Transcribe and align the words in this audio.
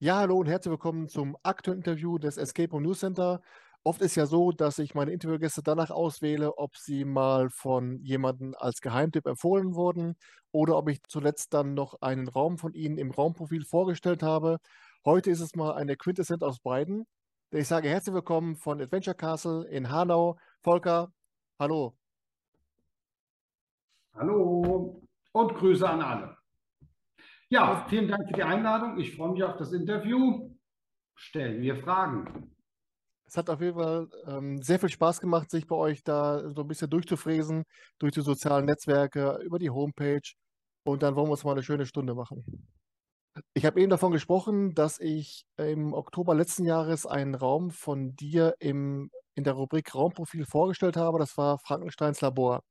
Ja, 0.00 0.18
hallo 0.18 0.36
und 0.38 0.46
herzlich 0.46 0.70
willkommen 0.70 1.08
zum 1.08 1.36
aktuellen 1.42 1.80
Interview 1.80 2.18
des 2.18 2.36
Escape 2.36 2.70
Room 2.70 2.84
News 2.84 3.00
Center. 3.00 3.40
Oft 3.82 4.00
ist 4.00 4.14
ja 4.14 4.26
so, 4.26 4.52
dass 4.52 4.78
ich 4.78 4.94
meine 4.94 5.10
Interviewgäste 5.10 5.60
danach 5.60 5.90
auswähle, 5.90 6.56
ob 6.56 6.76
sie 6.76 7.04
mal 7.04 7.50
von 7.50 7.98
jemandem 8.04 8.54
als 8.56 8.80
Geheimtipp 8.80 9.26
empfohlen 9.26 9.74
wurden 9.74 10.14
oder 10.52 10.76
ob 10.76 10.88
ich 10.88 11.02
zuletzt 11.08 11.52
dann 11.52 11.74
noch 11.74 12.00
einen 12.00 12.28
Raum 12.28 12.58
von 12.58 12.74
ihnen 12.74 12.96
im 12.96 13.10
Raumprofil 13.10 13.64
vorgestellt 13.64 14.22
habe. 14.22 14.58
Heute 15.04 15.32
ist 15.32 15.40
es 15.40 15.56
mal 15.56 15.74
eine 15.74 15.96
Quintessenz 15.96 16.42
aus 16.44 16.60
beiden. 16.60 17.04
Ich 17.50 17.66
sage 17.66 17.88
herzlich 17.88 18.14
willkommen 18.14 18.54
von 18.54 18.80
Adventure 18.80 19.16
Castle 19.16 19.66
in 19.66 19.90
Hanau. 19.90 20.38
Volker, 20.62 21.12
hallo. 21.58 21.96
Hallo 24.14 25.02
und 25.32 25.54
Grüße 25.56 25.88
an 25.88 26.02
alle. 26.02 26.37
Ja, 27.50 27.86
vielen 27.88 28.08
Dank 28.08 28.28
für 28.28 28.34
die 28.34 28.42
Einladung. 28.42 28.98
Ich 28.98 29.16
freue 29.16 29.32
mich 29.32 29.42
auf 29.42 29.56
das 29.56 29.72
Interview. 29.72 30.50
Stellen 31.14 31.62
wir 31.62 31.76
Fragen. 31.76 32.54
Es 33.26 33.36
hat 33.36 33.48
auf 33.50 33.60
jeden 33.60 33.78
Fall 33.78 34.08
ähm, 34.26 34.62
sehr 34.62 34.78
viel 34.78 34.88
Spaß 34.88 35.20
gemacht, 35.20 35.50
sich 35.50 35.66
bei 35.66 35.76
euch 35.76 36.02
da 36.02 36.50
so 36.50 36.62
ein 36.62 36.68
bisschen 36.68 36.90
durchzufräsen, 36.90 37.64
durch 37.98 38.12
die 38.12 38.20
sozialen 38.20 38.66
Netzwerke, 38.66 39.38
über 39.44 39.58
die 39.58 39.70
Homepage. 39.70 40.20
Und 40.84 41.02
dann 41.02 41.16
wollen 41.16 41.28
wir 41.28 41.32
uns 41.32 41.44
mal 41.44 41.52
eine 41.52 41.62
schöne 41.62 41.86
Stunde 41.86 42.14
machen. 42.14 42.68
Ich 43.54 43.64
habe 43.64 43.80
eben 43.80 43.90
davon 43.90 44.12
gesprochen, 44.12 44.74
dass 44.74 44.98
ich 45.00 45.44
im 45.56 45.92
Oktober 45.92 46.34
letzten 46.34 46.64
Jahres 46.64 47.06
einen 47.06 47.34
Raum 47.34 47.70
von 47.70 48.14
dir 48.16 48.54
im, 48.58 49.10
in 49.34 49.44
der 49.44 49.54
Rubrik 49.54 49.94
Raumprofil 49.94 50.44
vorgestellt 50.44 50.96
habe. 50.96 51.18
Das 51.18 51.36
war 51.36 51.58
Frankensteins 51.58 52.20
Labor. 52.20 52.62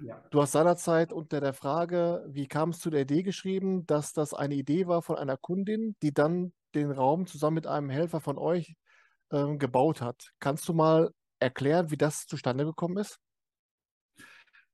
Ja. 0.00 0.22
Du 0.30 0.42
hast 0.42 0.52
seinerzeit 0.52 1.12
unter 1.12 1.40
der 1.40 1.54
Frage, 1.54 2.24
wie 2.28 2.46
kam 2.46 2.70
es 2.70 2.80
zu 2.80 2.90
der 2.90 3.02
Idee 3.02 3.22
geschrieben, 3.22 3.86
dass 3.86 4.12
das 4.12 4.34
eine 4.34 4.54
Idee 4.54 4.86
war 4.86 5.02
von 5.02 5.16
einer 5.16 5.36
Kundin, 5.36 5.96
die 6.02 6.12
dann 6.12 6.52
den 6.74 6.90
Raum 6.90 7.26
zusammen 7.26 7.54
mit 7.54 7.66
einem 7.66 7.88
Helfer 7.88 8.20
von 8.20 8.36
euch 8.36 8.76
ähm, 9.32 9.58
gebaut 9.58 10.02
hat. 10.02 10.32
Kannst 10.38 10.68
du 10.68 10.74
mal 10.74 11.10
erklären, 11.40 11.90
wie 11.90 11.96
das 11.96 12.26
zustande 12.26 12.64
gekommen 12.64 12.98
ist? 12.98 13.18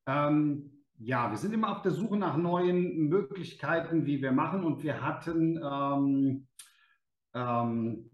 Ähm, 0.06 0.84
ja, 0.98 1.30
wir 1.30 1.38
sind 1.38 1.52
immer 1.52 1.70
auf 1.70 1.82
der 1.82 1.92
Suche 1.92 2.16
nach 2.16 2.36
neuen 2.36 3.08
Möglichkeiten, 3.08 4.06
wie 4.06 4.20
wir 4.20 4.32
machen. 4.32 4.64
Und 4.64 4.82
wir 4.82 5.00
hatten 5.02 5.60
ähm, 5.62 6.48
ähm 7.34 8.08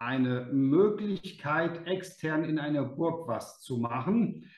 eine 0.00 0.46
Möglichkeit, 0.52 1.86
extern 1.86 2.44
in 2.44 2.58
einer 2.58 2.84
Burg 2.84 3.26
was 3.26 3.60
zu 3.60 3.78
machen. 3.78 4.50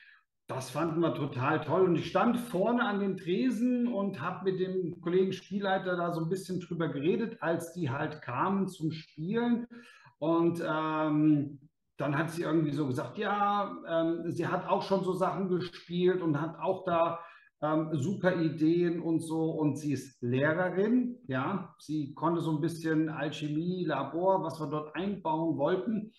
Das 0.47 0.69
fanden 0.69 1.01
wir 1.01 1.13
total 1.13 1.59
toll. 1.59 1.83
Und 1.83 1.97
ich 1.97 2.09
stand 2.09 2.39
vorne 2.39 2.85
an 2.85 3.01
den 3.01 3.17
Tresen 3.17 3.87
und 3.87 4.21
habe 4.21 4.49
mit 4.49 4.61
dem 4.61 5.01
Kollegen 5.01 5.33
Spielleiter 5.33 5.97
da 5.97 6.13
so 6.13 6.21
ein 6.21 6.29
bisschen 6.29 6.61
drüber 6.61 6.87
geredet, 6.87 7.41
als 7.41 7.73
die 7.73 7.89
halt 7.89 8.21
kamen 8.21 8.69
zum 8.69 8.91
Spielen. 8.91 9.67
Und 10.19 10.63
ähm, 10.65 11.59
dann 11.97 12.17
hat 12.17 12.31
sie 12.31 12.43
irgendwie 12.43 12.71
so 12.71 12.87
gesagt, 12.87 13.17
ja, 13.17 13.75
ähm, 13.89 14.31
sie 14.31 14.47
hat 14.47 14.69
auch 14.69 14.83
schon 14.83 15.03
so 15.03 15.13
Sachen 15.13 15.49
gespielt 15.49 16.21
und 16.21 16.39
hat 16.39 16.57
auch 16.59 16.85
da 16.85 17.19
ähm, 17.61 17.89
super 17.91 18.35
Ideen 18.37 19.01
und 19.01 19.19
so. 19.19 19.51
Und 19.51 19.77
sie 19.77 19.91
ist 19.91 20.21
Lehrerin, 20.21 21.17
ja. 21.27 21.75
Sie 21.79 22.13
konnte 22.13 22.39
so 22.39 22.51
ein 22.51 22.61
bisschen 22.61 23.09
Alchemie, 23.09 23.83
Labor, 23.83 24.43
was 24.43 24.61
wir 24.61 24.67
dort 24.67 24.95
einbauen 24.95 25.57
wollten. 25.57 26.13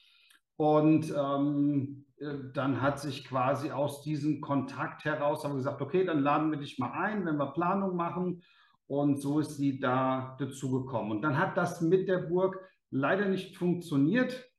Und 0.56 1.10
ähm, 1.16 2.04
äh, 2.04 2.07
dann 2.52 2.82
hat 2.82 3.00
sich 3.00 3.24
quasi 3.24 3.70
aus 3.70 4.02
diesem 4.02 4.40
Kontakt 4.40 5.04
heraus, 5.04 5.44
haben 5.44 5.52
wir 5.52 5.58
gesagt, 5.58 5.80
okay, 5.80 6.04
dann 6.04 6.20
laden 6.20 6.50
wir 6.50 6.58
dich 6.58 6.78
mal 6.78 6.90
ein, 6.90 7.24
wenn 7.24 7.36
wir 7.36 7.52
Planung 7.52 7.96
machen. 7.96 8.42
Und 8.86 9.20
so 9.20 9.38
ist 9.40 9.56
sie 9.56 9.78
da 9.78 10.36
dazu 10.40 10.70
gekommen. 10.70 11.10
Und 11.10 11.22
dann 11.22 11.38
hat 11.38 11.56
das 11.56 11.80
mit 11.80 12.08
der 12.08 12.18
Burg 12.18 12.58
leider 12.90 13.26
nicht 13.26 13.56
funktioniert. 13.56 14.50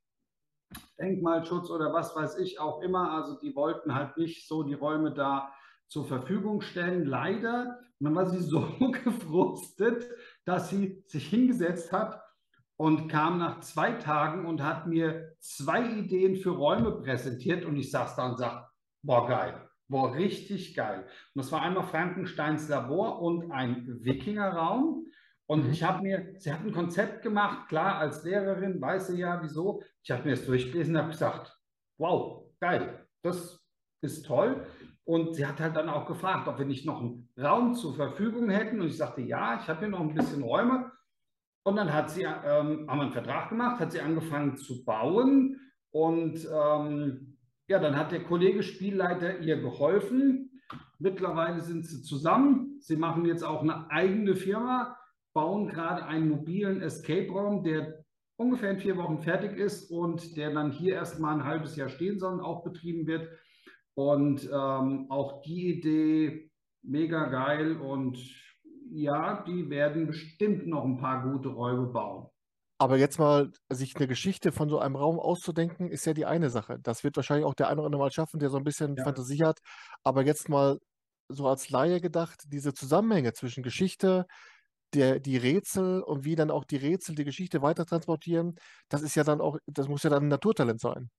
Denkmalschutz 0.98 1.68
oder 1.68 1.92
was 1.92 2.14
weiß 2.14 2.38
ich 2.38 2.60
auch 2.60 2.80
immer. 2.80 3.10
Also 3.10 3.38
die 3.40 3.54
wollten 3.56 3.94
halt 3.94 4.16
nicht 4.16 4.46
so 4.46 4.62
die 4.62 4.74
Räume 4.74 5.12
da 5.12 5.52
zur 5.88 6.06
Verfügung 6.06 6.60
stellen, 6.60 7.04
leider. 7.04 7.80
Und 7.98 8.04
dann 8.04 8.14
war 8.14 8.26
sie 8.26 8.38
so 8.40 8.66
gefrustet, 9.04 10.08
dass 10.44 10.70
sie 10.70 11.02
sich 11.06 11.26
hingesetzt 11.28 11.92
hat 11.92 12.22
und 12.80 13.08
kam 13.08 13.36
nach 13.36 13.60
zwei 13.60 13.92
Tagen 13.92 14.46
und 14.46 14.62
hat 14.62 14.86
mir 14.86 15.34
zwei 15.38 15.86
Ideen 15.86 16.36
für 16.36 16.52
Räume 16.52 16.92
präsentiert 16.92 17.66
und 17.66 17.76
ich 17.76 17.90
saß 17.90 18.16
da 18.16 18.30
und 18.30 18.38
sag, 18.38 18.70
boah, 19.02 19.28
geil, 19.28 19.68
boah, 19.88 20.14
richtig 20.14 20.74
geil. 20.74 21.00
Und 21.34 21.44
das 21.44 21.52
war 21.52 21.60
einmal 21.60 21.82
Frankensteins 21.82 22.70
Labor 22.70 23.20
und 23.20 23.52
ein 23.52 23.86
Wikingerraum. 24.02 25.04
Und 25.44 25.66
mhm. 25.66 25.72
ich 25.72 25.82
habe 25.82 26.02
mir, 26.02 26.32
sie 26.38 26.50
hat 26.50 26.64
ein 26.64 26.72
Konzept 26.72 27.20
gemacht, 27.20 27.68
klar, 27.68 27.98
als 27.98 28.24
Lehrerin 28.24 28.80
weiß 28.80 29.08
sie 29.08 29.18
ja, 29.18 29.42
wieso. 29.42 29.82
Ich 30.02 30.10
habe 30.10 30.24
mir 30.24 30.30
das 30.30 30.46
durchgelesen 30.46 30.96
und 30.96 31.02
habe 31.02 31.10
gesagt, 31.10 31.54
wow, 31.98 32.46
geil, 32.60 33.06
das 33.22 33.62
ist 34.00 34.24
toll. 34.24 34.66
Und 35.04 35.34
sie 35.34 35.44
hat 35.44 35.60
halt 35.60 35.76
dann 35.76 35.90
auch 35.90 36.06
gefragt, 36.06 36.48
ob 36.48 36.58
wir 36.58 36.64
nicht 36.64 36.86
noch 36.86 37.02
einen 37.02 37.28
Raum 37.38 37.74
zur 37.74 37.94
Verfügung 37.94 38.48
hätten. 38.48 38.80
Und 38.80 38.86
ich 38.86 38.96
sagte, 38.96 39.20
ja, 39.20 39.60
ich 39.60 39.68
habe 39.68 39.80
hier 39.80 39.88
noch 39.88 40.00
ein 40.00 40.14
bisschen 40.14 40.42
Räume. 40.42 40.90
Und 41.62 41.76
dann 41.76 41.92
hat 41.92 42.10
sie, 42.10 42.22
ähm, 42.22 42.86
haben 42.88 42.98
wir 42.98 43.02
einen 43.02 43.12
Vertrag 43.12 43.50
gemacht, 43.50 43.80
hat 43.80 43.92
sie 43.92 44.00
angefangen 44.00 44.56
zu 44.56 44.84
bauen. 44.84 45.60
Und 45.90 46.46
ähm, 46.52 47.36
ja, 47.68 47.78
dann 47.78 47.96
hat 47.96 48.12
der 48.12 48.24
Kollege 48.24 48.62
Spielleiter 48.62 49.38
ihr 49.40 49.60
geholfen. 49.60 50.50
Mittlerweile 50.98 51.60
sind 51.60 51.86
sie 51.86 52.02
zusammen. 52.02 52.78
Sie 52.80 52.96
machen 52.96 53.24
jetzt 53.26 53.42
auch 53.42 53.62
eine 53.62 53.90
eigene 53.90 54.36
Firma, 54.36 54.96
bauen 55.32 55.68
gerade 55.68 56.04
einen 56.04 56.28
mobilen 56.28 56.82
Escape-Raum, 56.82 57.62
der 57.62 58.04
ungefähr 58.36 58.70
in 58.70 58.78
vier 58.78 58.96
Wochen 58.96 59.18
fertig 59.18 59.56
ist 59.56 59.90
und 59.90 60.36
der 60.36 60.52
dann 60.52 60.72
hier 60.72 60.94
erstmal 60.94 61.34
ein 61.34 61.44
halbes 61.44 61.76
Jahr 61.76 61.88
stehen 61.88 62.18
soll 62.18 62.34
und 62.34 62.40
auch 62.40 62.64
betrieben 62.64 63.06
wird. 63.06 63.28
Und 63.94 64.48
ähm, 64.50 65.10
auch 65.10 65.42
die 65.42 65.76
Idee 65.76 66.50
mega 66.82 67.26
geil 67.26 67.76
und 67.76 68.18
ja, 68.90 69.42
die 69.46 69.70
werden 69.70 70.06
bestimmt 70.06 70.66
noch 70.66 70.84
ein 70.84 70.98
paar 70.98 71.22
gute 71.22 71.48
Räume 71.48 71.86
bauen. 71.86 72.28
Aber 72.78 72.96
jetzt 72.96 73.18
mal 73.18 73.50
sich 73.68 73.94
eine 73.96 74.06
Geschichte 74.06 74.52
von 74.52 74.70
so 74.70 74.78
einem 74.78 74.96
Raum 74.96 75.20
auszudenken, 75.20 75.90
ist 75.90 76.06
ja 76.06 76.14
die 76.14 76.24
eine 76.24 76.48
Sache. 76.48 76.78
Das 76.80 77.04
wird 77.04 77.14
wahrscheinlich 77.16 77.44
auch 77.44 77.54
der 77.54 77.68
eine 77.68 77.80
oder 77.80 77.86
andere 77.86 78.02
mal 78.02 78.10
schaffen, 78.10 78.40
der 78.40 78.48
so 78.48 78.56
ein 78.56 78.64
bisschen 78.64 78.96
ja. 78.96 79.04
Fantasie 79.04 79.44
hat. 79.44 79.58
Aber 80.02 80.24
jetzt 80.24 80.48
mal 80.48 80.78
so 81.28 81.46
als 81.46 81.68
Laie 81.68 82.00
gedacht, 82.00 82.42
diese 82.46 82.72
Zusammenhänge 82.72 83.34
zwischen 83.34 83.62
Geschichte, 83.62 84.26
der, 84.94 85.20
die 85.20 85.36
Rätsel 85.36 86.02
und 86.02 86.24
wie 86.24 86.36
dann 86.36 86.50
auch 86.50 86.64
die 86.64 86.76
Rätsel 86.76 87.14
die 87.14 87.24
Geschichte 87.24 87.62
weiter 87.62 87.86
transportieren, 87.86 88.56
das 88.88 89.02
ist 89.02 89.14
ja 89.14 89.24
dann 89.24 89.40
auch, 89.40 89.58
das 89.66 89.88
muss 89.88 90.02
ja 90.02 90.10
dann 90.10 90.24
ein 90.24 90.28
Naturtalent 90.28 90.80
sein. 90.80 91.10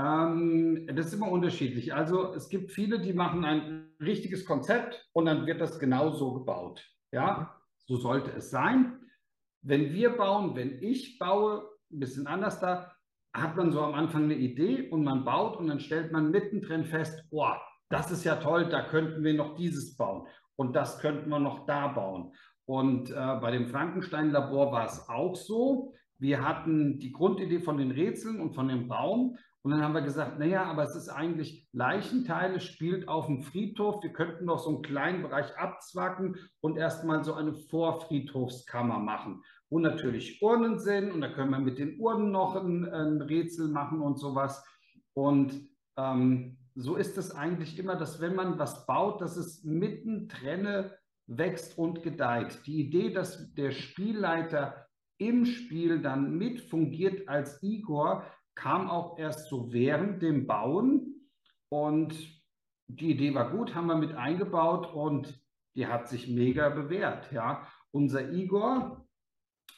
Ähm, 0.00 0.86
das 0.94 1.06
ist 1.06 1.14
immer 1.14 1.30
unterschiedlich. 1.30 1.94
Also 1.94 2.32
es 2.34 2.48
gibt 2.48 2.70
viele, 2.70 3.00
die 3.00 3.12
machen 3.12 3.44
ein 3.44 3.90
richtiges 4.00 4.44
Konzept 4.44 5.08
und 5.12 5.26
dann 5.26 5.46
wird 5.46 5.60
das 5.60 5.78
genau 5.78 6.10
so 6.10 6.32
gebaut. 6.32 6.86
Ja, 7.12 7.60
so 7.86 7.96
sollte 7.96 8.30
es 8.30 8.50
sein. 8.50 8.98
Wenn 9.62 9.92
wir 9.92 10.16
bauen, 10.16 10.56
wenn 10.56 10.82
ich 10.82 11.18
baue, 11.18 11.68
ein 11.92 12.00
bisschen 12.00 12.26
anders 12.26 12.60
da, 12.60 12.92
hat 13.34 13.56
man 13.56 13.72
so 13.72 13.80
am 13.82 13.94
Anfang 13.94 14.24
eine 14.24 14.36
Idee 14.36 14.88
und 14.88 15.04
man 15.04 15.24
baut 15.24 15.56
und 15.56 15.68
dann 15.68 15.80
stellt 15.80 16.12
man 16.12 16.30
mittendrin 16.30 16.84
fest, 16.84 17.24
boah, 17.30 17.60
das 17.90 18.10
ist 18.10 18.24
ja 18.24 18.36
toll, 18.36 18.68
da 18.68 18.82
könnten 18.82 19.22
wir 19.22 19.34
noch 19.34 19.56
dieses 19.56 19.96
bauen 19.96 20.26
und 20.56 20.74
das 20.74 20.98
könnten 21.00 21.28
wir 21.28 21.40
noch 21.40 21.66
da 21.66 21.88
bauen. 21.88 22.32
Und 22.64 23.10
äh, 23.10 23.14
bei 23.14 23.50
dem 23.50 23.66
Frankenstein-Labor 23.66 24.72
war 24.72 24.86
es 24.86 25.08
auch 25.08 25.34
so. 25.34 25.92
Wir 26.18 26.46
hatten 26.46 26.98
die 26.98 27.12
Grundidee 27.12 27.60
von 27.60 27.78
den 27.78 27.90
Rätseln 27.90 28.40
und 28.40 28.54
von 28.54 28.68
dem 28.68 28.90
Raum 28.90 29.36
und 29.62 29.72
dann 29.72 29.82
haben 29.82 29.92
wir 29.92 30.00
gesagt, 30.00 30.38
naja, 30.38 30.64
aber 30.64 30.84
es 30.84 30.96
ist 30.96 31.10
eigentlich 31.10 31.68
Leichenteile, 31.72 32.60
spielt 32.60 33.08
auf 33.08 33.26
dem 33.26 33.42
Friedhof. 33.42 34.02
Wir 34.02 34.12
könnten 34.12 34.46
noch 34.46 34.58
so 34.58 34.70
einen 34.70 34.82
kleinen 34.82 35.22
Bereich 35.22 35.54
abzwacken 35.58 36.36
und 36.60 36.78
erstmal 36.78 37.22
so 37.24 37.34
eine 37.34 37.52
Vorfriedhofskammer 37.52 38.98
machen, 38.98 39.42
wo 39.68 39.78
natürlich 39.78 40.40
Urnen 40.40 40.78
sind 40.78 41.12
und 41.12 41.20
da 41.20 41.28
können 41.28 41.50
wir 41.50 41.58
mit 41.58 41.78
den 41.78 42.00
Urnen 42.00 42.30
noch 42.30 42.56
ein, 42.56 42.88
ein 42.88 43.20
Rätsel 43.20 43.68
machen 43.68 44.00
und 44.00 44.18
sowas. 44.18 44.64
Und 45.12 45.68
ähm, 45.98 46.56
so 46.74 46.96
ist 46.96 47.18
es 47.18 47.34
eigentlich 47.34 47.78
immer, 47.78 47.96
dass 47.96 48.20
wenn 48.20 48.34
man 48.34 48.58
was 48.58 48.86
baut, 48.86 49.20
dass 49.20 49.36
es 49.36 49.62
mittendrin 49.64 50.90
wächst 51.26 51.76
und 51.76 52.02
gedeiht. 52.02 52.60
Die 52.66 52.80
Idee, 52.80 53.10
dass 53.10 53.52
der 53.54 53.72
Spielleiter 53.72 54.86
im 55.18 55.44
Spiel 55.44 56.00
dann 56.00 56.38
mit 56.38 56.62
fungiert 56.62 57.28
als 57.28 57.62
Igor, 57.62 58.24
kam 58.54 58.90
auch 58.90 59.18
erst 59.18 59.48
so 59.48 59.72
während 59.72 60.22
dem 60.22 60.46
Bauen 60.46 61.28
und 61.68 62.14
die 62.88 63.12
Idee 63.12 63.34
war 63.34 63.50
gut, 63.50 63.74
haben 63.74 63.86
wir 63.86 63.96
mit 63.96 64.14
eingebaut 64.14 64.92
und 64.92 65.40
die 65.76 65.86
hat 65.86 66.08
sich 66.08 66.28
mega 66.28 66.68
bewährt. 66.68 67.30
Ja. 67.32 67.66
Unser 67.92 68.32
Igor 68.32 69.06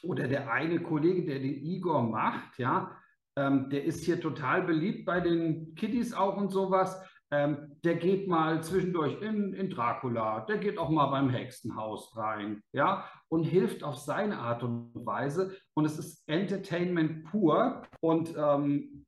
oder 0.01 0.27
der 0.27 0.51
eine 0.51 0.79
Kollege, 0.79 1.23
der 1.23 1.39
den 1.39 1.63
Igor 1.63 2.01
macht, 2.01 2.57
ja, 2.57 2.97
ähm, 3.35 3.69
der 3.69 3.83
ist 3.83 4.03
hier 4.03 4.19
total 4.19 4.63
beliebt 4.63 5.05
bei 5.05 5.19
den 5.19 5.75
Kiddies 5.75 6.13
auch 6.13 6.37
und 6.37 6.49
sowas. 6.49 7.01
Ähm, 7.33 7.77
der 7.83 7.95
geht 7.95 8.27
mal 8.27 8.61
zwischendurch 8.61 9.19
in, 9.21 9.53
in 9.53 9.71
Dracula, 9.71 10.41
der 10.41 10.59
geht 10.59 10.77
auch 10.77 10.89
mal 10.89 11.07
beim 11.07 11.29
Hexenhaus 11.29 12.15
rein, 12.15 12.61
ja, 12.73 13.09
und 13.27 13.43
hilft 13.43 13.83
auf 13.83 13.97
seine 13.97 14.37
Art 14.37 14.61
und 14.61 14.91
Weise. 14.93 15.55
Und 15.73 15.85
es 15.85 15.97
ist 15.97 16.23
Entertainment 16.27 17.25
pur 17.25 17.81
und 18.01 18.35
ähm, 18.37 19.05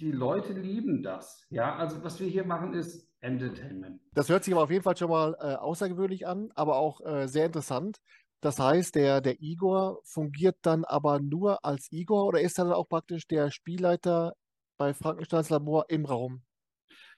die 0.00 0.12
Leute 0.12 0.52
lieben 0.52 1.02
das. 1.02 1.46
Ja, 1.48 1.76
also 1.76 2.04
was 2.04 2.20
wir 2.20 2.28
hier 2.28 2.44
machen 2.44 2.74
ist 2.74 3.10
Entertainment. 3.20 4.02
Das 4.12 4.28
hört 4.28 4.44
sich 4.44 4.52
aber 4.52 4.64
auf 4.64 4.70
jeden 4.70 4.82
Fall 4.82 4.96
schon 4.96 5.10
mal 5.10 5.34
äh, 5.40 5.54
außergewöhnlich 5.54 6.26
an, 6.26 6.50
aber 6.54 6.76
auch 6.76 7.00
äh, 7.00 7.26
sehr 7.26 7.46
interessant. 7.46 7.98
Das 8.42 8.58
heißt, 8.58 8.96
der, 8.96 9.22
der 9.22 9.40
Igor 9.40 10.00
fungiert 10.04 10.58
dann 10.62 10.84
aber 10.84 11.20
nur 11.20 11.64
als 11.64 11.90
Igor 11.90 12.26
oder 12.26 12.42
ist 12.42 12.58
dann 12.58 12.70
auch 12.72 12.88
praktisch 12.88 13.26
der 13.26 13.50
Spielleiter 13.50 14.34
bei 14.76 14.92
Frankensteins 14.92 15.48
Labor 15.48 15.86
im 15.88 16.04
Raum? 16.04 16.42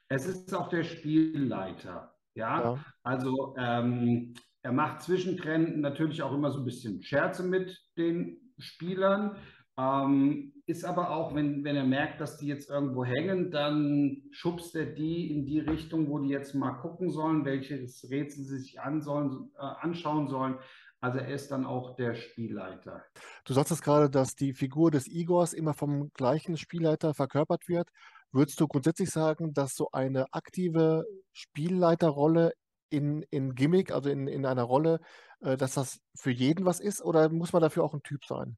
Es 0.08 0.26
ist 0.26 0.54
auch 0.54 0.68
der 0.68 0.84
Spielleiter. 0.84 2.14
Ja, 2.34 2.62
ja. 2.62 2.84
also 3.02 3.54
ähm, 3.58 4.34
er 4.62 4.72
macht 4.72 5.02
zwischendrin 5.02 5.80
natürlich 5.80 6.22
auch 6.22 6.32
immer 6.32 6.50
so 6.50 6.58
ein 6.60 6.64
bisschen 6.64 7.02
Scherze 7.02 7.42
mit 7.42 7.80
den 7.96 8.38
Spielern. 8.58 9.36
Ähm, 9.76 10.52
ist 10.66 10.84
aber 10.84 11.10
auch, 11.10 11.34
wenn, 11.34 11.64
wenn 11.64 11.76
er 11.76 11.84
merkt, 11.84 12.20
dass 12.20 12.38
die 12.38 12.46
jetzt 12.46 12.70
irgendwo 12.70 13.04
hängen, 13.04 13.50
dann 13.50 14.22
schubst 14.30 14.74
er 14.76 14.86
die 14.86 15.30
in 15.32 15.46
die 15.46 15.58
Richtung, 15.58 16.08
wo 16.08 16.18
die 16.18 16.30
jetzt 16.30 16.54
mal 16.54 16.72
gucken 16.72 17.10
sollen, 17.10 17.44
welches 17.44 18.08
Rätsel 18.08 18.44
sie 18.44 18.58
sich 18.58 18.80
an 18.80 19.02
sollen, 19.02 19.50
äh, 19.56 19.60
anschauen 19.60 20.28
sollen. 20.28 20.56
Also 21.00 21.18
er 21.18 21.34
ist 21.34 21.50
dann 21.50 21.66
auch 21.66 21.96
der 21.96 22.14
Spielleiter. 22.14 23.04
Du 23.44 23.52
sagtest 23.52 23.82
gerade, 23.82 24.08
dass 24.08 24.36
die 24.36 24.54
Figur 24.54 24.90
des 24.90 25.06
Igors 25.06 25.52
immer 25.52 25.74
vom 25.74 26.10
gleichen 26.14 26.56
Spielleiter 26.56 27.12
verkörpert 27.12 27.68
wird. 27.68 27.90
Würdest 28.34 28.60
du 28.60 28.66
grundsätzlich 28.66 29.10
sagen, 29.10 29.54
dass 29.54 29.76
so 29.76 29.90
eine 29.92 30.26
aktive 30.32 31.06
Spielleiterrolle 31.32 32.52
in, 32.90 33.24
in 33.30 33.54
Gimmick, 33.54 33.92
also 33.92 34.10
in, 34.10 34.26
in 34.26 34.44
einer 34.44 34.64
Rolle, 34.64 35.00
äh, 35.40 35.56
dass 35.56 35.74
das 35.74 36.00
für 36.16 36.32
jeden 36.32 36.64
was 36.64 36.80
ist 36.80 37.00
oder 37.00 37.28
muss 37.28 37.52
man 37.52 37.62
dafür 37.62 37.84
auch 37.84 37.94
ein 37.94 38.02
Typ 38.02 38.24
sein? 38.24 38.56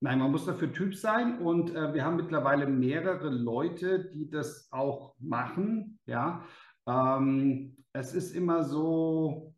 Nein, 0.00 0.20
man 0.20 0.30
muss 0.30 0.46
dafür 0.46 0.72
Typ 0.72 0.94
sein 0.94 1.40
und 1.40 1.74
äh, 1.74 1.92
wir 1.92 2.04
haben 2.04 2.16
mittlerweile 2.16 2.68
mehrere 2.68 3.30
Leute, 3.30 4.10
die 4.10 4.30
das 4.30 4.68
auch 4.70 5.16
machen. 5.18 5.98
Ja, 6.06 6.44
ähm, 6.86 7.76
es 7.92 8.14
ist 8.14 8.32
immer 8.32 8.62
so, 8.62 9.56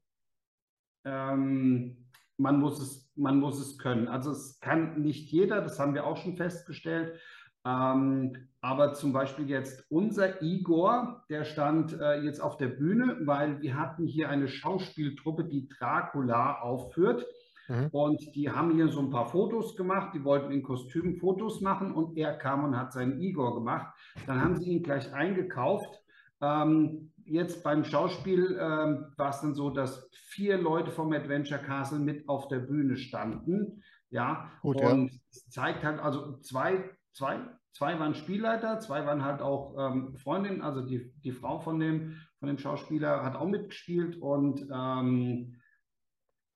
ähm, 1.05 2.07
man 2.39 2.59
muss 2.59 2.81
es, 2.81 3.11
man 3.17 3.39
muss 3.39 3.61
es 3.61 3.77
können. 3.77 4.09
Also 4.09 4.31
es 4.31 4.61
kann 4.61 5.03
nicht 5.03 5.31
jeder, 5.31 5.61
das 5.61 5.79
haben 5.79 5.93
wir 5.93 6.07
auch 6.07 6.17
schon 6.17 6.39
festgestellt. 6.39 7.21
Ähm, 7.67 8.49
aber 8.61 8.95
zum 8.95 9.13
Beispiel 9.13 9.49
jetzt 9.49 9.85
unser 9.91 10.41
Igor, 10.41 11.25
der 11.29 11.45
stand 11.45 11.99
äh, 12.01 12.21
jetzt 12.23 12.41
auf 12.41 12.57
der 12.57 12.69
Bühne, 12.69 13.19
weil 13.25 13.61
wir 13.61 13.79
hatten 13.79 14.07
hier 14.07 14.29
eine 14.29 14.49
Schauspieltruppe, 14.49 15.45
die 15.45 15.69
Dracula 15.69 16.61
aufführt. 16.61 17.27
Mhm. 17.69 17.89
Und 17.91 18.35
die 18.37 18.51
haben 18.51 18.75
hier 18.75 18.89
so 18.89 19.01
ein 19.01 19.11
paar 19.11 19.27
Fotos 19.27 19.77
gemacht. 19.77 20.15
Die 20.15 20.25
wollten 20.25 20.53
in 20.53 20.63
Kostümen 20.63 21.17
Fotos 21.17 21.61
machen 21.61 21.93
und 21.93 22.17
er 22.17 22.37
kam 22.39 22.65
und 22.65 22.79
hat 22.79 22.93
seinen 22.93 23.21
Igor 23.21 23.55
gemacht. 23.55 23.93
Dann 24.27 24.41
haben 24.41 24.57
sie 24.57 24.71
ihn 24.71 24.83
gleich 24.83 25.13
eingekauft. 25.13 26.01
Ähm, 26.41 27.13
jetzt 27.25 27.65
beim 27.65 27.85
Schauspiel 27.85 28.59
ähm, 28.61 29.07
war 29.17 29.31
es 29.31 29.41
dann 29.41 29.55
so, 29.55 29.71
dass 29.71 30.09
vier 30.13 30.59
Leute 30.59 30.93
vom 30.93 31.13
Adventure 31.13 31.61
Castle 31.61 31.99
mit 31.99 32.29
auf 32.29 32.47
der 32.49 32.61
Bühne 32.61 32.97
standen. 32.97 33.83
Ja, 34.11 34.51
Gut, 34.63 34.81
und 34.81 35.09
ja. 35.11 35.19
es 35.31 35.49
zeigt 35.51 35.83
halt, 35.83 35.99
also 35.99 36.39
zwei, 36.39 36.85
zwei, 37.17 37.41
zwei 37.73 37.99
waren 37.99 38.15
Spielleiter, 38.15 38.79
zwei 38.81 39.07
waren 39.07 39.25
halt 39.25 39.41
auch 39.41 39.75
ähm, 39.79 40.17
Freundinnen, 40.17 40.63
also 40.63 40.83
die, 40.83 41.13
die 41.25 41.33
Frau 41.33 41.59
von 41.59 41.81
dem, 41.81 42.17
von 42.39 42.49
dem 42.49 42.59
Schauspieler 42.59 43.25
hat 43.25 43.37
auch 43.37 43.49
mitgespielt 43.49 44.17
und 44.17 44.67
ähm, 44.73 45.57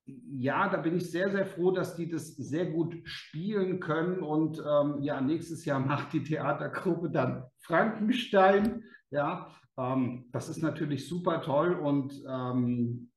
ja, 0.05 0.69
da 0.69 0.79
bin 0.79 0.97
ich 0.97 1.11
sehr, 1.11 1.31
sehr 1.31 1.47
froh, 1.47 1.71
dass 1.71 1.97
die 1.97 2.09
das 2.09 2.35
sehr 2.37 2.67
gut 2.67 2.97
spielen 3.05 3.81
können. 3.81 4.21
Und 4.21 4.59
ähm, 4.59 5.03
ja, 5.03 5.21
nächstes 5.21 5.65
Jahr 5.65 5.79
macht 5.79 6.13
die 6.13 6.25
Theatergruppe 6.25 7.11
dann 7.11 7.45
Frankenstein. 7.61 8.83
Ja, 9.11 9.55
ähm, 9.77 10.27
das 10.33 10.49
ist 10.49 10.63
natürlich 10.63 11.09
super 11.09 11.43
toll. 11.43 11.75
Und 11.75 12.13
ähm, 12.29 13.11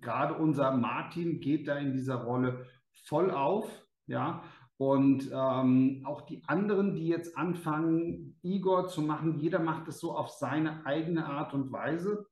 gerade 0.00 0.34
unser 0.34 0.72
Martin 0.72 1.40
geht 1.40 1.68
da 1.68 1.76
in 1.76 1.92
dieser 1.92 2.16
Rolle 2.16 2.66
voll 3.06 3.30
auf. 3.30 3.68
Ja, 4.06 4.44
und 4.92 5.30
ähm, 5.32 6.02
auch 6.04 6.22
die 6.22 6.42
anderen, 6.46 6.94
die 6.94 7.06
jetzt 7.06 7.36
anfangen, 7.36 8.38
Igor 8.42 8.88
zu 8.88 9.02
machen, 9.02 9.38
jeder 9.38 9.58
macht 9.58 9.88
es 9.88 10.00
so 10.00 10.16
auf 10.16 10.30
seine 10.30 10.84
eigene 10.86 11.26
Art 11.26 11.54
und 11.54 11.72
Weise. 11.72 12.26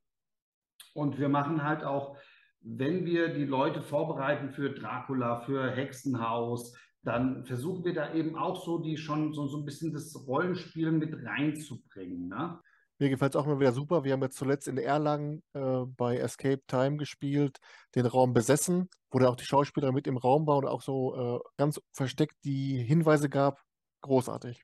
Und 0.95 1.19
wir 1.19 1.29
machen 1.29 1.63
halt 1.63 1.85
auch 1.85 2.17
wenn 2.65 3.05
wir 3.05 3.29
die 3.29 3.45
Leute 3.45 3.83
vorbereiten 3.83 4.51
für 4.51 4.71
Dracula, 4.71 5.41
für 5.41 5.71
Hexenhaus, 5.71 6.77
dann 7.03 7.45
versuchen 7.45 7.85
wir 7.85 7.95
da 7.95 8.15
eben 8.15 8.37
auch 8.37 8.65
so 8.65 8.79
die 8.79 8.97
schon 8.97 9.33
so, 9.35 9.49
so 9.49 9.59
ein 9.59 9.65
bisschen 9.65 9.93
das 9.93 10.15
Rollenspiel 10.27 10.93
mit 10.93 11.15
reinzubringen. 11.25 12.29
Ne? 12.29 12.61
Mir 13.03 13.11
gefällt 13.11 13.35
es 13.35 13.41
auch 13.41 13.47
mal 13.47 13.59
wieder 13.59 13.73
super. 13.73 14.05
Wir 14.05 14.13
haben 14.13 14.23
jetzt 14.23 14.37
zuletzt 14.37 14.69
in 14.69 14.79
Erlangen 14.79 15.43
äh, 15.55 15.81
bei 15.97 16.19
Escape 16.19 16.63
Time 16.69 16.99
gespielt, 16.99 17.59
den 17.97 18.07
Raum 18.07 18.33
besessen, 18.33 18.89
wo 19.11 19.19
dann 19.19 19.27
auch 19.27 19.35
die 19.35 19.45
Schauspieler 19.45 19.91
mit 19.91 20.07
im 20.07 20.17
Raum 20.17 20.47
waren 20.47 20.59
und 20.59 20.71
auch 20.71 20.83
so 20.83 21.41
äh, 21.41 21.41
ganz 21.57 21.81
versteckt 21.93 22.37
die 22.45 22.77
Hinweise 22.81 23.29
gab. 23.29 23.61
Großartig. 24.03 24.63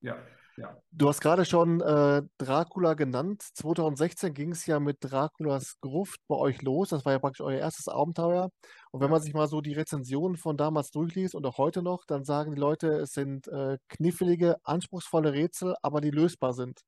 Ja, 0.00 0.16
ja. 0.56 0.76
Du 0.90 1.08
hast 1.08 1.20
gerade 1.20 1.44
schon 1.44 1.80
äh, 1.80 2.22
Dracula 2.38 2.94
genannt. 2.94 3.42
2016 3.54 4.34
ging 4.34 4.50
es 4.50 4.66
ja 4.66 4.80
mit 4.80 4.96
Draculas 5.02 5.78
Gruft 5.80 6.18
bei 6.26 6.34
euch 6.34 6.62
los. 6.62 6.88
Das 6.88 7.04
war 7.04 7.12
ja 7.12 7.20
praktisch 7.20 7.42
euer 7.42 7.60
erstes 7.60 7.86
Abenteuer. 7.86 8.50
Und 8.90 9.00
wenn 9.00 9.10
man 9.10 9.22
sich 9.22 9.32
mal 9.32 9.46
so 9.46 9.60
die 9.60 9.74
Rezensionen 9.74 10.36
von 10.36 10.56
damals 10.56 10.90
durchliest 10.90 11.36
und 11.36 11.46
auch 11.46 11.58
heute 11.58 11.84
noch, 11.84 12.04
dann 12.04 12.24
sagen 12.24 12.52
die 12.52 12.60
Leute, 12.60 12.88
es 12.98 13.12
sind 13.12 13.46
äh, 13.46 13.78
knifflige, 13.88 14.56
anspruchsvolle 14.64 15.32
Rätsel, 15.32 15.76
aber 15.82 16.00
die 16.00 16.10
lösbar 16.10 16.52
sind. 16.52 16.82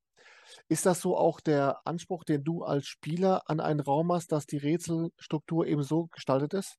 Ist 0.69 0.87
das 0.87 1.01
so 1.01 1.17
auch 1.17 1.41
der 1.41 1.87
Anspruch, 1.87 2.25
den 2.25 2.45
du 2.45 2.63
als 2.63 2.87
Spieler 2.87 3.43
an 3.47 3.61
einen 3.61 3.81
Raum 3.81 4.13
hast, 4.13 4.33
dass 4.33 4.47
die 4.47 4.59
Rätselstruktur 4.59 5.67
eben 5.67 5.83
so 5.83 6.07
gestaltet 6.07 6.55
ist? 6.55 6.79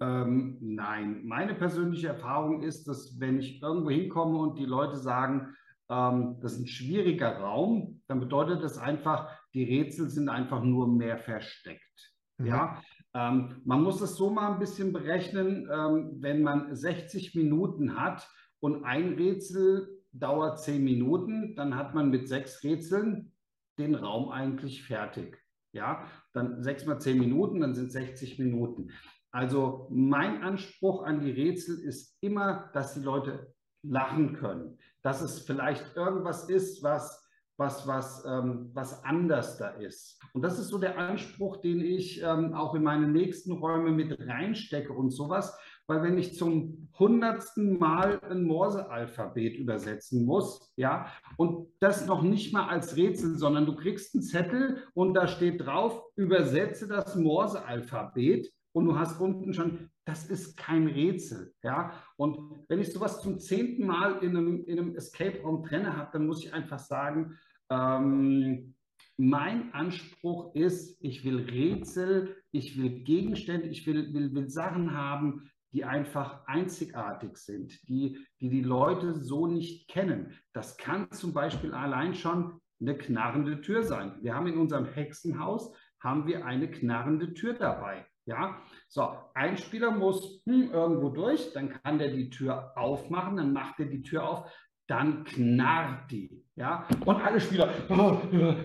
Ähm, 0.00 0.58
nein, 0.60 1.22
meine 1.24 1.54
persönliche 1.54 2.08
Erfahrung 2.08 2.62
ist, 2.62 2.88
dass 2.88 3.20
wenn 3.20 3.38
ich 3.38 3.62
irgendwo 3.62 3.90
hinkomme 3.90 4.38
und 4.38 4.58
die 4.58 4.64
Leute 4.64 4.96
sagen, 4.96 5.54
ähm, 5.88 6.38
das 6.40 6.54
ist 6.54 6.60
ein 6.60 6.66
schwieriger 6.66 7.38
Raum, 7.38 8.02
dann 8.08 8.18
bedeutet 8.18 8.62
das 8.62 8.78
einfach, 8.78 9.30
die 9.54 9.64
Rätsel 9.64 10.08
sind 10.08 10.28
einfach 10.28 10.62
nur 10.62 10.88
mehr 10.88 11.18
versteckt. 11.18 12.14
Mhm. 12.38 12.46
Ja, 12.46 12.82
ähm, 13.14 13.60
man 13.64 13.82
muss 13.82 14.00
es 14.00 14.16
so 14.16 14.30
mal 14.30 14.52
ein 14.52 14.58
bisschen 14.58 14.92
berechnen, 14.92 15.68
ähm, 15.72 16.16
wenn 16.20 16.42
man 16.42 16.74
60 16.74 17.34
Minuten 17.34 17.96
hat 17.96 18.26
und 18.60 18.84
ein 18.84 19.14
Rätsel 19.14 20.01
dauert 20.12 20.60
10 20.60 20.82
Minuten, 20.82 21.54
dann 21.56 21.76
hat 21.76 21.94
man 21.94 22.10
mit 22.10 22.28
sechs 22.28 22.62
Rätseln 22.62 23.32
den 23.78 23.94
Raum 23.94 24.30
eigentlich 24.30 24.84
fertig. 24.84 25.38
Ja, 25.72 26.06
dann 26.32 26.62
sechs 26.62 26.84
mal 26.84 26.98
10 26.98 27.18
Minuten, 27.18 27.60
dann 27.60 27.74
sind 27.74 27.90
60 27.90 28.38
Minuten. 28.38 28.90
Also 29.30 29.88
mein 29.90 30.42
Anspruch 30.42 31.04
an 31.04 31.20
die 31.20 31.30
Rätsel 31.30 31.78
ist 31.78 32.18
immer, 32.20 32.70
dass 32.74 32.94
die 32.94 33.00
Leute 33.00 33.54
lachen 33.82 34.34
können, 34.34 34.78
dass 35.02 35.22
es 35.22 35.40
vielleicht 35.40 35.96
irgendwas 35.96 36.48
ist, 36.50 36.82
was 36.82 37.22
was, 37.62 37.86
was, 37.86 38.24
ähm, 38.26 38.70
was 38.72 39.04
anders 39.04 39.58
da 39.58 39.68
ist. 39.68 40.20
Und 40.32 40.42
das 40.42 40.58
ist 40.58 40.68
so 40.68 40.78
der 40.78 40.98
Anspruch, 40.98 41.58
den 41.58 41.80
ich 41.80 42.22
ähm, 42.22 42.54
auch 42.54 42.74
in 42.74 42.82
meine 42.82 43.06
nächsten 43.06 43.52
Räume 43.52 43.92
mit 43.92 44.18
reinstecke 44.18 44.92
und 44.92 45.10
sowas, 45.10 45.56
weil 45.86 46.02
wenn 46.02 46.18
ich 46.18 46.36
zum 46.36 46.88
hundertsten 46.98 47.78
Mal 47.78 48.20
ein 48.30 48.44
Morse-Alphabet 48.44 49.56
übersetzen 49.56 50.24
muss, 50.24 50.72
ja, 50.76 51.06
und 51.36 51.68
das 51.80 52.06
noch 52.06 52.22
nicht 52.22 52.52
mal 52.52 52.68
als 52.68 52.96
Rätsel, 52.96 53.36
sondern 53.36 53.66
du 53.66 53.74
kriegst 53.74 54.14
einen 54.14 54.22
Zettel 54.22 54.84
und 54.94 55.14
da 55.14 55.26
steht 55.26 55.64
drauf, 55.64 56.02
übersetze 56.16 56.86
das 56.86 57.16
Morse-Alphabet, 57.16 58.52
und 58.72 58.86
du 58.86 58.98
hast 58.98 59.20
unten 59.20 59.52
schon, 59.52 59.90
das 60.04 60.26
ist 60.26 60.56
kein 60.56 60.86
Rätsel. 60.86 61.52
Ja? 61.62 61.92
Und 62.16 62.64
wenn 62.68 62.80
ich 62.80 62.92
sowas 62.92 63.20
zum 63.20 63.38
zehnten 63.38 63.86
Mal 63.86 64.22
in 64.22 64.36
einem, 64.36 64.64
in 64.64 64.78
einem 64.78 64.96
Escape-Raum 64.96 65.62
trenne 65.62 65.96
habe, 65.96 66.10
dann 66.12 66.26
muss 66.26 66.44
ich 66.44 66.52
einfach 66.52 66.78
sagen, 66.78 67.38
ähm, 67.70 68.74
mein 69.18 69.72
Anspruch 69.74 70.54
ist, 70.54 70.96
ich 71.00 71.24
will 71.24 71.40
Rätsel, 71.40 72.36
ich 72.50 72.80
will 72.80 73.04
Gegenstände, 73.04 73.68
ich 73.68 73.86
will, 73.86 74.12
will, 74.14 74.34
will 74.34 74.48
Sachen 74.48 74.94
haben, 74.94 75.50
die 75.72 75.84
einfach 75.84 76.46
einzigartig 76.46 77.36
sind, 77.36 77.88
die, 77.88 78.26
die 78.40 78.50
die 78.50 78.62
Leute 78.62 79.14
so 79.14 79.46
nicht 79.46 79.88
kennen. 79.88 80.38
Das 80.52 80.76
kann 80.76 81.10
zum 81.12 81.32
Beispiel 81.32 81.72
allein 81.72 82.14
schon 82.14 82.60
eine 82.80 82.96
knarrende 82.96 83.60
Tür 83.60 83.82
sein. 83.84 84.18
Wir 84.22 84.34
haben 84.34 84.46
in 84.48 84.58
unserem 84.58 84.86
Hexenhaus 84.86 85.74
haben 86.00 86.26
wir 86.26 86.44
eine 86.44 86.70
knarrende 86.70 87.32
Tür 87.32 87.54
dabei. 87.54 88.06
Ja, 88.24 88.58
so, 88.88 89.16
ein 89.34 89.56
Spieler 89.56 89.90
muss 89.90 90.42
hm, 90.46 90.70
irgendwo 90.70 91.08
durch, 91.08 91.52
dann 91.54 91.70
kann 91.70 91.98
der 91.98 92.12
die 92.12 92.30
Tür 92.30 92.72
aufmachen, 92.76 93.36
dann 93.36 93.52
macht 93.52 93.80
er 93.80 93.86
die 93.86 94.02
Tür 94.02 94.28
auf, 94.28 94.52
dann 94.86 95.24
knarrt 95.24 96.10
die. 96.10 96.44
ja, 96.54 96.86
und 97.04 97.16
alle 97.16 97.40
Spieler, 97.40 97.72
oh, 97.88 98.18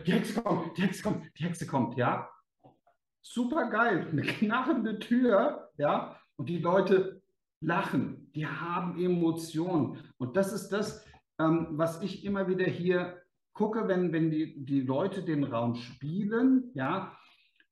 die 0.05 0.11
Hexe 0.11 0.41
kommt, 0.41 0.77
die 0.77 0.83
Hexe 0.83 1.01
kommt, 1.01 1.39
die 1.39 1.43
Hexe 1.43 1.65
kommt, 1.65 1.97
ja. 1.97 2.29
Super 3.23 3.69
geil, 3.69 4.07
eine 4.11 4.21
knarrende 4.21 4.99
Tür, 4.99 5.71
ja, 5.77 6.16
und 6.37 6.49
die 6.49 6.59
Leute 6.59 7.21
lachen, 7.59 8.31
die 8.33 8.47
haben 8.47 8.99
Emotionen. 8.99 9.99
Und 10.17 10.37
das 10.37 10.53
ist 10.53 10.69
das, 10.69 11.05
ähm, 11.39 11.67
was 11.71 12.01
ich 12.01 12.23
immer 12.23 12.47
wieder 12.47 12.65
hier 12.65 13.21
gucke, 13.53 13.87
wenn, 13.87 14.13
wenn 14.13 14.29
die, 14.29 14.63
die 14.63 14.81
Leute 14.81 15.23
den 15.23 15.43
Raum 15.43 15.75
spielen, 15.75 16.71
ja, 16.73 17.17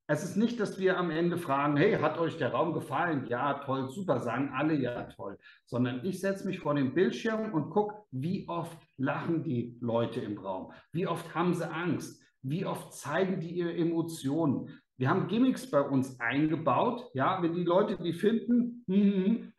es 0.07 0.23
ist 0.23 0.35
nicht, 0.35 0.59
dass 0.59 0.77
wir 0.77 0.99
am 0.99 1.09
Ende 1.09 1.37
fragen, 1.37 1.77
hey, 1.77 1.93
hat 1.93 2.19
euch 2.19 2.37
der 2.37 2.51
Raum 2.51 2.73
gefallen? 2.73 3.25
Ja, 3.25 3.55
toll, 3.55 3.89
super, 3.89 4.19
sagen 4.19 4.51
alle 4.53 4.75
ja 4.75 5.03
toll. 5.05 5.39
Sondern 5.65 6.05
ich 6.05 6.19
setze 6.19 6.45
mich 6.45 6.59
vor 6.59 6.75
den 6.75 6.93
Bildschirm 6.93 7.53
und 7.53 7.71
gucke, 7.71 7.95
wie 8.11 8.47
oft 8.47 8.77
lachen 8.97 9.41
die 9.41 9.77
Leute 9.81 10.21
im 10.21 10.37
Raum? 10.37 10.71
Wie 10.91 11.07
oft 11.07 11.33
haben 11.33 11.55
sie 11.55 11.67
Angst? 11.67 12.21
Wie 12.43 12.65
oft 12.65 12.93
zeigen 12.93 13.39
die 13.39 13.49
ihre 13.49 13.75
Emotionen? 13.75 14.79
Wir 14.97 15.09
haben 15.09 15.27
Gimmicks 15.27 15.69
bei 15.69 15.81
uns 15.81 16.19
eingebaut. 16.19 17.11
Ja, 17.13 17.41
wenn 17.41 17.53
die 17.53 17.63
Leute 17.63 17.97
die 18.01 18.13
finden, 18.13 18.83
hm, 18.87 19.53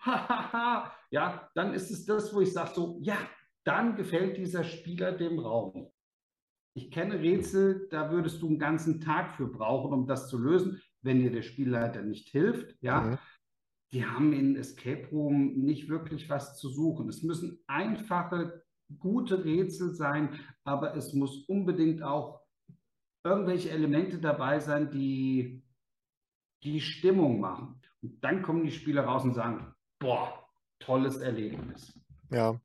ja, 1.11 1.51
dann 1.55 1.75
ist 1.75 1.91
es 1.91 2.07
das, 2.07 2.35
wo 2.35 2.41
ich 2.41 2.53
sage 2.53 2.71
so, 2.75 2.99
ja, 3.03 3.19
dann 3.65 3.97
gefällt 3.97 4.37
dieser 4.39 4.65
Spieler 4.65 5.13
dem 5.13 5.39
Raum. 5.39 5.91
Ich 6.75 6.91
kenne 6.91 7.21
Rätsel, 7.21 7.89
da 7.91 8.11
würdest 8.11 8.41
du 8.43 8.49
einen 8.49 8.59
ganzen 8.59 9.01
Tag 9.01 9.33
für 9.33 9.47
brauchen, 9.47 9.93
um 9.93 10.07
das 10.07 10.29
zu 10.29 10.39
lösen, 10.39 10.81
wenn 11.03 11.21
dir 11.21 11.31
der 11.31 11.43
Spielleiter 11.43 12.03
nicht 12.03 12.29
hilft. 12.29 12.77
Ja, 12.81 13.01
mhm. 13.01 13.19
die 13.93 14.05
haben 14.05 14.33
in 14.33 14.57
Escape 14.57 15.09
Room 15.11 15.55
nicht 15.55 15.89
wirklich 15.89 16.29
was 16.29 16.59
zu 16.59 16.69
suchen. 16.69 17.09
Es 17.09 17.23
müssen 17.23 17.59
einfache, 17.67 18.63
gute 18.99 19.45
Rätsel 19.45 19.95
sein, 19.95 20.39
aber 20.65 20.95
es 20.97 21.13
muss 21.13 21.45
unbedingt 21.49 22.03
auch 22.03 22.46
irgendwelche 23.27 23.71
Elemente 23.71 24.19
dabei 24.19 24.61
sein, 24.61 24.91
die 24.91 25.63
die 26.63 26.81
Stimmung 26.81 27.41
machen. 27.41 27.81
Und 28.03 28.23
dann 28.23 28.43
kommen 28.43 28.65
die 28.65 28.71
Spieler 28.71 29.05
raus 29.05 29.25
und 29.25 29.35
sagen, 29.35 29.75
boah, 29.99 30.49
tolles 30.79 31.17
Erlebnis. 31.19 31.99
Ja, 32.31 32.59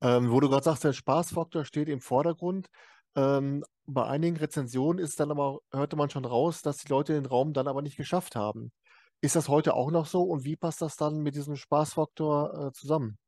ähm, 0.00 0.30
wo 0.30 0.40
du 0.40 0.48
gerade 0.48 0.64
sagst, 0.64 0.84
der 0.84 0.92
Spaßfaktor 0.92 1.64
steht 1.64 1.88
im 1.88 2.00
Vordergrund. 2.00 2.68
Ähm, 3.16 3.64
bei 3.86 4.06
einigen 4.06 4.36
Rezensionen 4.36 5.02
ist 5.02 5.20
dann 5.20 5.30
aber, 5.30 5.60
hörte 5.72 5.96
man 5.96 6.10
schon 6.10 6.24
raus, 6.24 6.62
dass 6.62 6.78
die 6.78 6.88
Leute 6.88 7.14
den 7.14 7.26
Raum 7.26 7.52
dann 7.52 7.68
aber 7.68 7.82
nicht 7.82 7.96
geschafft 7.96 8.36
haben. 8.36 8.70
Ist 9.20 9.36
das 9.36 9.48
heute 9.48 9.74
auch 9.74 9.90
noch 9.90 10.06
so 10.06 10.22
und 10.22 10.44
wie 10.44 10.56
passt 10.56 10.80
das 10.80 10.96
dann 10.96 11.22
mit 11.22 11.34
diesem 11.34 11.56
Spaßfaktor 11.56 12.68
äh, 12.68 12.72
zusammen? 12.72 13.18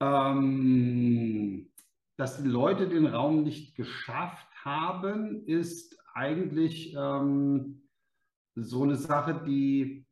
Ähm, 0.00 1.72
dass 2.16 2.42
die 2.42 2.48
Leute 2.48 2.88
den 2.88 3.06
Raum 3.06 3.44
nicht 3.44 3.74
geschafft 3.76 4.47
haben, 4.64 5.46
ist 5.46 5.98
eigentlich 6.14 6.94
ähm, 6.94 7.88
so 8.54 8.82
eine 8.82 8.96
Sache, 8.96 9.42
die 9.46 10.06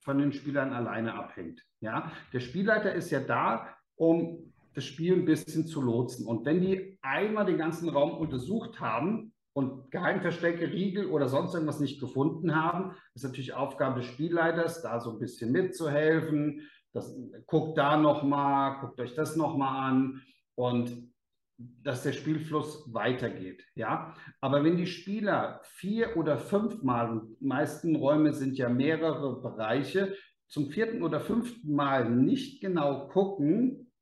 von 0.00 0.18
den 0.18 0.32
Spielern 0.32 0.72
alleine 0.72 1.14
abhängt. 1.14 1.64
Ja? 1.80 2.12
Der 2.32 2.40
Spielleiter 2.40 2.94
ist 2.94 3.10
ja 3.10 3.20
da, 3.20 3.68
um 3.96 4.52
das 4.74 4.84
Spiel 4.84 5.14
ein 5.14 5.24
bisschen 5.24 5.66
zu 5.66 5.82
lotsen. 5.82 6.26
Und 6.26 6.46
wenn 6.46 6.60
die 6.60 6.98
einmal 7.02 7.46
den 7.46 7.58
ganzen 7.58 7.88
Raum 7.88 8.16
untersucht 8.16 8.80
haben 8.80 9.32
und 9.52 9.90
Geheimverstecke, 9.90 10.72
Riegel 10.72 11.06
oder 11.06 11.28
sonst 11.28 11.54
irgendwas 11.54 11.80
nicht 11.80 12.00
gefunden 12.00 12.54
haben, 12.54 12.94
ist 13.14 13.24
natürlich 13.24 13.54
Aufgabe 13.54 14.00
des 14.00 14.08
Spielleiters, 14.08 14.82
da 14.82 15.00
so 15.00 15.12
ein 15.12 15.18
bisschen 15.18 15.52
mitzuhelfen. 15.52 16.68
Das, 16.92 17.14
guckt 17.46 17.76
da 17.76 17.96
nochmal, 17.96 18.80
guckt 18.80 19.00
euch 19.00 19.14
das 19.14 19.36
nochmal 19.36 19.90
an 19.90 20.22
und 20.54 21.12
dass 21.58 22.04
der 22.04 22.12
Spielfluss 22.12 22.92
weitergeht. 22.92 23.64
Ja? 23.74 24.14
Aber 24.40 24.62
wenn 24.62 24.76
die 24.76 24.86
Spieler 24.86 25.60
vier 25.64 26.16
oder 26.16 26.38
fünfmal, 26.38 27.22
meisten 27.40 27.96
Räume 27.96 28.32
sind 28.32 28.56
ja 28.56 28.68
mehrere 28.68 29.42
Bereiche, 29.42 30.16
zum 30.46 30.70
vierten 30.70 31.02
oder 31.02 31.20
fünften 31.20 31.74
Mal 31.74 32.08
nicht 32.08 32.62
genau 32.62 33.08
gucken, 33.08 33.92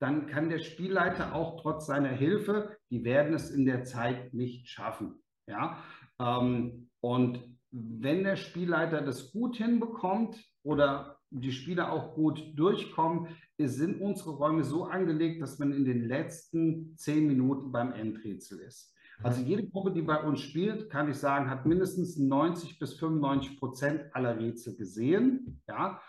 dann 0.00 0.26
kann 0.26 0.48
der 0.48 0.58
Spielleiter 0.58 1.34
auch 1.34 1.60
trotz 1.60 1.86
seiner 1.86 2.08
Hilfe, 2.08 2.76
die 2.90 3.04
werden 3.04 3.34
es 3.34 3.50
in 3.50 3.66
der 3.66 3.84
Zeit 3.84 4.34
nicht 4.34 4.68
schaffen. 4.68 5.22
Ja? 5.46 5.82
Ähm, 6.18 6.90
und 7.00 7.40
wenn 7.70 8.24
der 8.24 8.36
Spielleiter 8.36 9.00
das 9.02 9.32
gut 9.32 9.56
hinbekommt 9.56 10.42
oder 10.62 11.18
die 11.32 11.52
Spieler 11.52 11.92
auch 11.92 12.14
gut 12.14 12.42
durchkommen, 12.54 13.28
sind 13.58 14.00
unsere 14.00 14.30
Räume 14.30 14.64
so 14.64 14.84
angelegt, 14.84 15.40
dass 15.40 15.58
man 15.58 15.72
in 15.72 15.84
den 15.84 16.06
letzten 16.06 16.96
zehn 16.96 17.26
Minuten 17.26 17.72
beim 17.72 17.92
Endrätsel 17.92 18.58
ist. 18.60 18.94
Also 19.22 19.40
jede 19.40 19.68
Gruppe, 19.68 19.92
die 19.92 20.02
bei 20.02 20.20
uns 20.20 20.40
spielt, 20.40 20.90
kann 20.90 21.08
ich 21.08 21.16
sagen, 21.16 21.48
hat 21.48 21.64
mindestens 21.64 22.18
90 22.18 22.78
bis 22.78 22.94
95 22.94 23.58
Prozent 23.58 24.04
aller 24.14 24.38
Rätsel 24.38 24.76
gesehen. 24.76 25.62
Ja? 25.68 26.00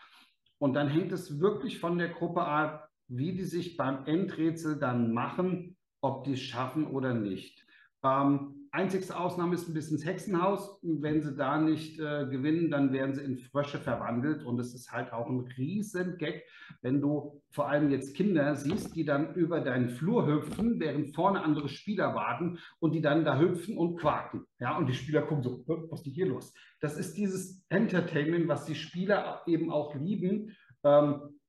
Und 0.58 0.74
dann 0.74 0.88
hängt 0.88 1.12
es 1.12 1.40
wirklich 1.40 1.80
von 1.80 1.98
der 1.98 2.10
Gruppe 2.10 2.44
ab, 2.44 2.90
wie 3.08 3.34
die 3.34 3.44
sich 3.44 3.78
beim 3.78 4.06
Endrätsel 4.06 4.80
dann 4.80 5.14
machen, 5.14 5.78
ob 6.02 6.24
die 6.24 6.34
es 6.34 6.42
schaffen 6.42 6.88
oder 6.88 7.14
nicht. 7.14 7.66
Ähm, 8.04 8.63
einzigste 8.74 9.18
Ausnahme 9.18 9.54
ist 9.54 9.70
ein 9.70 9.74
bisschen 9.74 9.98
das 9.98 10.06
Hexenhaus. 10.06 10.80
Wenn 10.82 11.22
sie 11.22 11.36
da 11.36 11.60
nicht 11.60 12.00
äh, 12.00 12.26
gewinnen, 12.26 12.72
dann 12.72 12.92
werden 12.92 13.14
sie 13.14 13.24
in 13.24 13.38
Frösche 13.38 13.78
verwandelt. 13.78 14.44
Und 14.44 14.60
es 14.60 14.74
ist 14.74 14.92
halt 14.92 15.14
auch 15.14 15.30
ein 15.30 15.42
riesen 15.58 16.18
Gag, 16.18 16.44
wenn 16.82 17.00
du 17.00 17.42
vor 17.52 17.70
allem 17.70 17.92
jetzt 17.92 18.16
Kinder 18.16 18.56
siehst, 18.56 18.96
die 18.96 19.06
dann 19.06 19.36
über 19.36 19.62
deinen 19.62 19.90
Flur 19.90 20.28
hüpfen, 20.28 20.80
während 20.80 21.14
vorne 21.14 21.44
andere 21.44 21.70
Spieler 21.70 22.16
warten 22.16 22.58
und 22.80 22.94
die 22.94 23.02
dann 23.02 23.24
da 23.24 23.40
hüpfen 23.40 23.78
und 23.78 23.98
quaken. 23.98 24.46
Ja, 24.60 24.76
und 24.78 24.88
die 24.88 24.94
Spieler 24.94 25.22
gucken 25.22 25.44
so, 25.44 25.64
was 25.92 26.06
ist 26.06 26.14
hier 26.14 26.28
los? 26.28 26.54
Das 26.82 26.98
ist 26.98 27.16
dieses 27.16 27.64
Entertainment, 27.70 28.48
was 28.48 28.66
die 28.66 28.76
Spieler 28.76 29.44
eben 29.46 29.72
auch 29.72 29.94
lieben. 29.96 30.56
Ähm, 30.84 31.40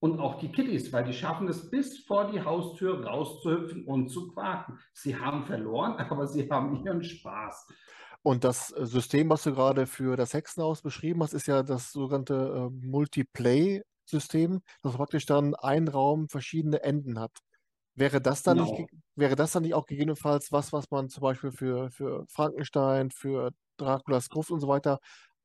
und 0.00 0.20
auch 0.20 0.38
die 0.38 0.52
Kitties, 0.52 0.92
weil 0.92 1.04
die 1.04 1.12
schaffen 1.12 1.48
es 1.48 1.70
bis 1.70 2.04
vor 2.04 2.30
die 2.30 2.42
Haustür 2.42 3.04
rauszuhüpfen 3.06 3.84
und 3.86 4.08
zu 4.08 4.28
quaken. 4.28 4.78
Sie 4.92 5.16
haben 5.16 5.44
verloren, 5.46 5.92
aber 6.10 6.26
sie 6.26 6.48
haben 6.50 6.84
ihren 6.84 7.02
Spaß. 7.02 7.68
Und 8.22 8.42
das 8.44 8.72
äh, 8.72 8.86
System, 8.86 9.28
was 9.30 9.42
du 9.42 9.54
gerade 9.54 9.86
für 9.86 10.16
das 10.16 10.32
Hexenhaus 10.32 10.82
beschrieben 10.82 11.22
hast, 11.22 11.34
ist 11.34 11.46
ja 11.46 11.62
das 11.62 11.92
sogenannte 11.92 12.70
äh, 12.72 12.86
Multiplay-System, 12.86 14.62
das 14.82 14.94
praktisch 14.94 15.26
dann 15.26 15.54
ein 15.54 15.88
Raum 15.88 16.28
verschiedene 16.28 16.82
Enden 16.82 17.20
hat. 17.20 17.32
Wäre 17.94 18.20
das 18.20 18.42
dann 18.42 18.58
genau. 18.58 18.70
nicht, 18.72 18.90
wäre 19.14 19.36
das 19.36 19.52
dann 19.52 19.62
nicht 19.62 19.74
auch 19.74 19.86
gegebenenfalls 19.86 20.50
was, 20.50 20.72
was 20.72 20.90
man 20.90 21.08
zum 21.08 21.20
Beispiel 21.20 21.52
für, 21.52 21.90
für 21.90 22.24
Frankenstein, 22.28 23.10
für 23.10 23.52
Draculas 23.76 24.28
Gruft 24.28 24.50
und 24.50 24.60
so 24.60 24.68
weiter 24.68 24.98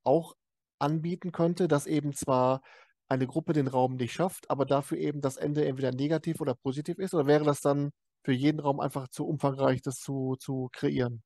auch 0.03 0.33
anbieten 0.79 1.31
könnte, 1.31 1.67
dass 1.67 1.85
eben 1.85 2.13
zwar 2.13 2.61
eine 3.09 3.27
Gruppe 3.27 3.53
den 3.53 3.67
Raum 3.67 3.95
nicht 3.95 4.13
schafft, 4.13 4.49
aber 4.49 4.65
dafür 4.65 4.97
eben 4.97 5.21
das 5.21 5.37
Ende 5.37 5.65
entweder 5.65 5.91
negativ 5.91 6.39
oder 6.41 6.53
positiv 6.53 6.99
ist? 6.99 7.13
Oder 7.13 7.25
wäre 7.25 7.43
das 7.43 7.61
dann 7.61 7.91
für 8.23 8.33
jeden 8.33 8.59
Raum 8.59 8.79
einfach 8.79 9.07
zu 9.07 9.27
umfangreich, 9.27 9.81
das 9.81 9.99
zu, 9.99 10.35
zu 10.39 10.69
kreieren? 10.71 11.23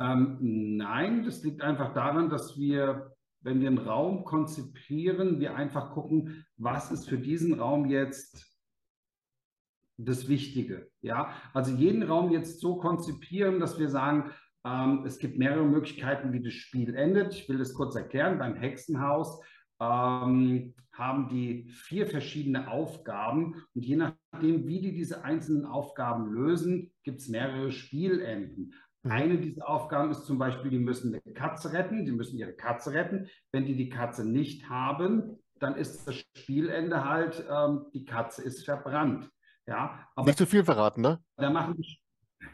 Ähm, 0.00 0.76
nein, 0.76 1.24
das 1.24 1.42
liegt 1.42 1.62
einfach 1.62 1.92
daran, 1.94 2.28
dass 2.28 2.56
wir, 2.56 3.16
wenn 3.40 3.60
wir 3.60 3.68
einen 3.68 3.78
Raum 3.78 4.24
konzipieren, 4.24 5.40
wir 5.40 5.56
einfach 5.56 5.90
gucken, 5.92 6.46
was 6.56 6.92
ist 6.92 7.08
für 7.08 7.18
diesen 7.18 7.58
Raum 7.58 7.86
jetzt 7.86 8.46
das 9.96 10.28
Wichtige. 10.28 10.90
Ja, 11.00 11.32
also 11.54 11.74
jeden 11.74 12.04
Raum 12.04 12.30
jetzt 12.30 12.60
so 12.60 12.76
konzipieren, 12.76 13.58
dass 13.58 13.78
wir 13.78 13.88
sagen, 13.88 14.30
ähm, 14.64 15.04
es 15.04 15.18
gibt 15.18 15.38
mehrere 15.38 15.64
Möglichkeiten, 15.64 16.32
wie 16.32 16.42
das 16.42 16.52
Spiel 16.52 16.94
endet. 16.94 17.34
Ich 17.34 17.48
will 17.48 17.58
das 17.58 17.74
kurz 17.74 17.96
erklären. 17.96 18.38
Beim 18.38 18.54
Hexenhaus 18.54 19.40
ähm, 19.80 20.74
haben 20.98 21.28
die 21.28 21.68
vier 21.70 22.06
verschiedene 22.06 22.68
Aufgaben 22.70 23.62
und 23.74 23.84
je 23.84 23.96
nachdem, 23.96 24.66
wie 24.66 24.80
die 24.80 24.92
diese 24.92 25.24
einzelnen 25.24 25.64
Aufgaben 25.64 26.26
lösen, 26.32 26.92
gibt 27.04 27.20
es 27.20 27.28
mehrere 27.28 27.70
Spielenden. 27.70 28.74
Eine 29.04 29.38
dieser 29.38 29.68
Aufgaben 29.68 30.10
ist 30.10 30.26
zum 30.26 30.38
Beispiel, 30.38 30.70
die 30.70 30.78
müssen 30.78 31.14
eine 31.14 31.34
Katze 31.34 31.72
retten, 31.72 32.04
die 32.04 32.12
müssen 32.12 32.36
ihre 32.36 32.52
Katze 32.52 32.92
retten. 32.92 33.28
Wenn 33.52 33.64
die 33.64 33.76
die 33.76 33.88
Katze 33.88 34.28
nicht 34.28 34.68
haben, 34.68 35.38
dann 35.60 35.76
ist 35.76 36.06
das 36.06 36.16
Spielende 36.36 37.04
halt, 37.04 37.44
ähm, 37.48 37.86
die 37.94 38.04
Katze 38.04 38.42
ist 38.42 38.64
verbrannt. 38.64 39.30
Ja, 39.66 40.08
aber 40.14 40.26
nicht 40.26 40.38
zu 40.38 40.46
viel 40.46 40.64
verraten, 40.64 41.02
ne? 41.02 41.20
Da 41.36 41.50
machen 41.50 41.74
die, 41.76 41.98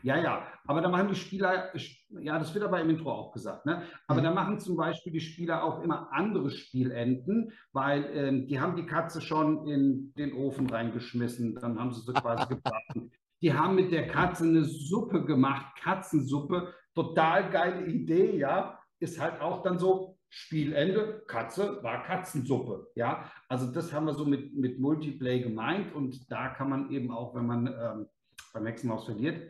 ja, 0.03 0.19
ja, 0.19 0.47
aber 0.67 0.81
da 0.81 0.88
machen 0.88 1.09
die 1.09 1.14
Spieler, 1.14 1.73
ja, 2.21 2.38
das 2.38 2.55
wird 2.55 2.64
aber 2.64 2.81
im 2.81 2.91
Intro 2.91 3.12
auch 3.12 3.33
gesagt, 3.33 3.67
ne? 3.67 3.83
aber 4.07 4.21
mhm. 4.21 4.25
da 4.25 4.31
machen 4.33 4.61
zum 4.61 4.76
Beispiel 4.76 5.12
die 5.12 5.21
Spieler 5.21 5.62
auch 5.62 5.83
immer 5.83 6.12
andere 6.12 6.50
Spielenden, 6.50 7.53
weil 7.73 8.05
ähm, 8.14 8.47
die 8.47 8.61
haben 8.61 8.76
die 8.76 8.87
Katze 8.87 9.21
schon 9.21 9.67
in 9.67 10.14
den 10.14 10.33
Ofen 10.35 10.69
reingeschmissen, 10.69 11.55
dann 11.55 11.79
haben 11.79 11.93
sie 11.93 12.00
sie 12.00 12.12
quasi 12.12 12.47
gebraten. 12.55 13.11
Die 13.43 13.53
haben 13.53 13.75
mit 13.75 13.93
der 13.93 14.09
Katze 14.09 14.45
eine 14.45 14.64
Suppe 14.64 15.25
gemacht, 15.25 15.76
Katzensuppe, 15.83 16.73
total 16.95 17.50
geile 17.50 17.87
Idee, 17.87 18.37
ja, 18.37 18.79
ist 19.00 19.21
halt 19.21 19.41
auch 19.41 19.62
dann 19.62 19.79
so, 19.79 20.19
Spielende, 20.37 21.23
Katze 21.29 21.79
war 21.85 22.03
Katzensuppe. 22.03 22.88
Ja, 22.97 23.31
also 23.49 23.71
das 23.71 23.93
haben 23.93 24.07
wir 24.07 24.14
so 24.14 24.25
mit, 24.25 24.53
mit 24.57 24.81
Multiplay 24.81 25.41
gemeint 25.41 25.95
und 25.95 26.29
da 26.29 26.49
kann 26.49 26.69
man 26.69 26.91
eben 26.91 27.12
auch, 27.12 27.37
wenn 27.37 27.47
man 27.47 27.67
ähm, 27.69 28.07
beim 28.53 28.67
Hexenhaus 28.67 29.05
verliert, 29.05 29.41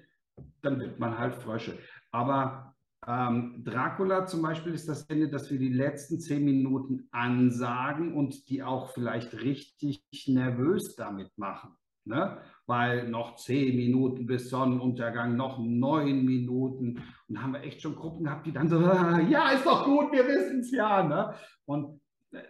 dann 0.65 0.81
wird 0.81 0.99
man 0.99 1.19
halt 1.19 1.35
Frösche. 1.35 1.79
Aber 2.11 2.75
ähm, 3.07 3.63
Dracula 3.65 4.27
zum 4.27 4.43
Beispiel 4.43 4.73
ist 4.75 4.89
das 4.89 5.05
Ende, 5.05 5.29
dass 5.29 5.51
wir 5.51 5.59
die 5.59 5.73
letzten 5.73 6.21
zehn 6.21 6.45
Minuten 6.45 7.09
ansagen 7.11 8.15
und 8.15 8.49
die 8.49 8.63
auch 8.63 8.91
vielleicht 8.91 9.35
richtig 9.35 10.03
nervös 10.27 10.97
damit 10.97 11.37
machen. 11.37 11.77
Ne? 12.07 12.39
Weil 12.67 13.09
noch 13.09 13.37
zehn 13.37 13.77
Minuten 13.77 14.27
bis 14.27 14.49
Sonnenuntergang, 14.51 15.37
noch 15.37 15.59
neun 15.59 16.25
Minuten. 16.25 17.03
Und 17.29 17.43
haben 17.43 17.53
wir 17.53 17.63
echt 17.63 17.83
schon 17.83 17.97
Gruppen 17.97 18.25
gehabt, 18.25 18.47
die 18.47 18.53
dann 18.53 18.69
so, 18.69 18.81
ja, 19.29 19.51
ist 19.51 19.67
doch 19.67 19.85
gut, 19.85 20.13
wir 20.13 20.27
wissen 20.27 20.61
es 20.61 20.71
ja. 20.71 21.03
Ne? 21.03 21.35
Und 21.67 22.01
äh, 22.33 22.43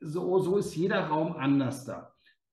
so, 0.00 0.38
so 0.40 0.58
ist 0.58 0.74
jeder 0.74 1.06
Raum 1.06 1.36
anders 1.36 1.84
da. 1.84 2.12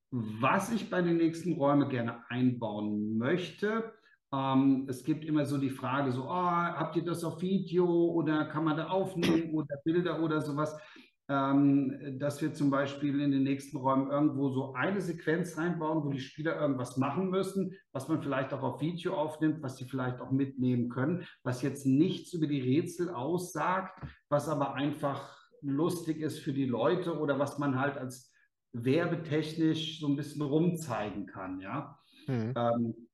Was 0.10 0.72
ich 0.72 0.90
bei 0.90 1.02
den 1.02 1.18
nächsten 1.18 1.54
Räumen 1.54 1.90
gerne 1.90 2.24
einbauen 2.30 3.18
möchte, 3.18 3.94
ähm, 4.34 4.86
es 4.90 5.04
gibt 5.04 5.24
immer 5.24 5.46
so 5.46 5.58
die 5.58 5.70
Frage, 5.70 6.12
so, 6.12 6.26
oh, 6.26 6.28
habt 6.28 6.96
ihr 6.96 7.04
das 7.04 7.24
auf 7.24 7.42
Video 7.42 7.86
oder 7.88 8.46
kann 8.46 8.66
man 8.66 8.78
da 8.78 8.88
aufnehmen 8.88 9.54
oder 9.54 9.78
Bilder 9.84 10.22
oder 10.22 10.42
sowas, 10.42 10.78
ähm, 11.30 12.18
dass 12.20 12.42
wir 12.42 12.54
zum 12.54 12.70
Beispiel 12.70 13.20
in 13.20 13.32
den 13.32 13.44
nächsten 13.44 13.78
Räumen 13.78 14.10
irgendwo 14.10 14.50
so 14.50 14.74
eine 14.74 15.02
Sequenz 15.02 15.58
reinbauen, 15.58 16.04
wo 16.04 16.10
die 16.10 16.20
Spieler 16.20 16.60
irgendwas 16.60 16.98
machen 16.98 17.30
müssen, 17.30 17.74
was 17.92 18.08
man 18.08 18.22
vielleicht 18.22 18.54
auch 18.54 18.64
auf 18.64 18.82
Video 18.82 19.14
aufnimmt, 19.14 19.62
was 19.62 19.78
sie 19.78 19.86
vielleicht 19.86 20.22
auch 20.22 20.32
mitnehmen 20.32 20.90
können, 20.90 21.26
was 21.44 21.62
jetzt 21.62 21.86
nichts 21.86 22.34
über 22.34 22.48
die 22.48 22.62
Rätsel 22.62 23.10
aussagt, 23.10 24.02
was 24.30 24.48
aber 24.48 24.76
einfach 24.76 25.38
lustig 25.62 26.22
ist 26.22 26.40
für 26.40 26.54
die 26.54 26.66
Leute 26.66 27.18
oder 27.18 27.40
was 27.40 27.58
man 27.60 27.80
halt 27.80 27.98
als 27.98 28.32
werbetechnisch 28.74 30.00
so 30.00 30.08
ein 30.08 30.16
bisschen 30.16 30.42
rumzeigen 30.42 31.26
kann, 31.26 31.60
ja. 31.60 31.98
Mhm. 32.28 32.54
Ähm, 32.56 33.07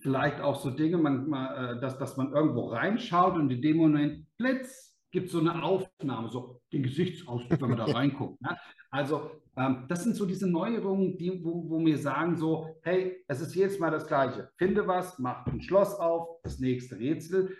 vielleicht 0.00 0.40
auch 0.40 0.60
so 0.60 0.70
Dinge, 0.70 0.98
man, 0.98 1.32
äh, 1.32 1.80
dass, 1.80 1.98
dass 1.98 2.16
man 2.16 2.32
irgendwo 2.32 2.68
reinschaut 2.68 3.34
und 3.34 3.50
in 3.50 3.62
dem 3.62 3.76
Moment 3.76 4.26
blitz 4.36 4.96
gibt 5.10 5.26
es 5.26 5.32
so 5.32 5.40
eine 5.40 5.62
Aufnahme, 5.62 6.28
so 6.28 6.60
den 6.72 6.82
Gesichtsausdruck, 6.82 7.60
wenn 7.60 7.68
man 7.68 7.78
da 7.78 7.84
reinguckt. 7.92 8.40
Ne? 8.40 8.56
Also 8.90 9.30
ähm, 9.56 9.84
das 9.88 10.02
sind 10.02 10.16
so 10.16 10.26
diese 10.26 10.50
Neuerungen, 10.50 11.18
die, 11.18 11.44
wo, 11.44 11.68
wo 11.68 11.84
wir 11.84 11.98
sagen 11.98 12.36
so, 12.36 12.80
hey, 12.82 13.22
es 13.28 13.40
ist 13.40 13.54
jedes 13.54 13.78
Mal 13.78 13.90
das 13.90 14.06
Gleiche. 14.06 14.50
Finde 14.56 14.86
was, 14.86 15.18
mach 15.18 15.46
ein 15.46 15.60
Schloss 15.60 15.94
auf, 15.94 16.40
das 16.42 16.58
nächste 16.58 16.98
Rätsel. 16.98 17.56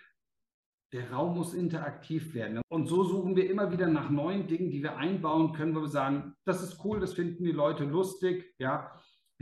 Der 0.93 1.11
Raum 1.11 1.37
muss 1.37 1.55
interaktiv 1.55 2.35
werden. 2.35 2.61
Und 2.69 2.87
so 2.87 3.05
suchen 3.05 3.35
wir 3.35 3.51
immer 3.51 3.73
wieder 3.73 3.87
nach 3.89 4.11
neuen 4.11 4.47
Dingen, 4.47 4.71
die 4.71 4.83
wir 4.83 4.97
einbauen 4.97 5.53
können, 5.53 5.75
wo 5.75 5.81
wir 5.81 5.89
sagen, 5.89 6.35
das 6.45 6.63
ist 6.63 6.85
cool, 6.85 7.01
das 7.01 7.15
finden 7.15 7.45
die 7.45 7.53
Leute 7.53 7.85
lustig. 7.85 8.55
Ja, 8.59 8.93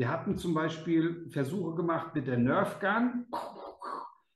wir 0.00 0.09
hatten 0.09 0.38
zum 0.38 0.54
Beispiel 0.54 1.28
Versuche 1.28 1.75
gemacht 1.75 2.14
mit 2.14 2.26
der 2.26 2.38
Nerf 2.38 2.80
Gun. 2.80 3.26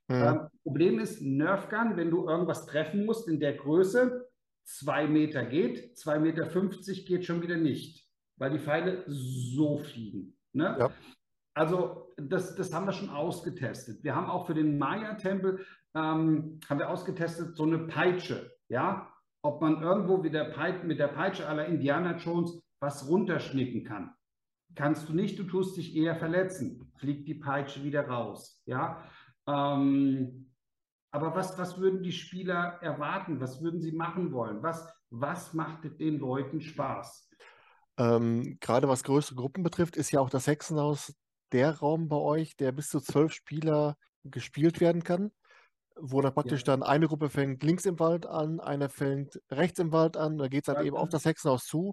Mhm. 0.09 0.15
Ähm, 0.15 0.49
Problem 0.63 0.99
ist, 0.99 1.23
Nerf 1.23 1.71
Gun, 1.71 1.97
wenn 1.97 2.11
du 2.11 2.29
irgendwas 2.29 2.67
treffen 2.67 3.07
musst 3.07 3.29
in 3.29 3.41
der 3.41 3.55
Größe, 3.55 4.29
zwei 4.65 5.07
Meter 5.07 5.47
geht, 5.47 5.97
zwei 5.97 6.19
Meter 6.19 6.45
50 6.45 7.07
geht 7.07 7.25
schon 7.25 7.41
wieder 7.41 7.57
nicht, 7.57 8.07
weil 8.37 8.51
die 8.51 8.59
Pfeile 8.59 9.05
so 9.07 9.79
fliegen. 9.79 10.37
Ne? 10.53 10.77
Ja. 10.79 10.91
Also 11.55 12.13
das, 12.19 12.55
das 12.57 12.75
haben 12.75 12.85
wir 12.85 12.93
schon 12.93 13.09
ausgetestet. 13.09 14.05
Wir 14.05 14.15
haben 14.15 14.29
auch 14.29 14.47
für 14.47 14.55
den 14.55 14.77
Maya-Tempel 14.77 15.65
ähm, 15.95 16.61
haben 16.69 16.79
wir 16.79 16.91
ausgetestet 16.91 17.57
so 17.57 17.63
eine 17.63 17.79
Peitsche, 17.79 18.53
ja, 18.69 19.11
ob 19.41 19.63
man 19.63 19.81
irgendwo 19.81 20.19
mit 20.19 20.35
der, 20.35 20.45
Peitsche, 20.45 20.85
mit 20.85 20.99
der 20.99 21.09
Peitsche 21.09 21.49
aller 21.49 21.65
Indiana 21.65 22.19
Jones 22.19 22.61
was 22.81 23.09
runterschnicken 23.09 23.85
kann. 23.85 24.15
Kannst 24.75 25.09
du 25.09 25.13
nicht, 25.13 25.39
du 25.39 25.45
tust 25.45 25.77
dich 25.77 25.95
eher 25.95 26.17
verletzen. 26.17 26.93
Fliegt 26.97 27.29
die 27.29 27.35
Peitsche 27.35 27.85
wieder 27.85 28.09
raus, 28.09 28.63
ja. 28.67 29.03
Ähm, 29.47 30.51
aber 31.11 31.35
was, 31.35 31.57
was 31.59 31.79
würden 31.79 32.03
die 32.03 32.13
Spieler 32.13 32.79
erwarten? 32.83 33.41
Was 33.41 33.63
würden 33.63 33.81
sie 33.81 33.93
machen 33.93 34.33
wollen? 34.33 34.63
Was, 34.63 34.93
was 35.11 35.55
macht 35.55 35.85
den 36.01 36.19
Leuten 36.19 36.61
Spaß? 36.61 37.31
Ähm, 37.99 38.59
gerade 38.61 38.89
was 38.89 39.05
größere 39.05 39.37
Gruppen 39.37 39.63
betrifft, 39.63 39.97
ist 39.97 40.11
ja 40.11 40.21
auch 40.21 40.31
das 40.31 40.49
Hexenhaus 40.49 41.15
der 41.53 41.79
Raum 41.79 42.09
bei 42.09 42.17
euch, 42.17 42.57
der 42.57 42.73
bis 42.73 42.89
zu 42.89 43.01
zwölf 43.01 43.33
Spieler 43.33 43.97
gespielt 44.25 44.81
werden 44.81 45.05
kann, 45.05 45.31
wo 45.95 46.21
dann 46.21 46.35
praktisch 46.35 46.63
ja. 46.63 46.67
dann 46.67 46.83
eine 46.83 47.07
Gruppe 47.07 47.29
fängt 47.31 47.63
links 47.63 47.85
im 47.85 48.01
Wald 48.01 48.27
an, 48.27 48.59
eine 48.59 48.89
fängt 48.89 49.41
rechts 49.51 49.79
im 49.79 49.93
Wald 49.93 50.17
an, 50.17 50.39
da 50.39 50.49
geht 50.49 50.65
es 50.65 50.75
dann 50.75 50.83
ja. 50.83 50.89
eben 50.89 50.97
auf 50.97 51.11
das 51.11 51.25
Hexenhaus 51.25 51.65
zu. 51.67 51.93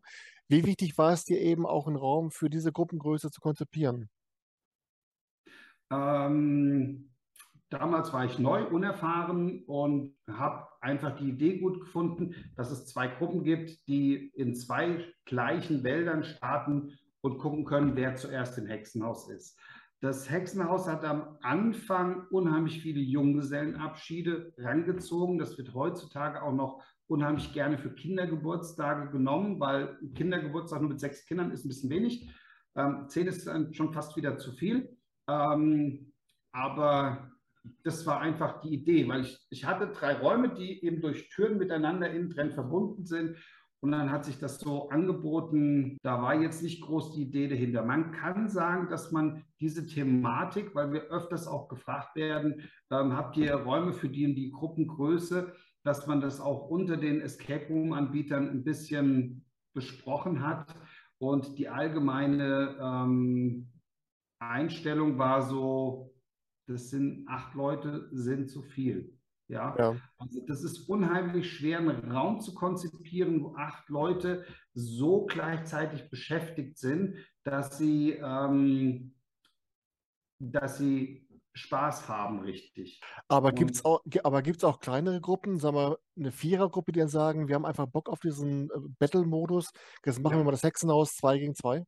Wie 0.52 0.66
wichtig 0.66 0.98
war 0.98 1.14
es 1.14 1.24
dir 1.24 1.40
eben 1.40 1.66
auch 1.66 1.88
einen 1.88 1.96
Raum 1.96 2.30
für 2.30 2.50
diese 2.50 2.74
Gruppengröße 2.74 3.32
zu 3.32 3.40
konzipieren? 3.40 4.10
Ähm, 5.90 7.10
damals 7.70 8.12
war 8.12 8.26
ich 8.26 8.38
neu, 8.38 8.66
unerfahren 8.66 9.64
und 9.64 10.14
habe 10.30 10.68
einfach 10.82 11.16
die 11.16 11.30
Idee 11.30 11.60
gut 11.60 11.80
gefunden, 11.80 12.36
dass 12.58 12.70
es 12.70 12.86
zwei 12.86 13.08
Gruppen 13.08 13.46
gibt, 13.46 13.88
die 13.88 14.28
in 14.36 14.54
zwei 14.54 15.06
gleichen 15.24 15.86
Wäldern 15.86 16.26
starten 16.26 17.00
und 17.22 17.38
gucken 17.38 17.64
können, 17.64 17.96
wer 17.96 18.18
zuerst 18.18 18.58
im 18.58 18.68
Hexenhaus 18.68 19.30
ist. 19.30 19.58
Das 20.02 20.30
Hexenhaus 20.30 20.86
hat 20.86 21.06
am 21.06 21.38
Anfang 21.44 22.28
unheimlich 22.30 22.82
viele 22.82 23.00
Junggesellenabschiede 23.00 24.52
rangezogen. 24.58 25.38
Das 25.38 25.58
wird 25.58 25.74
heutzutage 25.74 26.42
auch 26.42 26.54
noch 26.54 26.84
unheimlich 27.12 27.54
gerne 27.54 27.78
für 27.78 27.93
Kindergeburtstage 27.93 29.12
genommen, 29.12 29.60
weil 29.60 30.00
Kindergeburtstag 30.15 30.82
nur 30.82 30.91
mit 30.91 31.00
sechs 31.00 31.26
Kindern 31.26 31.52
ist 31.52 31.65
ein 31.65 31.67
bisschen 31.67 31.89
wenig. 31.89 32.30
Ähm, 32.76 33.06
zehn 33.10 33.28
ist 33.28 33.45
dann 33.45 33.74
schon 33.74 33.91
fast 33.91 34.15
wieder 34.15 34.38
zu 34.38 34.54
viel. 34.54 34.97
Ähm, 35.28 36.13
aber 36.54 37.32
das 37.84 38.06
war 38.06 38.21
einfach 38.21 38.62
die 38.62 38.74
Idee, 38.74 39.08
weil 39.08 39.21
ich, 39.21 39.38
ich 39.50 39.65
hatte 39.65 39.88
drei 39.88 40.13
Räume, 40.13 40.54
die 40.54 40.84
eben 40.84 41.02
durch 41.02 41.30
Türen 41.30 41.58
miteinander 41.58 42.10
innen 42.10 42.30
drin 42.30 42.54
verbunden 42.54 43.06
sind. 43.06 43.38
Und 43.84 43.91
dann 43.91 44.12
hat 44.12 44.26
sich 44.26 44.38
das 44.38 44.60
so 44.60 44.89
angeboten, 44.89 45.97
da 46.04 46.21
war 46.21 46.36
jetzt 46.36 46.62
nicht 46.62 46.82
groß 46.84 47.13
die 47.13 47.24
Idee 47.24 47.47
dahinter. 47.47 47.84
Man 47.84 48.12
kann 48.12 48.47
sagen, 48.47 48.89
dass 48.89 49.12
man 49.12 49.43
diese 49.60 49.88
Thematik, 49.88 50.76
weil 50.76 50.93
wir 50.93 51.02
öfters 51.10 51.47
auch 51.47 51.67
gefragt 51.67 52.15
werden, 52.15 52.69
ähm, 52.91 53.17
habt 53.17 53.38
ihr 53.38 53.54
Räume 53.56 53.91
für 53.93 54.08
die 54.08 54.26
und 54.26 54.36
die 54.36 54.52
Gruppengröße, 54.52 55.54
dass 55.84 56.08
man 56.08 56.22
das 56.22 56.39
auch 56.39 56.70
unter 56.70 56.98
den 56.98 57.22
Escape 57.22 57.67
Room-Anbietern 57.70 58.50
ein 58.50 58.63
bisschen 58.63 59.46
besprochen 59.74 60.46
hat. 60.46 60.76
Und 61.17 61.58
die 61.58 61.70
allgemeine 61.70 62.78
ähm, 62.80 63.72
Einstellung 64.39 65.17
war 65.17 65.44
so, 65.44 66.13
das 66.67 66.89
sind 66.89 67.28
acht 67.28 67.54
Leute, 67.54 68.10
sind 68.12 68.50
zu 68.50 68.62
viel. 68.62 69.17
Ja? 69.48 69.76
ja? 69.78 69.96
Also 70.17 70.46
das 70.48 70.63
ist 70.63 70.89
unheimlich 70.89 71.52
schwer, 71.52 71.80
einen 71.80 72.12
Raum 72.12 72.39
zu 72.39 72.54
konzipieren, 72.54 73.44
wo 73.44 73.56
acht 73.56 73.89
Leute 73.89 74.46
so 74.74 75.26
gleichzeitig 75.26 76.10
beschäftigt 76.10 76.78
sind, 76.78 77.17
dass 77.44 77.78
sie, 77.78 78.12
ähm, 78.12 79.13
dass 80.39 80.78
sie 80.78 81.28
Spaß 81.54 82.08
haben, 82.08 82.40
richtig. 82.40 83.02
Aber 83.28 83.52
gibt 83.52 83.72
es 83.72 83.86
auch, 83.86 84.02
auch 84.64 84.80
kleinere 84.80 85.20
Gruppen, 85.20 85.60
sagen 85.60 85.76
wir 85.76 86.00
eine 86.18 86.32
Vierergruppe, 86.32 86.92
die 86.92 87.00
dann 87.00 87.10
sagen, 87.10 87.48
wir 87.48 87.56
haben 87.56 87.66
einfach 87.66 87.88
Bock 87.88 88.10
auf 88.10 88.20
diesen 88.20 88.70
äh, 88.70 88.74
Battle-Modus, 89.00 89.72
jetzt 90.06 90.22
machen 90.22 90.34
ja. 90.34 90.40
wir 90.40 90.46
mal 90.46 90.52
das 90.52 90.64
Hexenhaus 90.64 91.16
zwei 91.16 91.38
gegen 91.38 91.56
zwei? 91.56 91.84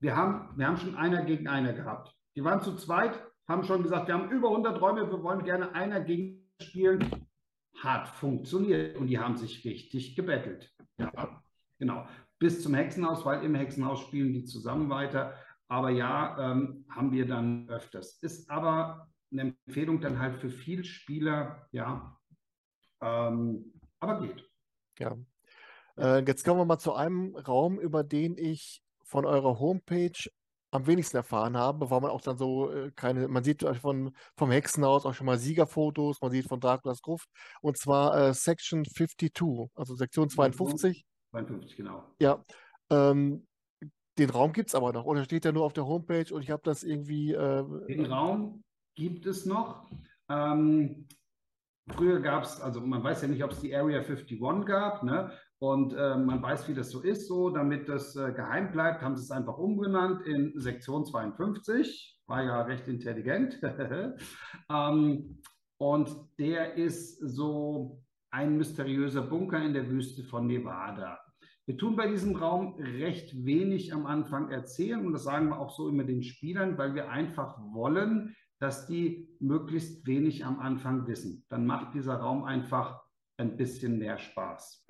Wir 0.00 0.16
haben, 0.16 0.48
wir 0.56 0.66
haben 0.66 0.76
schon 0.76 0.96
einer 0.96 1.24
gegen 1.24 1.46
einer 1.46 1.72
gehabt. 1.72 2.14
Die 2.34 2.42
waren 2.42 2.62
zu 2.62 2.74
zweit, 2.76 3.22
haben 3.46 3.64
schon 3.64 3.82
gesagt, 3.82 4.08
wir 4.08 4.14
haben 4.14 4.30
über 4.30 4.48
100 4.48 4.80
Räume, 4.80 5.10
wir 5.10 5.22
wollen 5.22 5.44
gerne 5.44 5.74
einer 5.74 6.00
gegen 6.00 6.50
spielen. 6.60 7.26
Hat 7.76 8.08
funktioniert 8.08 8.96
und 8.96 9.06
die 9.06 9.18
haben 9.18 9.36
sich 9.36 9.64
richtig 9.64 10.16
gebettelt. 10.16 10.72
Ja, 10.98 11.42
genau. 11.78 12.06
Bis 12.38 12.62
zum 12.62 12.74
Hexenhaus, 12.74 13.24
weil 13.24 13.44
im 13.44 13.54
Hexenhaus 13.54 14.00
spielen 14.00 14.32
die 14.32 14.44
zusammen 14.44 14.90
weiter. 14.90 15.34
Aber 15.70 15.90
ja, 15.90 16.36
ähm, 16.50 16.84
haben 16.90 17.12
wir 17.12 17.28
dann 17.28 17.68
öfters. 17.68 18.18
Ist 18.22 18.50
aber 18.50 19.08
eine 19.30 19.54
Empfehlung 19.66 20.00
dann 20.00 20.18
halt 20.18 20.40
für 20.40 20.50
viel 20.50 20.82
Spieler, 20.82 21.68
ja. 21.70 22.18
Ähm, 23.00 23.72
aber 24.00 24.20
geht. 24.20 24.44
Ja. 24.98 25.16
Äh, 25.96 26.24
jetzt 26.26 26.44
kommen 26.44 26.58
wir 26.58 26.64
mal 26.64 26.80
zu 26.80 26.92
einem 26.92 27.36
Raum, 27.36 27.78
über 27.78 28.02
den 28.02 28.36
ich 28.36 28.82
von 29.04 29.24
eurer 29.24 29.60
Homepage 29.60 30.28
am 30.72 30.88
wenigsten 30.88 31.16
erfahren 31.16 31.56
habe, 31.56 31.88
weil 31.88 32.00
man 32.00 32.10
auch 32.10 32.20
dann 32.20 32.36
so 32.36 32.72
äh, 32.72 32.90
keine, 32.96 33.28
man 33.28 33.44
sieht 33.44 33.62
von, 33.80 34.12
vom 34.36 34.50
Hexenhaus 34.50 35.06
auch 35.06 35.14
schon 35.14 35.26
mal 35.26 35.38
Siegerfotos, 35.38 36.20
man 36.20 36.32
sieht 36.32 36.48
von 36.48 36.58
Draculas 36.58 37.00
Gruft 37.00 37.28
und 37.60 37.78
zwar 37.78 38.16
äh, 38.16 38.34
Section 38.34 38.84
52, 38.84 39.70
also 39.76 39.94
Sektion 39.94 40.28
52. 40.28 41.04
52, 41.30 41.76
genau. 41.76 42.04
Ja, 42.18 42.44
ähm, 42.90 43.46
den 44.18 44.30
Raum 44.30 44.52
gibt 44.52 44.68
es 44.68 44.74
aber 44.74 44.92
noch, 44.92 45.04
oder 45.04 45.24
steht 45.24 45.44
ja 45.44 45.52
nur 45.52 45.64
auf 45.64 45.72
der 45.72 45.86
Homepage 45.86 46.32
und 46.34 46.42
ich 46.42 46.50
habe 46.50 46.62
das 46.64 46.82
irgendwie. 46.82 47.32
Äh, 47.32 47.64
den 47.88 48.06
Raum 48.06 48.62
gibt 48.94 49.26
es 49.26 49.46
noch. 49.46 49.90
Ähm, 50.28 51.08
früher 51.88 52.20
gab 52.20 52.44
es, 52.44 52.60
also 52.60 52.80
man 52.80 53.02
weiß 53.02 53.22
ja 53.22 53.28
nicht, 53.28 53.42
ob 53.42 53.52
es 53.52 53.60
die 53.60 53.74
Area 53.74 54.00
51 54.00 54.40
gab, 54.66 55.02
ne? 55.02 55.32
Und 55.58 55.92
äh, 55.92 56.16
man 56.16 56.42
weiß, 56.42 56.68
wie 56.68 56.74
das 56.74 56.90
so 56.90 57.02
ist, 57.02 57.28
so, 57.28 57.50
damit 57.50 57.86
das 57.88 58.16
äh, 58.16 58.32
geheim 58.32 58.72
bleibt, 58.72 59.02
haben 59.02 59.14
sie 59.14 59.24
es 59.24 59.30
einfach 59.30 59.58
umgenannt 59.58 60.26
in 60.26 60.52
Sektion 60.58 61.04
52. 61.04 62.18
War 62.26 62.42
ja 62.42 62.62
recht 62.62 62.88
intelligent. 62.88 63.60
ähm, 64.70 65.42
und 65.78 66.16
der 66.38 66.76
ist 66.76 67.18
so 67.18 68.02
ein 68.30 68.56
mysteriöser 68.56 69.22
Bunker 69.22 69.62
in 69.62 69.74
der 69.74 69.90
Wüste 69.90 70.24
von 70.24 70.46
Nevada. 70.46 71.18
Wir 71.70 71.78
tun 71.78 71.94
bei 71.94 72.08
diesem 72.08 72.34
Raum 72.34 72.74
recht 72.80 73.44
wenig 73.44 73.94
am 73.94 74.04
Anfang 74.04 74.50
erzählen 74.50 75.06
und 75.06 75.12
das 75.12 75.22
sagen 75.22 75.50
wir 75.50 75.60
auch 75.60 75.70
so 75.70 75.88
immer 75.88 76.02
den 76.02 76.24
Spielern, 76.24 76.76
weil 76.76 76.96
wir 76.96 77.10
einfach 77.10 77.60
wollen, 77.72 78.34
dass 78.58 78.88
die 78.88 79.28
möglichst 79.38 80.04
wenig 80.04 80.44
am 80.44 80.58
Anfang 80.58 81.06
wissen. 81.06 81.44
Dann 81.48 81.66
macht 81.66 81.94
dieser 81.94 82.16
Raum 82.16 82.42
einfach 82.42 83.00
ein 83.36 83.56
bisschen 83.56 84.00
mehr 84.00 84.18
Spaß. 84.18 84.84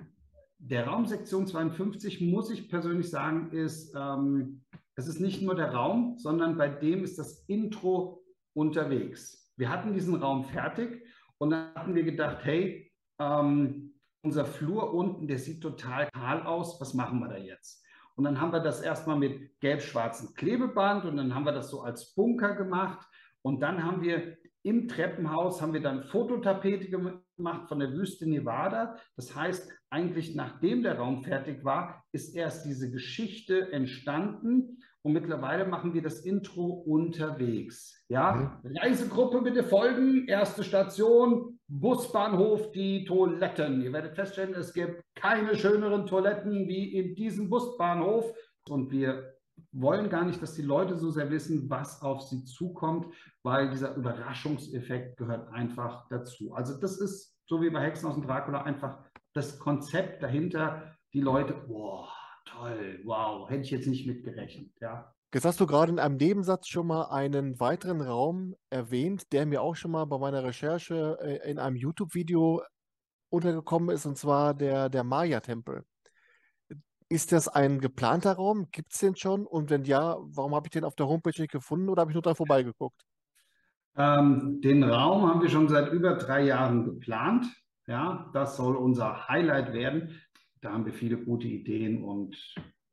Der 0.57 0.87
Raum 0.87 1.05
Sektion 1.05 1.45
52, 1.45 2.19
muss 2.19 2.49
ich 2.49 2.67
persönlich 2.67 3.11
sagen, 3.11 3.51
ist, 3.51 3.93
ähm, 3.95 4.63
es 4.95 5.07
ist 5.07 5.19
nicht 5.19 5.43
nur 5.43 5.53
der 5.53 5.75
Raum, 5.75 6.17
sondern 6.17 6.57
bei 6.57 6.67
dem 6.67 7.03
ist 7.03 7.19
das 7.19 7.43
Intro 7.47 8.23
unterwegs. 8.55 9.53
Wir 9.55 9.69
hatten 9.69 9.93
diesen 9.93 10.15
Raum 10.15 10.45
fertig 10.45 11.05
und 11.37 11.51
dann 11.51 11.75
hatten 11.75 11.93
wir 11.93 12.03
gedacht, 12.03 12.39
hey, 12.41 12.91
ähm, 13.19 13.90
unser 14.23 14.45
Flur 14.45 14.93
unten, 14.93 15.27
der 15.27 15.37
sieht 15.37 15.61
total 15.61 16.09
kahl 16.11 16.43
aus, 16.43 16.79
was 16.79 16.93
machen 16.93 17.19
wir 17.19 17.29
da 17.29 17.37
jetzt? 17.37 17.83
Und 18.15 18.25
dann 18.25 18.39
haben 18.39 18.51
wir 18.51 18.59
das 18.59 18.81
erstmal 18.81 19.17
mit 19.17 19.59
gelb-schwarzem 19.59 20.33
Klebeband 20.33 21.05
und 21.05 21.17
dann 21.17 21.33
haben 21.33 21.45
wir 21.45 21.53
das 21.53 21.69
so 21.69 21.81
als 21.81 22.13
Bunker 22.13 22.55
gemacht 22.55 23.07
und 23.41 23.61
dann 23.61 23.83
haben 23.83 24.01
wir 24.01 24.37
im 24.63 24.87
Treppenhaus 24.87 25.61
haben 25.61 25.73
wir 25.73 25.81
dann 25.81 26.03
Fototapete 26.03 26.89
gemacht 26.89 27.67
von 27.67 27.79
der 27.79 27.93
Wüste 27.93 28.29
Nevada. 28.29 28.95
Das 29.15 29.35
heißt, 29.35 29.71
eigentlich 29.89 30.35
nachdem 30.35 30.83
der 30.83 30.99
Raum 30.99 31.23
fertig 31.23 31.63
war, 31.65 32.03
ist 32.11 32.35
erst 32.35 32.65
diese 32.65 32.91
Geschichte 32.91 33.71
entstanden 33.71 34.83
und 35.01 35.13
mittlerweile 35.13 35.65
machen 35.65 35.95
wir 35.95 36.03
das 36.03 36.19
Intro 36.19 36.65
unterwegs. 36.65 38.05
Ja, 38.07 38.59
mhm. 38.63 38.77
Reisegruppe 38.77 39.41
bitte 39.41 39.63
folgen. 39.63 40.27
Erste 40.27 40.63
Station, 40.63 41.59
Busbahnhof, 41.73 42.71
die 42.73 43.05
Toiletten. 43.05 43.81
Ihr 43.81 43.93
werdet 43.93 44.15
feststellen, 44.15 44.53
es 44.55 44.73
gibt 44.73 45.01
keine 45.15 45.55
schöneren 45.55 46.05
Toiletten 46.05 46.67
wie 46.67 46.93
in 46.97 47.15
diesem 47.15 47.49
Busbahnhof. 47.49 48.33
Und 48.67 48.91
wir 48.91 49.35
wollen 49.71 50.09
gar 50.09 50.25
nicht, 50.25 50.41
dass 50.41 50.53
die 50.53 50.63
Leute 50.63 50.97
so 50.97 51.11
sehr 51.11 51.29
wissen, 51.29 51.69
was 51.69 52.01
auf 52.01 52.23
sie 52.23 52.43
zukommt, 52.43 53.13
weil 53.41 53.69
dieser 53.69 53.95
Überraschungseffekt 53.95 55.15
gehört 55.15 55.47
einfach 55.53 56.09
dazu. 56.09 56.53
Also 56.53 56.77
das 56.77 56.99
ist, 56.99 57.37
so 57.45 57.61
wie 57.61 57.69
bei 57.69 57.81
Hexen 57.81 58.09
aus 58.09 58.15
dem 58.15 58.27
Dracula, 58.27 58.63
einfach 58.63 58.99
das 59.33 59.57
Konzept 59.57 60.21
dahinter. 60.21 60.97
Die 61.13 61.21
Leute, 61.21 61.53
boah, 61.53 62.09
toll, 62.45 62.99
wow, 63.05 63.49
hätte 63.49 63.61
ich 63.61 63.71
jetzt 63.71 63.87
nicht 63.87 64.05
mitgerechnet, 64.05 64.71
ja. 64.81 65.13
Jetzt 65.33 65.45
hast 65.45 65.61
du 65.61 65.65
gerade 65.65 65.93
in 65.93 65.99
einem 65.99 66.17
Nebensatz 66.17 66.67
schon 66.67 66.87
mal 66.87 67.05
einen 67.05 67.57
weiteren 67.61 68.01
Raum 68.01 68.53
erwähnt, 68.69 69.31
der 69.31 69.45
mir 69.45 69.61
auch 69.61 69.75
schon 69.75 69.91
mal 69.91 70.03
bei 70.03 70.17
meiner 70.17 70.43
Recherche 70.43 71.17
äh, 71.21 71.49
in 71.49 71.57
einem 71.57 71.77
YouTube-Video 71.77 72.61
untergekommen 73.29 73.95
ist, 73.95 74.05
und 74.05 74.17
zwar 74.17 74.53
der, 74.53 74.89
der 74.89 75.05
Maya-Tempel. 75.05 75.85
Ist 77.07 77.31
das 77.31 77.47
ein 77.47 77.79
geplanter 77.79 78.33
Raum? 78.33 78.67
Gibt 78.71 78.91
es 78.91 78.99
den 78.99 79.15
schon? 79.15 79.45
Und 79.45 79.69
wenn 79.69 79.85
ja, 79.85 80.17
warum 80.19 80.53
habe 80.53 80.67
ich 80.67 80.71
den 80.71 80.83
auf 80.83 80.95
der 80.95 81.07
Homepage 81.07 81.41
nicht 81.41 81.51
gefunden 81.51 81.87
oder 81.87 82.01
habe 82.01 82.11
ich 82.11 82.15
nur 82.15 82.21
da 82.21 82.35
vorbeigeguckt? 82.35 83.01
Ähm, 83.95 84.59
den 84.61 84.83
Raum 84.83 85.27
haben 85.27 85.41
wir 85.41 85.49
schon 85.49 85.69
seit 85.69 85.93
über 85.93 86.15
drei 86.15 86.43
Jahren 86.43 86.83
geplant. 86.83 87.45
Ja, 87.87 88.29
das 88.33 88.57
soll 88.57 88.75
unser 88.75 89.29
Highlight 89.29 89.71
werden. 89.71 90.21
Da 90.59 90.73
haben 90.73 90.85
wir 90.85 90.93
viele 90.93 91.17
gute 91.17 91.47
Ideen 91.47 92.03
und 92.03 92.35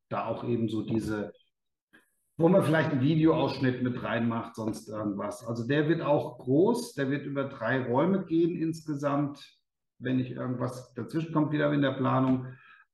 da 0.08 0.26
auch 0.26 0.44
eben 0.44 0.68
so 0.68 0.82
diese 0.82 1.32
wo 2.38 2.48
man 2.48 2.62
vielleicht 2.62 2.92
einen 2.92 3.02
Videoausschnitt 3.02 3.82
mit 3.82 4.02
reinmacht, 4.02 4.54
sonst 4.54 4.88
irgendwas. 4.88 5.46
Also 5.46 5.66
der 5.66 5.88
wird 5.88 6.02
auch 6.02 6.38
groß, 6.38 6.94
der 6.94 7.10
wird 7.10 7.26
über 7.26 7.44
drei 7.44 7.82
Räume 7.82 8.24
gehen 8.24 8.56
insgesamt, 8.56 9.44
wenn 9.98 10.18
nicht 10.18 10.30
irgendwas 10.30 10.94
dazwischen 10.94 11.32
kommt 11.32 11.50
wieder 11.50 11.72
in 11.72 11.82
der 11.82 11.92
Planung. 11.92 12.46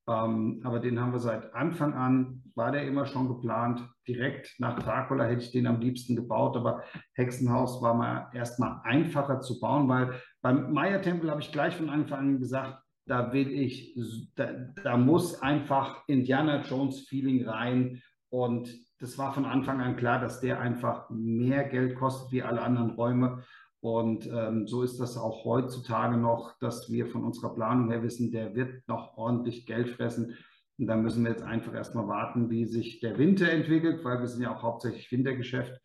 Ähm, 0.09 0.61
aber 0.65 0.81
den 0.81 0.99
haben 0.99 1.13
wir 1.13 1.19
seit 1.19 1.55
Anfang 1.55 1.93
an, 1.93 2.43
war 2.55 2.73
der 2.73 2.87
immer 2.87 3.05
schon 3.05 3.29
geplant. 3.29 3.87
Direkt 4.09 4.55
nach 4.59 4.79
Dracula 4.79 5.25
hätte 5.25 5.43
ich 5.43 5.53
den 5.53 5.67
am 5.67 5.81
liebsten 5.81 6.17
gebaut, 6.17 6.57
aber 6.57 6.83
Hexenhaus 7.13 7.83
war 7.83 7.95
mal 7.95 8.31
erstmal 8.33 8.81
einfacher 8.85 9.41
zu 9.41 9.61
bauen, 9.61 9.89
weil 9.89 10.21
beim 10.41 10.73
Maya-Tempel 10.73 11.31
habe 11.31 11.43
ich 11.43 11.53
gleich 11.53 11.77
von 11.77 11.91
Anfang 11.91 12.19
an 12.19 12.39
gesagt, 12.39 12.83
da 13.07 13.35
will 13.35 13.51
ich, 13.51 13.95
da, 14.37 14.53
da 14.83 14.97
muss 14.97 15.43
einfach 15.43 16.03
Indiana 16.07 16.63
Jones 16.63 17.07
Feeling 17.09 17.47
rein 17.47 18.03
und 18.31 18.71
das 18.99 19.19
war 19.19 19.33
von 19.33 19.45
Anfang 19.45 19.81
an 19.81 19.97
klar, 19.97 20.21
dass 20.21 20.41
der 20.41 20.61
einfach 20.61 21.09
mehr 21.11 21.65
Geld 21.65 21.97
kostet 21.97 22.33
wie 22.33 22.43
alle 22.43 22.63
anderen 22.63 22.91
Räume. 22.91 23.45
Und 23.81 24.27
ähm, 24.27 24.67
so 24.67 24.83
ist 24.83 24.99
das 24.99 25.19
auch 25.19 25.45
heutzutage 25.45 26.17
noch, 26.17 26.59
dass 26.59 26.91
wir 26.91 27.07
von 27.07 27.23
unserer 27.23 27.55
Planung 27.55 27.91
her 27.91 28.03
wissen, 28.03 28.33
der 28.33 28.55
wird 28.55 28.89
noch 28.89 29.17
ordentlich 29.19 29.67
Geld 29.67 29.91
fressen. 29.91 30.37
Und 30.79 30.87
da 30.87 30.97
müssen 30.97 31.23
wir 31.23 31.33
jetzt 31.33 31.43
einfach 31.43 31.75
erstmal 31.75 32.09
warten, 32.09 32.51
wie 32.51 32.65
sich 32.65 33.01
der 33.01 33.19
Winter 33.19 33.51
entwickelt, 33.51 34.05
weil 34.05 34.21
wir 34.21 34.27
sind 34.27 34.43
ja 34.43 34.57
auch 34.57 34.63
hauptsächlich 34.63 35.13
Wintergeschäft 35.13 35.81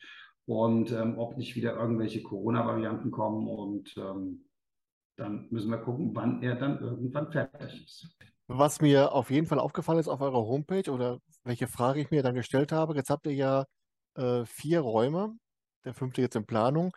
und 0.46 0.92
ähm, 0.92 1.18
ob 1.18 1.38
nicht 1.38 1.56
wieder 1.56 1.76
irgendwelche 1.76 2.24
Corona-Varianten 2.24 3.12
kommen. 3.12 3.48
Und 3.48 3.94
ähm, 3.98 4.46
dann 5.18 5.48
müssen 5.52 5.70
wir 5.70 5.78
gucken, 5.80 6.12
wann 6.16 6.42
er 6.42 6.56
dann 6.56 6.80
irgendwann 6.80 7.32
fertig 7.32 7.84
ist. 7.84 8.18
Was 8.48 8.82
mir 8.82 9.12
auf 9.12 9.30
jeden 9.30 9.46
Fall 9.46 9.60
aufgefallen 9.60 10.00
ist 10.00 10.08
auf 10.08 10.22
eurer 10.22 10.48
Homepage 10.48 10.90
oder 10.90 11.20
welche 11.50 11.68
Frage 11.68 12.00
ich 12.00 12.12
mir 12.12 12.24
dann 12.24 12.36
gestellt 12.36 12.72
habe, 12.72 12.96
jetzt 12.96 13.10
habt 13.10 13.26
ihr 13.26 13.34
ja 13.34 13.66
äh, 14.16 14.46
vier 14.46 14.82
Räume, 14.82 15.36
der 15.84 15.94
fünfte 15.94 16.22
jetzt 16.22 16.36
in 16.36 16.46
Planung. 16.46 16.92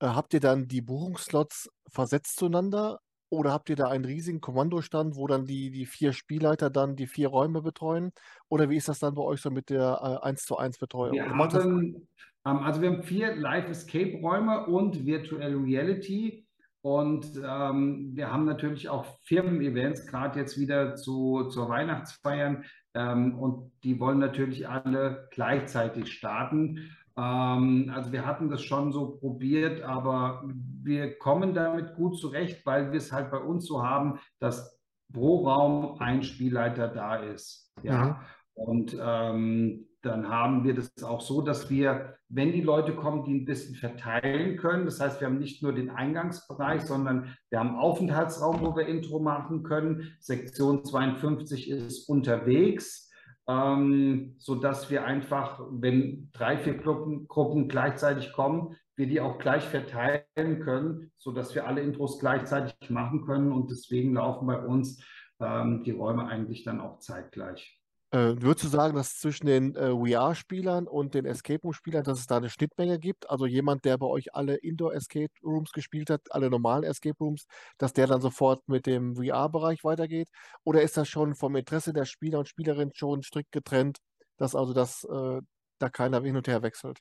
Äh, 0.00 0.08
habt 0.08 0.34
ihr 0.34 0.40
dann 0.40 0.66
die 0.66 0.82
Buchungsslots 0.82 1.70
versetzt 1.88 2.36
zueinander 2.36 2.98
oder 3.30 3.52
habt 3.52 3.70
ihr 3.70 3.76
da 3.76 3.88
einen 3.88 4.04
riesigen 4.04 4.40
Kommandostand, 4.40 5.16
wo 5.16 5.26
dann 5.26 5.46
die, 5.46 5.70
die 5.70 5.86
vier 5.86 6.12
Spielleiter 6.12 6.68
dann 6.68 6.96
die 6.96 7.06
vier 7.06 7.28
Räume 7.28 7.62
betreuen? 7.62 8.12
Oder 8.48 8.68
wie 8.68 8.76
ist 8.76 8.88
das 8.88 8.98
dann 8.98 9.14
bei 9.14 9.22
euch 9.22 9.40
so 9.40 9.50
mit 9.50 9.70
der 9.70 10.20
äh, 10.22 10.26
1 10.26 10.44
zu 10.44 10.58
1 10.58 10.78
Betreuung? 10.78 11.14
Wir 11.14 11.28
haben, 11.28 12.06
ähm, 12.44 12.58
also 12.58 12.82
wir 12.82 12.90
haben 12.90 13.02
vier 13.04 13.36
Live-Escape-Räume 13.36 14.66
und 14.66 15.06
Virtual 15.06 15.54
Reality. 15.54 16.44
Und 16.82 17.36
ähm, 17.36 18.10
wir 18.14 18.32
haben 18.32 18.44
natürlich 18.44 18.88
auch 18.88 19.06
Firmen-Events, 19.20 20.08
gerade 20.08 20.40
jetzt 20.40 20.58
wieder 20.58 20.96
zu, 20.96 21.44
zur 21.44 21.68
Weihnachtsfeiern. 21.68 22.64
Ähm, 22.94 23.38
und 23.38 23.72
die 23.84 23.98
wollen 23.98 24.18
natürlich 24.18 24.68
alle 24.68 25.28
gleichzeitig 25.30 26.12
starten. 26.12 26.90
Ähm, 27.16 27.90
also 27.94 28.12
wir 28.12 28.26
hatten 28.26 28.50
das 28.50 28.62
schon 28.62 28.92
so 28.92 29.16
probiert, 29.16 29.82
aber 29.82 30.44
wir 30.82 31.18
kommen 31.18 31.54
damit 31.54 31.94
gut 31.94 32.18
zurecht, 32.18 32.64
weil 32.66 32.92
wir 32.92 32.98
es 32.98 33.12
halt 33.12 33.30
bei 33.30 33.38
uns 33.38 33.66
so 33.66 33.82
haben, 33.82 34.18
dass 34.38 34.80
pro 35.12 35.46
Raum 35.46 36.00
ein 36.00 36.22
Spielleiter 36.22 36.88
da 36.88 37.16
ist. 37.16 37.72
Ja. 37.82 38.04
Mhm. 38.04 38.16
Und 38.54 38.96
ähm, 39.00 39.86
dann 40.02 40.28
haben 40.28 40.64
wir 40.64 40.74
das 40.74 41.02
auch 41.02 41.20
so, 41.20 41.42
dass 41.42 41.70
wir, 41.70 42.16
wenn 42.34 42.52
die 42.52 42.62
Leute 42.62 42.94
kommen, 42.94 43.24
die 43.24 43.34
ein 43.34 43.44
bisschen 43.44 43.74
verteilen 43.74 44.56
können. 44.56 44.86
Das 44.86 45.00
heißt, 45.00 45.20
wir 45.20 45.28
haben 45.28 45.38
nicht 45.38 45.62
nur 45.62 45.74
den 45.74 45.90
Eingangsbereich, 45.90 46.82
sondern 46.82 47.36
wir 47.50 47.60
haben 47.60 47.76
Aufenthaltsraum, 47.76 48.62
wo 48.62 48.74
wir 48.74 48.86
Intro 48.86 49.20
machen 49.20 49.62
können. 49.62 50.16
Sektion 50.18 50.82
52 50.82 51.68
ist 51.68 52.08
unterwegs, 52.08 53.10
ähm, 53.46 54.34
sodass 54.38 54.90
wir 54.90 55.04
einfach, 55.04 55.60
wenn 55.70 56.30
drei, 56.32 56.56
vier 56.56 56.78
Gruppen, 56.78 57.28
Gruppen 57.28 57.68
gleichzeitig 57.68 58.32
kommen, 58.32 58.76
wir 58.96 59.06
die 59.06 59.20
auch 59.20 59.38
gleich 59.38 59.64
verteilen 59.64 60.60
können, 60.60 61.12
sodass 61.18 61.54
wir 61.54 61.66
alle 61.66 61.82
Intros 61.82 62.18
gleichzeitig 62.18 62.88
machen 62.88 63.26
können. 63.26 63.52
Und 63.52 63.70
deswegen 63.70 64.14
laufen 64.14 64.46
bei 64.46 64.58
uns 64.58 65.04
ähm, 65.38 65.82
die 65.84 65.90
Räume 65.90 66.26
eigentlich 66.26 66.64
dann 66.64 66.80
auch 66.80 66.98
zeitgleich. 66.98 67.81
Äh, 68.14 68.42
würdest 68.42 68.64
du 68.64 68.68
sagen, 68.68 68.94
dass 68.94 69.18
zwischen 69.18 69.46
den 69.46 69.74
äh, 69.74 69.90
VR-Spielern 69.90 70.86
und 70.86 71.14
den 71.14 71.24
Escape 71.24 71.62
Room-Spielern, 71.62 72.04
dass 72.04 72.18
es 72.18 72.26
da 72.26 72.36
eine 72.36 72.50
Schnittmenge 72.50 72.98
gibt? 72.98 73.30
Also 73.30 73.46
jemand, 73.46 73.86
der 73.86 73.96
bei 73.96 74.06
euch 74.06 74.34
alle 74.34 74.56
Indoor-Escape 74.56 75.32
Rooms 75.42 75.72
gespielt 75.72 76.10
hat, 76.10 76.20
alle 76.30 76.50
normalen 76.50 76.84
Escape 76.84 77.16
Rooms, 77.18 77.46
dass 77.78 77.94
der 77.94 78.06
dann 78.06 78.20
sofort 78.20 78.68
mit 78.68 78.84
dem 78.84 79.16
VR-Bereich 79.16 79.82
weitergeht? 79.82 80.28
Oder 80.62 80.82
ist 80.82 80.98
das 80.98 81.08
schon 81.08 81.34
vom 81.34 81.56
Interesse 81.56 81.94
der 81.94 82.04
Spieler 82.04 82.40
und 82.40 82.48
Spielerinnen 82.48 82.92
schon 82.94 83.22
strikt 83.22 83.50
getrennt, 83.50 83.96
dass 84.36 84.54
also 84.54 84.74
das, 84.74 85.04
äh, 85.04 85.40
da 85.78 85.88
keiner 85.88 86.20
hin 86.20 86.36
und 86.36 86.46
her 86.48 86.62
wechselt? 86.62 86.98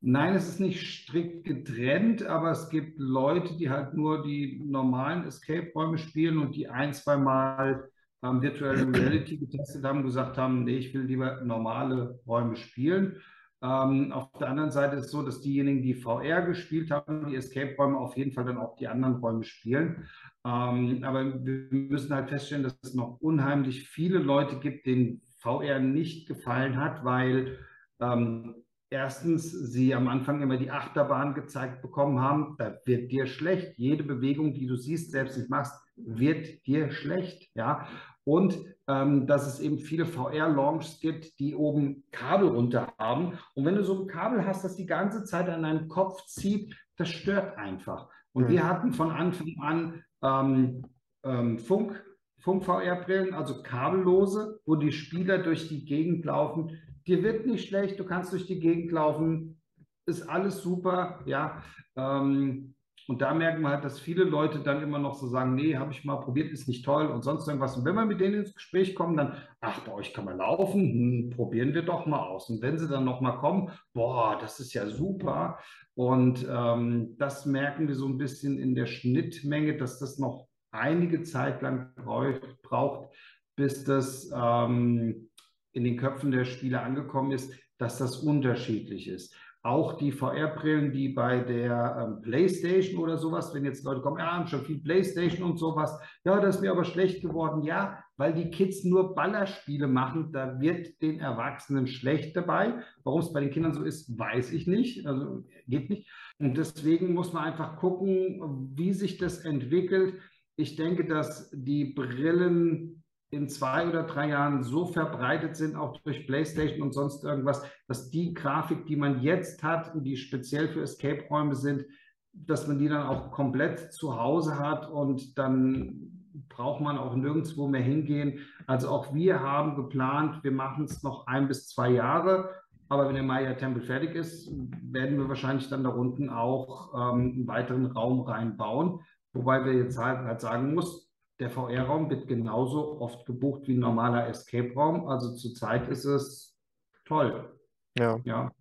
Nein, 0.00 0.34
es 0.34 0.48
ist 0.48 0.58
nicht 0.58 0.84
strikt 0.84 1.44
getrennt, 1.44 2.24
aber 2.24 2.50
es 2.50 2.68
gibt 2.70 2.98
Leute, 2.98 3.56
die 3.56 3.70
halt 3.70 3.94
nur 3.94 4.24
die 4.24 4.60
normalen 4.64 5.24
Escape-Räume 5.28 5.98
spielen 5.98 6.38
und 6.38 6.56
die 6.56 6.68
ein, 6.68 6.92
zwei 6.92 7.16
Mal 7.16 7.88
haben 8.22 8.42
Virtual 8.42 8.74
Reality 8.74 9.38
getestet 9.38 9.84
haben, 9.84 10.02
gesagt 10.02 10.38
haben, 10.38 10.64
nee, 10.64 10.78
ich 10.78 10.92
will 10.94 11.02
lieber 11.02 11.40
normale 11.42 12.20
Räume 12.26 12.56
spielen. 12.56 13.20
Ähm, 13.60 14.12
auf 14.12 14.30
der 14.38 14.48
anderen 14.48 14.70
Seite 14.70 14.96
ist 14.96 15.06
es 15.06 15.10
so, 15.10 15.22
dass 15.22 15.40
diejenigen, 15.40 15.82
die 15.82 15.94
VR 15.94 16.42
gespielt 16.42 16.90
haben, 16.90 17.26
die 17.28 17.34
Escape-Räume 17.34 17.98
auf 17.98 18.16
jeden 18.16 18.32
Fall 18.32 18.44
dann 18.44 18.58
auch 18.58 18.76
die 18.76 18.86
anderen 18.86 19.16
Räume 19.16 19.42
spielen. 19.42 20.08
Ähm, 20.44 21.02
aber 21.02 21.44
wir 21.44 21.68
müssen 21.70 22.14
halt 22.14 22.28
feststellen, 22.28 22.62
dass 22.62 22.78
es 22.82 22.94
noch 22.94 23.20
unheimlich 23.20 23.88
viele 23.88 24.18
Leute 24.18 24.60
gibt, 24.60 24.86
denen 24.86 25.22
VR 25.38 25.80
nicht 25.80 26.28
gefallen 26.28 26.76
hat, 26.76 27.04
weil 27.04 27.58
ähm, 28.00 28.64
erstens 28.90 29.50
sie 29.50 29.94
am 29.94 30.06
Anfang 30.06 30.40
immer 30.40 30.56
die 30.56 30.70
Achterbahn 30.70 31.34
gezeigt 31.34 31.82
bekommen 31.82 32.20
haben. 32.20 32.54
Da 32.58 32.78
wird 32.84 33.10
dir 33.10 33.26
schlecht. 33.26 33.76
Jede 33.76 34.04
Bewegung, 34.04 34.54
die 34.54 34.66
du 34.66 34.76
siehst, 34.76 35.10
selbst 35.10 35.36
nicht 35.36 35.50
machst, 35.50 35.74
wird 36.04 36.66
dir 36.66 36.90
schlecht. 36.90 37.50
Ja, 37.54 37.88
und 38.24 38.58
ähm, 38.88 39.26
dass 39.26 39.46
es 39.46 39.60
eben 39.60 39.78
viele 39.78 40.06
VR-Launches 40.06 41.00
gibt, 41.00 41.38
die 41.40 41.54
oben 41.54 42.04
Kabel 42.10 42.48
runter 42.48 42.92
haben. 42.98 43.38
Und 43.54 43.64
wenn 43.64 43.74
du 43.74 43.84
so 43.84 44.02
ein 44.02 44.06
Kabel 44.06 44.44
hast, 44.46 44.64
das 44.64 44.76
die 44.76 44.86
ganze 44.86 45.24
Zeit 45.24 45.48
an 45.48 45.62
deinem 45.62 45.88
Kopf 45.88 46.24
zieht, 46.26 46.74
das 46.96 47.08
stört 47.08 47.56
einfach. 47.56 48.08
Und 48.32 48.44
mhm. 48.44 48.48
wir 48.48 48.68
hatten 48.68 48.92
von 48.92 49.10
Anfang 49.10 49.54
an 49.60 50.04
ähm, 50.22 50.86
ähm, 51.24 51.58
Funk, 51.58 52.04
Funk-VR-Brillen, 52.40 53.34
also 53.34 53.62
kabellose, 53.62 54.60
wo 54.64 54.76
die 54.76 54.92
Spieler 54.92 55.38
durch 55.38 55.68
die 55.68 55.84
Gegend 55.84 56.24
laufen. 56.24 56.78
Dir 57.06 57.22
wird 57.22 57.46
nicht 57.46 57.68
schlecht, 57.68 57.98
du 57.98 58.04
kannst 58.04 58.32
durch 58.32 58.46
die 58.46 58.60
Gegend 58.60 58.92
laufen, 58.92 59.60
ist 60.06 60.28
alles 60.28 60.62
super, 60.62 61.20
ja. 61.26 61.62
Ähm, 61.96 62.74
und 63.08 63.22
da 63.22 63.32
merken 63.32 63.62
wir 63.62 63.70
halt, 63.70 63.86
dass 63.86 63.98
viele 63.98 64.24
Leute 64.24 64.58
dann 64.58 64.82
immer 64.82 64.98
noch 64.98 65.14
so 65.14 65.28
sagen, 65.28 65.54
nee, 65.54 65.78
habe 65.78 65.92
ich 65.92 66.04
mal 66.04 66.16
probiert, 66.16 66.52
ist 66.52 66.68
nicht 66.68 66.84
toll 66.84 67.06
und 67.06 67.22
sonst 67.24 67.48
irgendwas. 67.48 67.74
Und 67.74 67.86
wenn 67.86 67.94
wir 67.94 68.04
mit 68.04 68.20
denen 68.20 68.34
ins 68.40 68.54
Gespräch 68.54 68.94
kommen, 68.94 69.16
dann, 69.16 69.38
ach, 69.62 69.80
bei 69.80 69.92
euch 69.92 70.12
kann 70.12 70.26
man 70.26 70.36
laufen, 70.36 70.82
hm, 70.82 71.30
probieren 71.30 71.72
wir 71.72 71.80
doch 71.80 72.04
mal 72.04 72.20
aus. 72.20 72.50
Und 72.50 72.60
wenn 72.60 72.78
sie 72.78 72.86
dann 72.86 73.06
noch 73.06 73.22
mal 73.22 73.38
kommen, 73.38 73.70
boah, 73.94 74.36
das 74.38 74.60
ist 74.60 74.74
ja 74.74 74.86
super. 74.86 75.58
Und 75.94 76.46
ähm, 76.50 77.16
das 77.16 77.46
merken 77.46 77.88
wir 77.88 77.94
so 77.94 78.06
ein 78.06 78.18
bisschen 78.18 78.58
in 78.58 78.74
der 78.74 78.84
Schnittmenge, 78.84 79.78
dass 79.78 79.98
das 79.98 80.18
noch 80.18 80.46
einige 80.70 81.22
Zeit 81.22 81.62
lang 81.62 81.94
braucht, 81.96 83.08
bis 83.56 83.84
das 83.84 84.30
ähm, 84.36 85.30
in 85.72 85.84
den 85.84 85.96
Köpfen 85.96 86.30
der 86.30 86.44
Spieler 86.44 86.82
angekommen 86.82 87.30
ist, 87.30 87.54
dass 87.78 87.96
das 87.96 88.18
unterschiedlich 88.18 89.08
ist 89.08 89.34
auch 89.62 89.98
die 89.98 90.12
VR-Brillen, 90.12 90.92
die 90.92 91.08
bei 91.08 91.40
der 91.40 91.96
ähm, 92.00 92.22
PlayStation 92.22 93.00
oder 93.00 93.18
sowas, 93.18 93.52
wenn 93.52 93.64
jetzt 93.64 93.84
Leute 93.84 94.00
kommen, 94.00 94.18
ja, 94.18 94.32
haben 94.32 94.46
schon 94.46 94.64
viel 94.64 94.80
PlayStation 94.80 95.50
und 95.50 95.58
sowas, 95.58 95.98
ja, 96.24 96.40
das 96.40 96.56
ist 96.56 96.62
mir 96.62 96.70
aber 96.70 96.84
schlecht 96.84 97.22
geworden. 97.22 97.62
Ja, 97.64 98.02
weil 98.16 98.34
die 98.34 98.50
Kids 98.50 98.84
nur 98.84 99.14
Ballerspiele 99.14 99.88
machen, 99.88 100.32
da 100.32 100.60
wird 100.60 101.02
den 101.02 101.18
Erwachsenen 101.18 101.86
schlecht 101.86 102.36
dabei. 102.36 102.82
Warum 103.02 103.20
es 103.20 103.32
bei 103.32 103.40
den 103.40 103.50
Kindern 103.50 103.74
so 103.74 103.82
ist, 103.82 104.16
weiß 104.18 104.52
ich 104.52 104.66
nicht. 104.66 105.06
Also 105.06 105.44
geht 105.66 105.90
nicht. 105.90 106.08
Und 106.38 106.56
deswegen 106.56 107.14
muss 107.14 107.32
man 107.32 107.44
einfach 107.44 107.76
gucken, 107.78 108.72
wie 108.74 108.92
sich 108.92 109.18
das 109.18 109.44
entwickelt. 109.44 110.14
Ich 110.56 110.76
denke, 110.76 111.04
dass 111.04 111.50
die 111.52 111.86
Brillen 111.94 112.97
in 113.30 113.48
zwei 113.48 113.88
oder 113.88 114.04
drei 114.04 114.28
Jahren 114.28 114.62
so 114.62 114.86
verbreitet 114.86 115.56
sind, 115.56 115.76
auch 115.76 115.98
durch 116.00 116.26
PlayStation 116.26 116.82
und 116.82 116.92
sonst 116.92 117.24
irgendwas, 117.24 117.62
dass 117.86 118.10
die 118.10 118.32
Grafik, 118.32 118.86
die 118.86 118.96
man 118.96 119.20
jetzt 119.20 119.62
hat 119.62 119.94
und 119.94 120.04
die 120.04 120.16
speziell 120.16 120.68
für 120.68 120.82
Escape-Räume 120.82 121.54
sind, 121.54 121.84
dass 122.32 122.66
man 122.66 122.78
die 122.78 122.88
dann 122.88 123.06
auch 123.06 123.30
komplett 123.30 123.92
zu 123.92 124.18
Hause 124.18 124.58
hat 124.58 124.88
und 124.90 125.38
dann 125.38 126.18
braucht 126.48 126.80
man 126.80 126.98
auch 126.98 127.14
nirgendwo 127.14 127.68
mehr 127.68 127.82
hingehen. 127.82 128.40
Also 128.66 128.88
auch 128.88 129.14
wir 129.14 129.40
haben 129.40 129.76
geplant, 129.76 130.42
wir 130.44 130.52
machen 130.52 130.84
es 130.84 131.02
noch 131.02 131.26
ein 131.26 131.48
bis 131.48 131.68
zwei 131.68 131.90
Jahre. 131.90 132.50
Aber 132.90 133.06
wenn 133.06 133.14
der 133.14 133.24
Maya-Tempel 133.24 133.82
fertig 133.82 134.14
ist, 134.14 134.50
werden 134.82 135.18
wir 135.18 135.28
wahrscheinlich 135.28 135.68
dann 135.68 135.84
da 135.84 135.90
unten 135.90 136.30
auch 136.30 136.94
ähm, 136.94 137.32
einen 137.34 137.46
weiteren 137.46 137.86
Raum 137.86 138.20
reinbauen. 138.20 139.00
Wobei 139.34 139.64
wir 139.64 139.74
jetzt 139.74 139.98
halt, 139.98 140.20
halt 140.20 140.40
sagen 140.40 140.74
muss, 140.74 141.07
der 141.38 141.50
VR-Raum 141.50 142.10
wird 142.10 142.26
genauso 142.26 143.00
oft 143.00 143.24
gebucht 143.24 143.68
wie 143.68 143.74
ein 143.74 143.80
normaler 143.80 144.26
Escape-Raum. 144.28 145.08
Also 145.08 145.34
zurzeit 145.34 145.88
ist 145.88 146.04
es 146.04 146.56
toll. 147.04 147.58
Ja. 147.96 148.20
ja. 148.24 148.52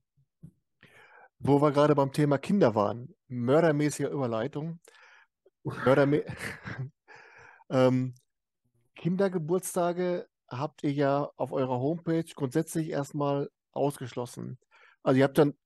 Wo 1.40 1.62
wir 1.62 1.72
gerade 1.72 1.96
beim 1.96 2.12
Thema 2.12 2.38
Kinder 2.38 2.76
waren, 2.76 3.16
mördermäßige 3.28 4.08
Überleitung. 4.08 4.80
Mördermä 5.64 6.24
ähm, 7.70 8.14
Kindergeburtstage 8.96 10.28
habt 10.48 10.84
ihr 10.84 10.94
ja 10.94 11.30
auf 11.36 11.52
eurer 11.52 11.80
Homepage 11.80 12.26
grundsätzlich 12.36 12.90
erstmal 12.90 13.50
ausgeschlossen. 13.72 14.60
Also 15.04 15.20
ihr 15.20 15.26
habt 15.26 15.38
dann 15.38 15.58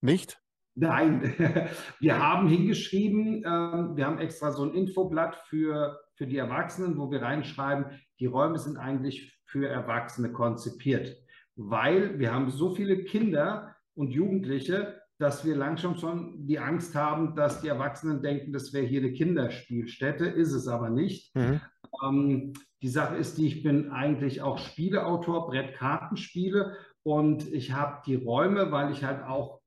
nicht? 0.00 0.40
Nein, 0.74 1.34
wir 2.00 2.18
haben 2.18 2.48
hingeschrieben, 2.48 3.44
äh, 3.44 3.96
wir 3.96 4.06
haben 4.06 4.18
extra 4.18 4.50
so 4.50 4.64
ein 4.64 4.74
Infoblatt 4.74 5.36
für, 5.48 6.00
für 6.14 6.26
die 6.26 6.38
Erwachsenen, 6.38 6.98
wo 6.98 7.10
wir 7.10 7.22
reinschreiben, 7.22 8.00
die 8.18 8.26
Räume 8.26 8.58
sind 8.58 8.76
eigentlich 8.76 9.38
für 9.46 9.68
Erwachsene 9.68 10.32
konzipiert, 10.32 11.16
weil 11.56 12.18
wir 12.18 12.32
haben 12.32 12.50
so 12.50 12.74
viele 12.74 13.04
Kinder 13.04 13.76
und 13.94 14.10
Jugendliche, 14.10 15.00
dass 15.18 15.44
wir 15.44 15.54
langsam 15.54 15.94
schon 15.96 16.44
die 16.46 16.58
Angst 16.58 16.96
haben, 16.96 17.36
dass 17.36 17.60
die 17.60 17.68
Erwachsenen 17.68 18.20
denken, 18.20 18.52
das 18.52 18.72
wäre 18.72 18.84
hier 18.84 19.00
eine 19.00 19.12
Kinderspielstätte, 19.12 20.26
ist 20.26 20.52
es 20.52 20.66
aber 20.66 20.90
nicht. 20.90 21.34
Mhm. 21.36 21.60
Ähm, 22.02 22.52
die 22.82 22.88
Sache 22.88 23.14
ist 23.16 23.38
die, 23.38 23.46
ich 23.46 23.62
bin 23.62 23.92
eigentlich 23.92 24.42
auch 24.42 24.58
Spieleautor, 24.58 25.46
Brettkartenspiele 25.46 26.76
und 27.04 27.50
ich 27.52 27.72
habe 27.72 28.02
die 28.06 28.16
Räume, 28.16 28.72
weil 28.72 28.90
ich 28.90 29.04
halt 29.04 29.22
auch 29.22 29.60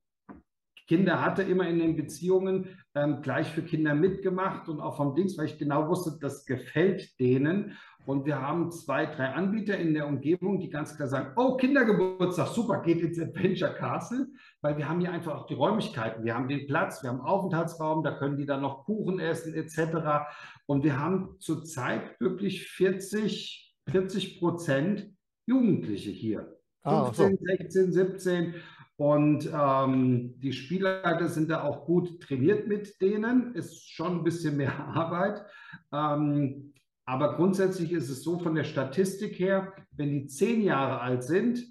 Kinder 0.88 1.20
hatte, 1.20 1.42
immer 1.42 1.68
in 1.68 1.78
den 1.78 1.96
Beziehungen 1.96 2.78
ähm, 2.94 3.20
gleich 3.22 3.48
für 3.48 3.62
Kinder 3.62 3.94
mitgemacht 3.94 4.68
und 4.68 4.80
auch 4.80 4.96
vom 4.96 5.14
Dings, 5.14 5.36
weil 5.36 5.44
ich 5.44 5.58
genau 5.58 5.86
wusste, 5.86 6.18
das 6.18 6.46
gefällt 6.46 7.20
denen. 7.20 7.76
Und 8.06 8.24
wir 8.24 8.40
haben 8.40 8.70
zwei, 8.70 9.04
drei 9.04 9.34
Anbieter 9.34 9.76
in 9.76 9.92
der 9.92 10.06
Umgebung, 10.06 10.58
die 10.60 10.70
ganz 10.70 10.96
klar 10.96 11.08
sagen, 11.08 11.32
oh, 11.36 11.58
Kindergeburtstag, 11.58 12.48
super, 12.48 12.80
geht 12.80 13.02
ins 13.02 13.20
Adventure 13.20 13.74
Castle, 13.74 14.28
weil 14.62 14.78
wir 14.78 14.88
haben 14.88 15.00
hier 15.00 15.12
einfach 15.12 15.34
auch 15.34 15.46
die 15.46 15.52
Räumlichkeiten. 15.52 16.24
Wir 16.24 16.34
haben 16.34 16.48
den 16.48 16.66
Platz, 16.66 17.02
wir 17.02 17.10
haben 17.10 17.20
Aufenthaltsraum, 17.20 18.02
da 18.02 18.12
können 18.12 18.38
die 18.38 18.46
dann 18.46 18.62
noch 18.62 18.86
Kuchen 18.86 19.20
essen 19.20 19.52
etc. 19.52 20.24
Und 20.64 20.84
wir 20.84 20.98
haben 20.98 21.36
zurzeit 21.38 22.18
wirklich 22.18 22.66
40, 22.70 23.76
40 23.90 24.40
Prozent 24.40 25.10
Jugendliche 25.44 26.10
hier. 26.10 26.58
15, 26.84 26.84
ah, 26.84 27.12
so. 27.12 27.38
16, 27.58 27.92
17. 27.92 28.54
Und 28.98 29.48
ähm, 29.54 30.34
die 30.40 30.52
Spielleiter 30.52 31.28
sind 31.28 31.50
da 31.50 31.62
auch 31.62 31.86
gut 31.86 32.20
trainiert 32.20 32.66
mit 32.66 33.00
denen. 33.00 33.54
Ist 33.54 33.88
schon 33.88 34.18
ein 34.18 34.24
bisschen 34.24 34.56
mehr 34.56 34.76
Arbeit. 34.88 35.44
Ähm, 35.92 36.74
aber 37.06 37.36
grundsätzlich 37.36 37.92
ist 37.92 38.10
es 38.10 38.24
so 38.24 38.40
von 38.40 38.56
der 38.56 38.64
Statistik 38.64 39.38
her, 39.38 39.72
wenn 39.92 40.10
die 40.10 40.26
zehn 40.26 40.60
Jahre 40.62 41.00
alt 41.00 41.22
sind, 41.22 41.64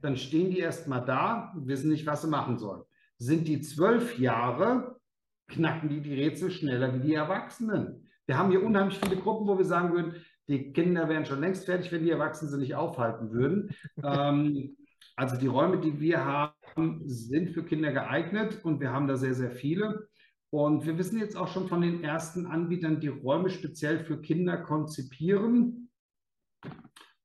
dann 0.00 0.16
stehen 0.16 0.52
die 0.52 0.60
erstmal 0.60 1.04
da 1.04 1.52
und 1.56 1.66
wissen 1.66 1.90
nicht, 1.90 2.06
was 2.06 2.22
sie 2.22 2.28
machen 2.28 2.56
sollen. 2.56 2.82
Sind 3.18 3.48
die 3.48 3.60
zwölf 3.60 4.16
Jahre, 4.18 5.00
knacken 5.48 5.88
die 5.88 6.00
die 6.00 6.14
Rätsel 6.14 6.52
schneller 6.52 6.94
wie 6.94 7.00
die 7.00 7.14
Erwachsenen. 7.14 8.08
Wir 8.26 8.38
haben 8.38 8.52
hier 8.52 8.64
unheimlich 8.64 9.00
viele 9.00 9.20
Gruppen, 9.20 9.48
wo 9.48 9.58
wir 9.58 9.64
sagen 9.64 9.92
würden, 9.92 10.14
die 10.46 10.72
Kinder 10.72 11.08
wären 11.08 11.26
schon 11.26 11.40
längst 11.40 11.64
fertig, 11.64 11.90
wenn 11.90 12.04
die 12.04 12.10
Erwachsenen 12.10 12.52
sie 12.52 12.58
nicht 12.58 12.76
aufhalten 12.76 13.32
würden. 13.32 13.74
ähm, 14.04 14.76
also 15.16 15.36
die 15.36 15.46
Räume, 15.46 15.80
die 15.80 16.00
wir 16.00 16.24
haben, 16.24 17.02
sind 17.06 17.50
für 17.50 17.64
Kinder 17.64 17.92
geeignet 17.92 18.64
und 18.64 18.80
wir 18.80 18.90
haben 18.92 19.06
da 19.06 19.16
sehr, 19.16 19.34
sehr 19.34 19.50
viele. 19.50 20.08
Und 20.50 20.84
wir 20.84 20.98
wissen 20.98 21.18
jetzt 21.18 21.36
auch 21.36 21.48
schon 21.48 21.68
von 21.68 21.80
den 21.80 22.02
ersten 22.02 22.46
Anbietern, 22.46 23.00
die 23.00 23.08
Räume 23.08 23.50
speziell 23.50 24.00
für 24.00 24.20
Kinder 24.20 24.56
konzipieren. 24.56 25.90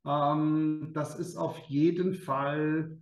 Ähm, 0.05 0.91
das 0.93 1.17
ist 1.17 1.35
auf 1.35 1.57
jeden 1.67 2.13
Fall 2.13 2.99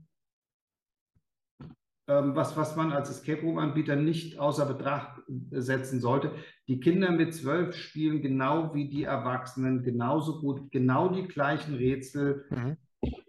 ähm, 2.07 2.35
was, 2.35 2.55
was 2.55 2.75
man 2.75 2.91
als 2.91 3.09
Escape 3.09 3.41
Room-Anbieter 3.41 3.95
nicht 3.95 4.37
außer 4.37 4.65
Betracht 4.65 5.21
setzen 5.51 5.99
sollte. 5.99 6.31
Die 6.67 6.79
Kinder 6.79 7.11
mit 7.11 7.33
zwölf 7.33 7.75
spielen 7.75 8.21
genau 8.21 8.73
wie 8.73 8.89
die 8.89 9.03
Erwachsenen 9.03 9.83
genauso 9.83 10.39
gut, 10.39 10.71
genau 10.71 11.09
die 11.09 11.27
gleichen 11.27 11.75
Rätsel. 11.75 12.45
Mhm 12.49 12.77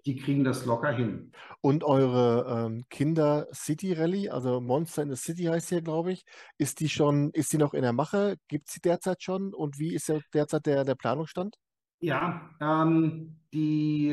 die 0.07 0.17
kriegen 0.17 0.45
das 0.45 0.67
locker 0.67 0.93
hin. 0.93 1.33
Und 1.61 1.85
eure 1.85 2.67
ähm, 2.67 2.85
Kinder 2.91 3.47
City 3.53 3.93
Rally, 3.93 4.29
also 4.29 4.61
Monster 4.61 5.03
in 5.03 5.11
the 5.11 5.17
City 5.17 5.45
heißt 5.45 5.71
hier, 5.71 5.83
glaube 5.83 6.13
ich, 6.13 6.25
ist 6.59 6.81
die 6.81 6.89
schon, 6.89 7.31
ist 7.31 7.53
die 7.53 7.59
noch 7.59 7.75
in 7.75 7.83
der 7.83 7.93
Mache? 7.93 8.37
Gibt 8.49 8.69
es 8.69 8.75
sie 8.75 8.81
derzeit 8.81 9.23
schon? 9.23 9.55
Und 9.55 9.79
wie 9.79 9.95
ist 9.95 10.13
derzeit 10.33 10.67
der, 10.67 10.85
der 10.85 10.95
Planungsstand? 10.95 11.57
Ja, 12.01 12.51
ähm, 12.61 13.37
die 13.53 14.11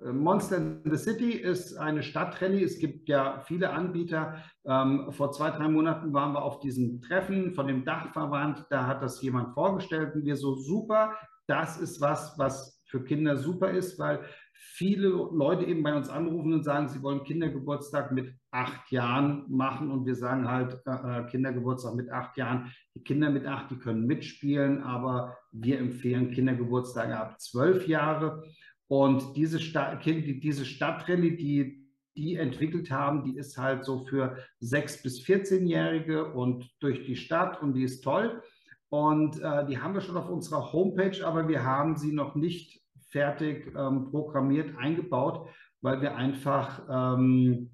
äh, 0.00 0.12
Monster 0.12 0.56
in 0.56 0.82
the 0.84 0.96
City 0.96 1.32
ist 1.32 1.76
eine 1.76 2.02
Stadtrallye. 2.02 2.64
Es 2.64 2.78
gibt 2.78 3.08
ja 3.08 3.40
viele 3.40 3.70
Anbieter. 3.70 4.42
Ähm, 4.64 5.12
vor 5.12 5.30
zwei, 5.32 5.50
drei 5.50 5.68
Monaten 5.68 6.12
waren 6.12 6.32
wir 6.32 6.42
auf 6.42 6.60
diesem 6.60 7.00
Treffen 7.00 7.54
von 7.54 7.68
dem 7.68 7.84
Dachverband. 7.84 8.66
Da 8.70 8.86
hat 8.86 9.02
das 9.02 9.22
jemand 9.22 9.54
vorgestellt 9.54 10.14
und 10.14 10.24
wir 10.24 10.36
so 10.36 10.56
super. 10.56 11.14
Das 11.46 11.78
ist 11.80 12.00
was, 12.00 12.34
was 12.38 12.82
für 12.86 13.04
Kinder 13.04 13.36
super 13.36 13.70
ist, 13.70 13.98
weil 13.98 14.20
viele 14.64 15.08
Leute 15.08 15.64
eben 15.64 15.82
bei 15.82 15.94
uns 15.94 16.08
anrufen 16.08 16.52
und 16.52 16.62
sagen, 16.62 16.88
sie 16.88 17.02
wollen 17.02 17.24
Kindergeburtstag 17.24 18.12
mit 18.12 18.32
acht 18.52 18.90
Jahren 18.92 19.44
machen 19.48 19.90
und 19.90 20.06
wir 20.06 20.14
sagen 20.14 20.48
halt 20.48 20.80
äh, 20.86 20.90
äh 21.20 21.26
Kindergeburtstag 21.26 21.94
mit 21.94 22.10
acht 22.10 22.36
Jahren. 22.36 22.72
Die 22.94 23.02
Kinder 23.02 23.30
mit 23.30 23.44
acht, 23.44 23.70
die 23.70 23.78
können 23.78 24.06
mitspielen, 24.06 24.82
aber 24.82 25.36
wir 25.50 25.78
empfehlen 25.78 26.30
Kindergeburtstage 26.30 27.18
ab 27.18 27.40
zwölf 27.40 27.88
Jahre. 27.88 28.44
Und 28.86 29.36
diese, 29.36 29.58
Sta 29.58 29.96
diese 29.96 30.64
Stadtrallye, 30.64 31.36
die 31.36 31.82
die 32.16 32.36
entwickelt 32.36 32.90
haben, 32.90 33.24
die 33.24 33.36
ist 33.36 33.56
halt 33.56 33.84
so 33.84 34.04
für 34.04 34.36
sechs 34.60 35.02
bis 35.02 35.22
14-Jährige 35.22 36.32
und 36.32 36.70
durch 36.80 37.04
die 37.04 37.16
Stadt 37.16 37.62
und 37.62 37.74
die 37.74 37.84
ist 37.84 38.02
toll. 38.02 38.42
Und 38.90 39.40
äh, 39.40 39.64
die 39.66 39.78
haben 39.78 39.94
wir 39.94 40.02
schon 40.02 40.18
auf 40.18 40.28
unserer 40.28 40.72
Homepage, 40.72 41.26
aber 41.26 41.48
wir 41.48 41.64
haben 41.64 41.96
sie 41.96 42.12
noch 42.12 42.34
nicht 42.34 42.81
fertig 43.12 43.72
ähm, 43.76 44.10
programmiert, 44.10 44.76
eingebaut, 44.78 45.48
weil 45.82 46.00
wir 46.00 46.16
einfach 46.16 46.82
ähm, 46.90 47.70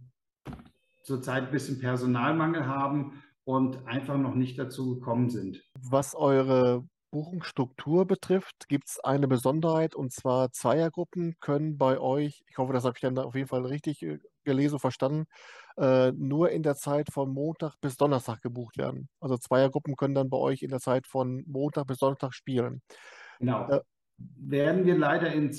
zurzeit 1.05 1.45
ein 1.45 1.51
bisschen 1.51 1.79
Personalmangel 1.79 2.67
haben 2.67 3.23
und 3.45 3.87
einfach 3.87 4.19
noch 4.19 4.35
nicht 4.35 4.59
dazu 4.59 4.97
gekommen 4.97 5.31
sind. 5.31 5.63
Was 5.81 6.15
eure 6.15 6.85
Buchungsstruktur 7.11 8.07
betrifft, 8.07 8.69
gibt 8.69 8.89
es 8.89 9.01
eine 9.01 9.29
Besonderheit 9.29 9.95
und 9.95 10.13
zwar 10.13 10.53
Zweiergruppen 10.53 11.37
können 11.41 11.79
bei 11.79 11.99
euch, 11.99 12.45
ich 12.49 12.59
hoffe, 12.59 12.75
das 12.75 12.85
habe 12.85 12.95
ich 12.97 13.01
dann 13.01 13.17
auf 13.19 13.35
jeden 13.35 13.49
Fall 13.49 13.65
richtig 13.65 14.03
äh, 14.03 14.19
gelesen, 14.45 14.79
verstanden, 14.79 15.25
äh, 15.79 16.13
nur 16.13 16.51
in 16.51 16.63
der 16.63 16.75
Zeit 16.75 17.11
von 17.11 17.33
Montag 17.33 17.77
bis 17.81 17.97
Donnerstag 17.97 18.43
gebucht 18.43 18.77
werden. 18.77 19.09
Also 19.21 19.39
Zweiergruppen 19.39 19.97
können 19.97 20.15
dann 20.15 20.29
bei 20.29 20.37
euch 20.37 20.63
in 20.63 20.71
der 20.71 20.81
Zeit 20.81 21.07
von 21.07 21.45
Montag 21.47 21.87
bis 21.87 21.99
Donnerstag 21.99 22.35
spielen. 22.35 22.83
Genau. 23.39 23.69
Äh, 23.69 23.81
werden 24.19 24.85
wir 24.85 24.97
leider 24.97 25.33
in 25.33 25.51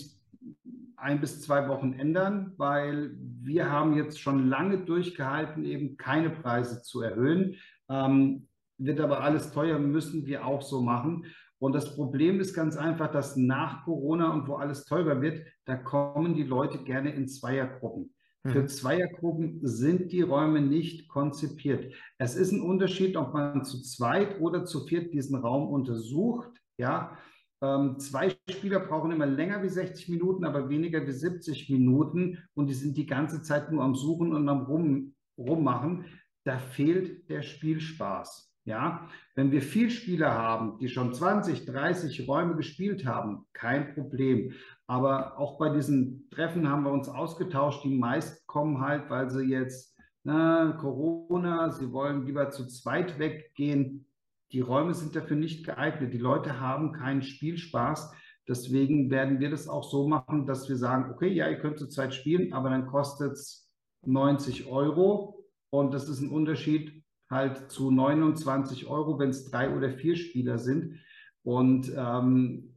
ein 0.97 1.21
bis 1.21 1.41
zwei 1.41 1.67
Wochen 1.67 1.93
ändern, 1.93 2.53
weil 2.57 3.15
wir 3.41 3.71
haben 3.71 3.95
jetzt 3.95 4.19
schon 4.19 4.49
lange 4.49 4.79
durchgehalten, 4.79 5.63
eben 5.63 5.97
keine 5.97 6.29
Preise 6.29 6.81
zu 6.81 7.01
erhöhen. 7.01 7.55
Ähm, 7.89 8.47
wird 8.77 8.99
aber 8.99 9.21
alles 9.21 9.51
teuer, 9.51 9.79
müssen 9.79 10.25
wir 10.25 10.45
auch 10.45 10.61
so 10.61 10.81
machen. 10.81 11.25
Und 11.59 11.73
das 11.73 11.95
Problem 11.95 12.39
ist 12.39 12.53
ganz 12.53 12.77
einfach, 12.77 13.11
dass 13.11 13.35
nach 13.35 13.83
Corona 13.83 14.31
und 14.33 14.47
wo 14.47 14.55
alles 14.55 14.85
teurer 14.85 15.21
wird, 15.21 15.45
da 15.65 15.75
kommen 15.75 16.33
die 16.33 16.43
Leute 16.43 16.79
gerne 16.79 17.13
in 17.13 17.27
Zweiergruppen. 17.27 18.13
Mhm. 18.43 18.49
Für 18.49 18.65
Zweiergruppen 18.65 19.59
sind 19.63 20.13
die 20.13 20.21
Räume 20.21 20.61
nicht 20.61 21.09
konzipiert. 21.09 21.93
Es 22.17 22.35
ist 22.35 22.53
ein 22.53 22.61
Unterschied, 22.61 23.17
ob 23.17 23.33
man 23.33 23.65
zu 23.65 23.81
zweit 23.81 24.39
oder 24.39 24.63
zu 24.63 24.85
viert 24.85 25.13
diesen 25.13 25.35
Raum 25.35 25.67
untersucht. 25.67 26.49
Ja, 26.77 27.17
ähm, 27.61 27.99
zwei 27.99 28.35
Spieler 28.49 28.79
brauchen 28.79 29.11
immer 29.11 29.25
länger 29.25 29.61
wie 29.63 29.69
60 29.69 30.09
Minuten, 30.09 30.45
aber 30.45 30.69
weniger 30.69 31.05
wie 31.05 31.11
70 31.11 31.69
Minuten 31.69 32.37
und 32.53 32.67
die 32.67 32.73
sind 32.73 32.95
die 32.97 33.05
ganze 33.05 33.41
Zeit 33.41 33.71
nur 33.71 33.83
am 33.83 33.95
Suchen 33.95 34.33
und 34.33 34.47
am 34.47 34.63
Rum, 34.63 35.13
Rummachen. 35.37 36.05
Da 36.45 36.57
fehlt 36.57 37.29
der 37.29 37.41
Spielspaß. 37.41 38.47
Ja, 38.65 39.09
wenn 39.35 39.51
wir 39.51 39.61
viel 39.61 39.89
Spieler 39.89 40.33
haben, 40.33 40.77
die 40.77 40.89
schon 40.89 41.13
20, 41.13 41.65
30 41.65 42.27
Räume 42.27 42.55
gespielt 42.55 43.05
haben, 43.05 43.47
kein 43.51 43.95
Problem. 43.95 44.53
Aber 44.85 45.39
auch 45.39 45.57
bei 45.57 45.69
diesen 45.69 46.29
Treffen 46.29 46.69
haben 46.69 46.83
wir 46.83 46.91
uns 46.91 47.09
ausgetauscht. 47.09 47.83
Die 47.83 47.97
meisten 47.97 48.45
kommen 48.45 48.79
halt, 48.79 49.09
weil 49.09 49.29
sie 49.29 49.45
jetzt 49.45 49.97
na, 50.23 50.73
Corona, 50.79 51.71
sie 51.71 51.91
wollen 51.91 52.25
lieber 52.25 52.49
zu 52.49 52.67
zweit 52.67 53.17
weggehen. 53.17 54.05
Die 54.51 54.61
Räume 54.61 54.93
sind 54.93 55.15
dafür 55.15 55.37
nicht 55.37 55.65
geeignet. 55.65 56.13
Die 56.13 56.17
Leute 56.17 56.59
haben 56.59 56.91
keinen 56.91 57.21
Spielspaß. 57.21 58.11
Deswegen 58.47 59.11
werden 59.11 59.39
wir 59.39 59.51
das 59.51 59.67
auch 59.67 59.83
so 59.83 60.07
machen, 60.07 60.47
dass 60.47 60.67
wir 60.69 60.75
sagen, 60.75 61.11
okay, 61.11 61.27
ja, 61.27 61.47
ihr 61.47 61.59
könnt 61.59 61.77
zu 61.77 61.87
zweit 61.87 62.15
spielen, 62.15 62.51
aber 62.51 62.71
dann 62.71 62.87
kostet 62.87 63.33
es 63.33 63.69
90 64.05 64.67
Euro. 64.67 65.45
Und 65.69 65.93
das 65.93 66.09
ist 66.09 66.21
ein 66.21 66.31
Unterschied, 66.31 67.03
halt 67.29 67.69
zu 67.71 67.91
29 67.91 68.87
Euro, 68.87 69.19
wenn 69.19 69.29
es 69.29 69.45
drei 69.51 69.75
oder 69.75 69.91
vier 69.91 70.15
Spieler 70.15 70.57
sind. 70.57 70.99
Und 71.43 71.93
ähm, 71.95 72.75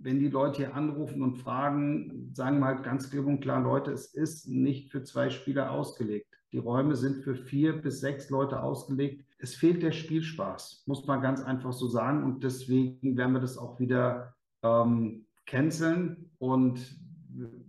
wenn 0.00 0.20
die 0.20 0.28
Leute 0.28 0.58
hier 0.58 0.74
anrufen 0.74 1.22
und 1.22 1.38
fragen, 1.38 2.30
sagen 2.34 2.58
wir 2.58 2.66
halt 2.66 2.84
ganz 2.84 3.10
klipp 3.10 3.24
und 3.24 3.40
klar, 3.40 3.62
Leute, 3.62 3.90
es 3.90 4.12
ist 4.14 4.48
nicht 4.48 4.92
für 4.92 5.02
zwei 5.02 5.30
Spieler 5.30 5.70
ausgelegt. 5.70 6.35
Die 6.52 6.58
Räume 6.58 6.96
sind 6.96 7.24
für 7.24 7.34
vier 7.34 7.80
bis 7.80 8.00
sechs 8.00 8.30
Leute 8.30 8.62
ausgelegt. 8.62 9.24
Es 9.38 9.54
fehlt 9.54 9.82
der 9.82 9.92
Spielspaß, 9.92 10.84
muss 10.86 11.06
man 11.06 11.20
ganz 11.20 11.42
einfach 11.42 11.72
so 11.72 11.88
sagen. 11.88 12.24
Und 12.24 12.44
deswegen 12.44 13.16
werden 13.16 13.32
wir 13.32 13.40
das 13.40 13.58
auch 13.58 13.78
wieder 13.80 14.34
ähm, 14.62 15.26
canceln. 15.46 16.30
Und 16.38 16.98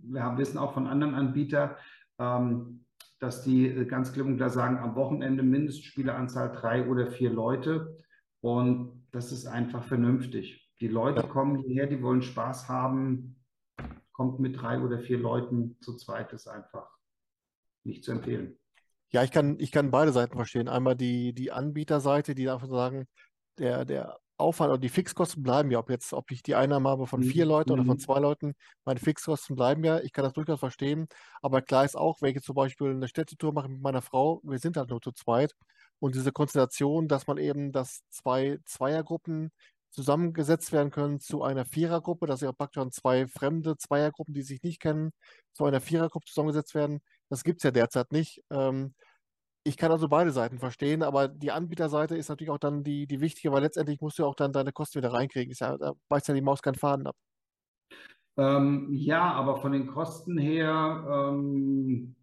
wir 0.02 0.22
haben, 0.22 0.38
wissen 0.38 0.58
auch 0.58 0.72
von 0.72 0.86
anderen 0.86 1.14
Anbietern, 1.14 1.72
ähm, 2.18 2.84
dass 3.18 3.42
die 3.42 3.66
äh, 3.66 3.84
ganz 3.84 4.12
klipp 4.12 4.26
und 4.26 4.36
klar 4.36 4.50
sagen, 4.50 4.78
am 4.78 4.94
Wochenende 4.94 5.42
Mindestspieleranzahl 5.42 6.52
drei 6.52 6.88
oder 6.88 7.08
vier 7.08 7.30
Leute. 7.30 7.98
Und 8.40 9.06
das 9.10 9.32
ist 9.32 9.46
einfach 9.46 9.82
vernünftig. 9.84 10.70
Die 10.80 10.88
Leute 10.88 11.26
kommen 11.26 11.56
hierher, 11.56 11.88
die 11.88 12.02
wollen 12.02 12.22
Spaß 12.22 12.68
haben. 12.68 13.36
Kommt 14.12 14.38
mit 14.40 14.60
drei 14.60 14.80
oder 14.80 14.98
vier 14.98 15.18
Leuten 15.18 15.76
zu 15.80 15.96
zweit, 15.96 16.32
ist 16.32 16.48
einfach 16.48 16.88
nicht 17.84 18.04
zu 18.04 18.12
empfehlen. 18.12 18.56
Ja, 19.10 19.22
ich 19.22 19.30
kann, 19.30 19.58
ich 19.58 19.72
kann 19.72 19.90
beide 19.90 20.12
Seiten 20.12 20.36
verstehen. 20.36 20.68
Einmal 20.68 20.96
die, 20.96 21.32
die 21.32 21.50
Anbieterseite, 21.50 22.34
die 22.34 22.44
dafür 22.44 22.68
sagen, 22.68 23.06
der, 23.58 23.84
der 23.84 24.18
Aufwand 24.36 24.70
oder 24.70 24.78
die 24.78 24.88
Fixkosten 24.88 25.42
bleiben 25.42 25.70
ja, 25.70 25.80
ob 25.80 25.90
jetzt, 25.90 26.12
ob 26.12 26.30
ich 26.30 26.42
die 26.42 26.54
Einnahme 26.54 26.88
habe 26.88 27.06
von 27.06 27.22
vier 27.22 27.44
mhm. 27.44 27.50
Leuten 27.50 27.72
oder 27.72 27.84
von 27.84 27.96
mhm. 27.96 28.00
zwei 28.00 28.20
Leuten, 28.20 28.54
meine 28.84 29.00
Fixkosten 29.00 29.56
bleiben 29.56 29.82
ja. 29.82 29.98
Ich 30.00 30.12
kann 30.12 30.24
das 30.24 30.32
durchaus 30.32 30.60
verstehen. 30.60 31.08
Aber 31.42 31.60
klar 31.60 31.84
ist 31.84 31.96
auch, 31.96 32.22
wenn 32.22 32.30
ich 32.30 32.36
jetzt 32.36 32.46
zum 32.46 32.54
Beispiel 32.54 32.90
eine 32.90 33.08
Städtetour 33.08 33.52
mache 33.52 33.68
mit 33.68 33.80
meiner 33.80 34.02
Frau, 34.02 34.40
wir 34.44 34.58
sind 34.58 34.76
halt 34.76 34.90
nur 34.90 35.00
zu 35.00 35.12
zweit. 35.12 35.54
Und 35.98 36.14
diese 36.14 36.30
Konstellation, 36.30 37.08
dass 37.08 37.26
man 37.26 37.38
eben, 37.38 37.72
dass 37.72 38.02
zwei 38.10 38.58
Zweiergruppen 38.64 39.50
zusammengesetzt 39.90 40.72
werden 40.72 40.90
können 40.90 41.18
zu 41.18 41.42
einer 41.42 41.64
Vierergruppe, 41.64 42.26
dass 42.26 42.40
ja 42.40 42.52
praktisch 42.52 42.84
zwei 42.90 43.26
fremde 43.26 43.76
Zweiergruppen, 43.76 44.34
die 44.34 44.42
sich 44.42 44.62
nicht 44.62 44.80
kennen, 44.80 45.10
zu 45.52 45.64
einer 45.64 45.80
Vierergruppe 45.80 46.26
zusammengesetzt 46.26 46.74
werden, 46.74 47.00
das 47.28 47.44
gibt 47.44 47.60
es 47.60 47.64
ja 47.64 47.70
derzeit 47.70 48.12
nicht. 48.12 48.42
Ähm, 48.50 48.94
ich 49.64 49.76
kann 49.76 49.92
also 49.92 50.08
beide 50.08 50.30
Seiten 50.30 50.58
verstehen, 50.58 51.02
aber 51.02 51.28
die 51.28 51.50
Anbieterseite 51.50 52.16
ist 52.16 52.28
natürlich 52.28 52.50
auch 52.50 52.58
dann 52.58 52.84
die, 52.84 53.06
die 53.06 53.20
wichtige, 53.20 53.52
weil 53.52 53.62
letztendlich 53.62 54.00
musst 54.00 54.18
du 54.18 54.24
auch 54.24 54.34
dann 54.34 54.52
deine 54.52 54.72
Kosten 54.72 54.98
wieder 54.98 55.12
reinkriegen. 55.12 55.50
Ist 55.50 55.60
ja, 55.60 55.76
da 55.76 55.92
beißt 56.08 56.28
ja 56.28 56.34
die 56.34 56.40
Maus 56.40 56.62
keinen 56.62 56.76
Faden 56.76 57.06
ab. 57.06 57.16
Ähm, 58.38 58.88
ja, 58.92 59.32
aber 59.32 59.60
von 59.60 59.72
den 59.72 59.88
Kosten 59.88 60.38
her, 60.38 61.04
ähm, 61.08 62.14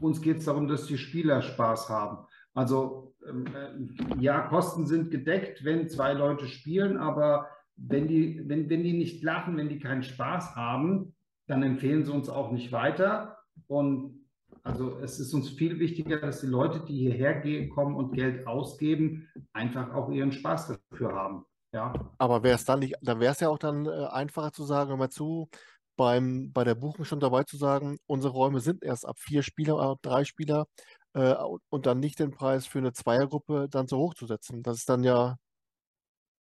uns 0.00 0.20
geht 0.20 0.38
es 0.38 0.44
darum, 0.44 0.68
dass 0.68 0.86
die 0.86 0.98
Spieler 0.98 1.42
Spaß 1.42 1.88
haben. 1.88 2.26
Also 2.54 3.14
ähm, 3.26 3.46
äh, 3.46 4.22
ja, 4.22 4.42
Kosten 4.48 4.86
sind 4.86 5.10
gedeckt, 5.10 5.64
wenn 5.64 5.88
zwei 5.88 6.12
Leute 6.12 6.46
spielen, 6.46 6.98
aber 6.98 7.48
wenn 7.76 8.06
die, 8.06 8.42
wenn, 8.46 8.68
wenn 8.68 8.84
die 8.84 8.92
nicht 8.92 9.24
lachen, 9.24 9.56
wenn 9.56 9.70
die 9.70 9.78
keinen 9.78 10.02
Spaß 10.02 10.54
haben, 10.54 11.14
dann 11.46 11.62
empfehlen 11.62 12.04
sie 12.04 12.12
uns 12.12 12.28
auch 12.28 12.52
nicht 12.52 12.70
weiter. 12.70 13.41
Und 13.72 14.26
also 14.64 14.98
es 14.98 15.18
ist 15.18 15.32
uns 15.32 15.48
viel 15.48 15.78
wichtiger, 15.78 16.20
dass 16.20 16.42
die 16.42 16.46
Leute, 16.46 16.80
die 16.80 16.98
hierher 16.98 17.40
gehen, 17.40 17.70
kommen 17.70 17.96
und 17.96 18.12
Geld 18.12 18.46
ausgeben, 18.46 19.28
einfach 19.54 19.94
auch 19.94 20.10
ihren 20.10 20.30
Spaß 20.30 20.78
dafür 20.90 21.14
haben. 21.14 21.46
Ja. 21.72 21.94
Aber 22.18 22.42
wäre 22.42 22.56
es 22.56 22.66
dann 22.66 22.80
nicht, 22.80 22.96
dann 23.00 23.18
wäre 23.18 23.32
es 23.32 23.40
ja 23.40 23.48
auch 23.48 23.58
dann 23.58 23.86
äh, 23.86 24.06
einfacher 24.10 24.52
zu 24.52 24.64
sagen, 24.64 24.98
mal 24.98 25.08
zu, 25.08 25.48
beim, 25.96 26.52
bei 26.52 26.64
der 26.64 26.74
Buchung 26.74 27.06
schon 27.06 27.18
dabei 27.18 27.44
zu 27.44 27.56
sagen, 27.56 27.96
unsere 28.06 28.34
Räume 28.34 28.60
sind 28.60 28.84
erst 28.84 29.06
ab 29.06 29.18
vier 29.18 29.42
Spieler, 29.42 29.78
ab 29.78 30.00
drei 30.02 30.24
Spieler 30.24 30.66
äh, 31.14 31.34
und 31.70 31.86
dann 31.86 31.98
nicht 31.98 32.18
den 32.18 32.30
Preis 32.30 32.66
für 32.66 32.78
eine 32.78 32.92
Zweiergruppe 32.92 33.68
dann 33.70 33.86
so 33.88 33.96
hoch 33.96 34.12
zu 34.12 34.26
setzen. 34.26 34.62
Das 34.62 34.76
ist 34.76 34.88
dann 34.90 35.02
ja, 35.02 35.38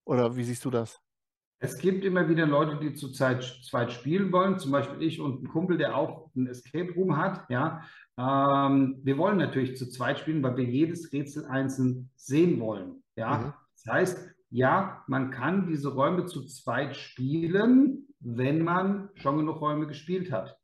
oder 0.06 0.34
wie 0.36 0.44
siehst 0.44 0.64
du 0.64 0.70
das? 0.70 0.98
Es 1.60 1.78
gibt 1.78 2.04
immer 2.04 2.28
wieder 2.28 2.46
Leute, 2.46 2.78
die 2.78 2.94
zu 2.94 3.10
zweit 3.10 3.92
spielen 3.92 4.30
wollen, 4.30 4.58
zum 4.58 4.70
Beispiel 4.70 5.02
ich 5.02 5.20
und 5.20 5.42
ein 5.42 5.48
Kumpel, 5.48 5.76
der 5.76 5.96
auch 5.96 6.30
ein 6.36 6.46
Escape 6.46 6.92
Room 6.94 7.16
hat. 7.16 7.50
Ja, 7.50 7.82
ähm, 8.16 9.00
wir 9.02 9.18
wollen 9.18 9.38
natürlich 9.38 9.76
zu 9.76 9.88
zweit 9.88 10.20
spielen, 10.20 10.42
weil 10.42 10.56
wir 10.56 10.64
jedes 10.64 11.12
Rätsel 11.12 11.46
einzeln 11.46 12.10
sehen 12.14 12.60
wollen. 12.60 13.02
Ja, 13.16 13.38
mhm. 13.38 13.52
das 13.74 13.92
heißt, 13.92 14.34
ja, 14.50 15.02
man 15.08 15.30
kann 15.30 15.66
diese 15.66 15.92
Räume 15.92 16.26
zu 16.26 16.46
zweit 16.46 16.96
spielen, 16.96 18.06
wenn 18.20 18.62
man 18.62 19.10
schon 19.14 19.36
genug 19.36 19.60
Räume 19.60 19.86
gespielt 19.86 20.30
hat. 20.30 20.56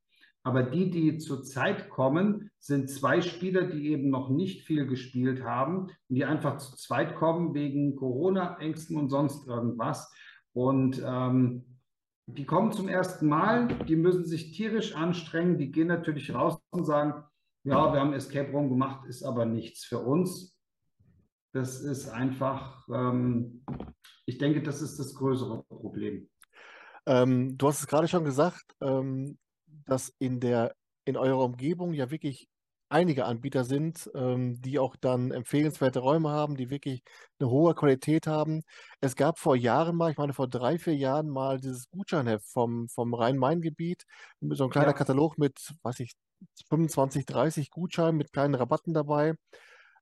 Aber 0.42 0.62
die, 0.62 0.90
die 0.90 1.18
zur 1.18 1.42
Zeit 1.42 1.88
kommen, 1.88 2.50
sind 2.58 2.90
zwei 2.90 3.22
Spieler, 3.22 3.62
die 3.62 3.88
eben 3.88 4.10
noch 4.10 4.28
nicht 4.28 4.66
viel 4.66 4.86
gespielt 4.86 5.42
haben 5.42 5.86
und 6.08 6.16
die 6.16 6.24
einfach 6.24 6.58
zu 6.58 6.76
zweit 6.76 7.16
kommen 7.16 7.54
wegen 7.54 7.96
Corona-Ängsten 7.96 8.96
und 8.96 9.08
sonst 9.08 9.48
irgendwas. 9.48 10.12
Und 10.54 11.02
ähm, 11.04 11.64
die 12.26 12.46
kommen 12.46 12.72
zum 12.72 12.88
ersten 12.88 13.28
Mal, 13.28 13.68
die 13.84 13.96
müssen 13.96 14.24
sich 14.24 14.52
tierisch 14.52 14.94
anstrengen, 14.94 15.58
die 15.58 15.70
gehen 15.70 15.88
natürlich 15.88 16.32
raus 16.32 16.58
und 16.70 16.84
sagen, 16.84 17.24
ja, 17.64 17.92
wir 17.92 18.00
haben 18.00 18.12
Escape 18.12 18.50
Room 18.50 18.68
gemacht, 18.68 19.06
ist 19.06 19.22
aber 19.22 19.46
nichts 19.46 19.84
für 19.84 19.98
uns. 19.98 20.56
Das 21.52 21.80
ist 21.80 22.08
einfach, 22.08 22.86
ähm, 22.88 23.64
ich 24.26 24.38
denke, 24.38 24.62
das 24.62 24.82
ist 24.82 24.98
das 24.98 25.14
größere 25.14 25.62
Problem. 25.64 26.28
Ähm, 27.06 27.56
du 27.56 27.68
hast 27.68 27.80
es 27.80 27.86
gerade 27.86 28.08
schon 28.08 28.24
gesagt, 28.24 28.74
ähm, 28.80 29.38
dass 29.86 30.14
in 30.18 30.40
der 30.40 30.74
in 31.06 31.16
eurer 31.16 31.44
Umgebung 31.44 31.92
ja 31.92 32.10
wirklich 32.10 32.48
einige 32.94 33.26
Anbieter 33.26 33.64
sind, 33.64 34.10
ähm, 34.14 34.60
die 34.62 34.78
auch 34.78 34.96
dann 34.96 35.32
empfehlenswerte 35.32 36.00
Räume 36.00 36.30
haben, 36.30 36.56
die 36.56 36.70
wirklich 36.70 37.02
eine 37.40 37.50
hohe 37.50 37.74
Qualität 37.74 38.26
haben. 38.26 38.62
Es 39.00 39.16
gab 39.16 39.38
vor 39.38 39.56
Jahren 39.56 39.96
mal, 39.96 40.10
ich 40.12 40.18
meine 40.18 40.32
vor 40.34 40.48
drei, 40.48 40.78
vier 40.78 40.96
Jahren 40.96 41.28
mal 41.28 41.60
dieses 41.60 41.90
Gutscheinheft 41.90 42.46
vom, 42.46 42.88
vom 42.88 43.14
Rhein-Main-Gebiet, 43.14 44.04
so 44.40 44.64
ein 44.64 44.70
kleiner 44.70 44.94
Ja. 44.94 44.94
Katalog 44.94 45.38
mit, 45.38 45.74
weiß 45.82 46.00
ich, 46.00 46.12
25, 46.68 47.26
30 47.26 47.70
Gutscheinen 47.70 48.16
mit 48.16 48.32
kleinen 48.32 48.54
Rabatten 48.54 48.94
dabei. 48.94 49.34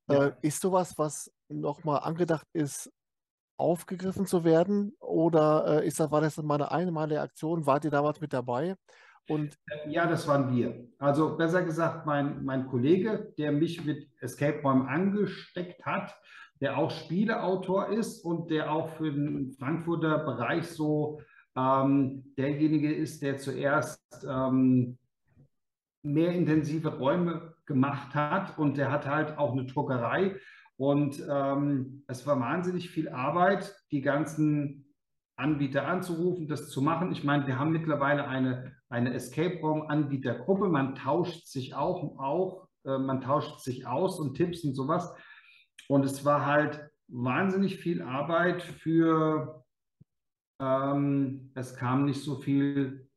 Äh, 0.08 0.32
Ja. 0.32 0.42
ist 0.42 0.60
sowas, 0.60 0.98
was 0.98 1.32
nochmal 1.48 2.00
angedacht 2.00 2.46
ist, 2.52 2.90
aufgegriffen 3.58 4.26
zu 4.26 4.44
werden? 4.44 4.94
Oder 5.00 5.82
äh, 5.82 5.88
ist 5.88 6.00
das, 6.00 6.10
war 6.10 6.20
das 6.22 6.36
mal 6.38 6.56
eine 6.56 6.72
einmalige 6.72 7.20
Aktion? 7.20 7.66
Wart 7.66 7.84
ihr 7.84 7.90
damals 7.92 8.20
mit 8.20 8.32
dabei? 8.32 8.76
Und 9.28 9.56
Ja, 9.88 10.06
das 10.06 10.26
waren 10.26 10.54
wir. 10.54 10.88
Also 10.98 11.36
besser 11.36 11.62
gesagt, 11.62 12.06
mein, 12.06 12.44
mein 12.44 12.66
Kollege, 12.66 13.32
der 13.38 13.52
mich 13.52 13.84
mit 13.84 14.08
Escape 14.20 14.60
Room 14.62 14.86
angesteckt 14.86 15.84
hat, 15.84 16.14
der 16.60 16.78
auch 16.78 16.90
Spieleautor 16.90 17.88
ist 17.88 18.24
und 18.24 18.50
der 18.50 18.70
auch 18.70 18.88
für 18.96 19.10
den 19.10 19.52
Frankfurter 19.52 20.18
Bereich 20.18 20.68
so 20.68 21.20
ähm, 21.56 22.32
derjenige 22.36 22.92
ist, 22.92 23.22
der 23.22 23.38
zuerst 23.38 24.00
ähm, 24.28 24.98
mehr 26.02 26.32
intensive 26.32 26.98
Räume 26.98 27.54
gemacht 27.66 28.14
hat 28.14 28.58
und 28.58 28.76
der 28.76 28.90
hat 28.90 29.06
halt 29.06 29.38
auch 29.38 29.52
eine 29.52 29.66
Druckerei 29.66 30.36
und 30.76 31.22
ähm, 31.30 32.02
es 32.08 32.26
war 32.26 32.40
wahnsinnig 32.40 32.90
viel 32.90 33.08
Arbeit, 33.08 33.74
die 33.90 34.00
ganzen 34.00 34.92
Anbieter 35.36 35.86
anzurufen, 35.86 36.48
das 36.48 36.70
zu 36.70 36.82
machen. 36.82 37.12
Ich 37.12 37.24
meine, 37.24 37.46
wir 37.46 37.58
haben 37.58 37.72
mittlerweile 37.72 38.26
eine, 38.26 38.76
eine 38.92 39.14
Escape 39.14 39.58
Room 39.60 39.82
Anbietergruppe, 39.88 40.68
man 40.68 40.94
tauscht 40.94 41.46
sich 41.46 41.74
auch, 41.74 42.18
auch 42.18 42.68
äh, 42.84 42.98
man 42.98 43.20
tauscht 43.20 43.60
sich 43.60 43.86
aus 43.86 44.20
und 44.20 44.34
Tipps 44.36 44.64
und 44.64 44.74
sowas 44.74 45.12
und 45.88 46.04
es 46.04 46.24
war 46.24 46.46
halt 46.46 46.88
wahnsinnig 47.08 47.78
viel 47.78 48.02
Arbeit 48.02 48.62
für, 48.62 49.64
ähm, 50.60 51.50
es 51.54 51.74
kam 51.76 52.04
nicht 52.04 52.22
so 52.22 52.36
viel 52.36 53.08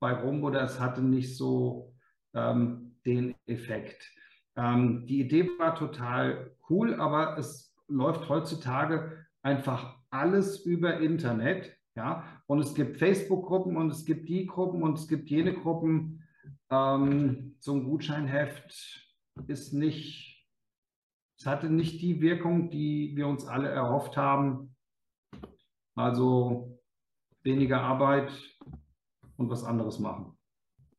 bei 0.00 0.12
rum 0.12 0.44
oder 0.44 0.62
es 0.62 0.78
hatte 0.80 1.02
nicht 1.02 1.36
so 1.36 1.94
ähm, 2.34 2.96
den 3.04 3.34
Effekt. 3.46 4.10
Ähm, 4.56 5.06
die 5.06 5.20
Idee 5.20 5.48
war 5.58 5.74
total 5.74 6.54
cool, 6.68 6.94
aber 7.00 7.38
es 7.38 7.74
läuft 7.88 8.28
heutzutage 8.28 9.26
einfach 9.42 9.96
alles 10.10 10.64
über 10.64 10.98
Internet. 10.98 11.76
Ja, 11.94 12.24
und 12.46 12.60
es 12.60 12.74
gibt 12.74 12.98
Facebook-Gruppen 12.98 13.76
und 13.76 13.90
es 13.90 14.04
gibt 14.04 14.28
die 14.28 14.46
Gruppen 14.46 14.82
und 14.82 14.98
es 14.98 15.08
gibt 15.08 15.28
jene 15.28 15.52
Gruppen. 15.52 16.26
Ähm, 16.70 17.56
so 17.60 17.74
ein 17.74 17.84
Gutscheinheft 17.84 19.14
ist 19.46 19.74
nicht, 19.74 20.46
es 21.38 21.46
hatte 21.46 21.68
nicht 21.68 22.00
die 22.00 22.20
Wirkung, 22.20 22.70
die 22.70 23.12
wir 23.14 23.26
uns 23.26 23.46
alle 23.46 23.68
erhofft 23.68 24.16
haben. 24.16 24.74
Also 25.94 26.80
weniger 27.42 27.82
Arbeit 27.82 28.32
und 29.36 29.50
was 29.50 29.64
anderes 29.64 29.98
machen. 29.98 30.38